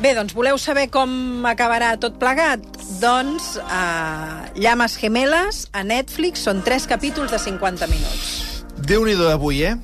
Bé, 0.01 0.15
doncs 0.17 0.33
voleu 0.33 0.57
saber 0.57 0.87
com 0.89 1.11
acabarà 1.45 1.91
tot 2.01 2.15
plegat? 2.17 2.63
Doncs 2.97 3.51
uh, 3.61 4.47
Llames 4.57 4.95
Gemeles 4.97 5.67
a 5.77 5.83
Netflix 5.85 6.41
són 6.47 6.63
tres 6.65 6.87
capítols 6.89 7.29
de 7.29 7.37
50 7.37 7.85
minuts. 7.91 8.31
Déu-n'hi-do 8.81 9.29
avui, 9.29 9.61
eh? 9.61 9.75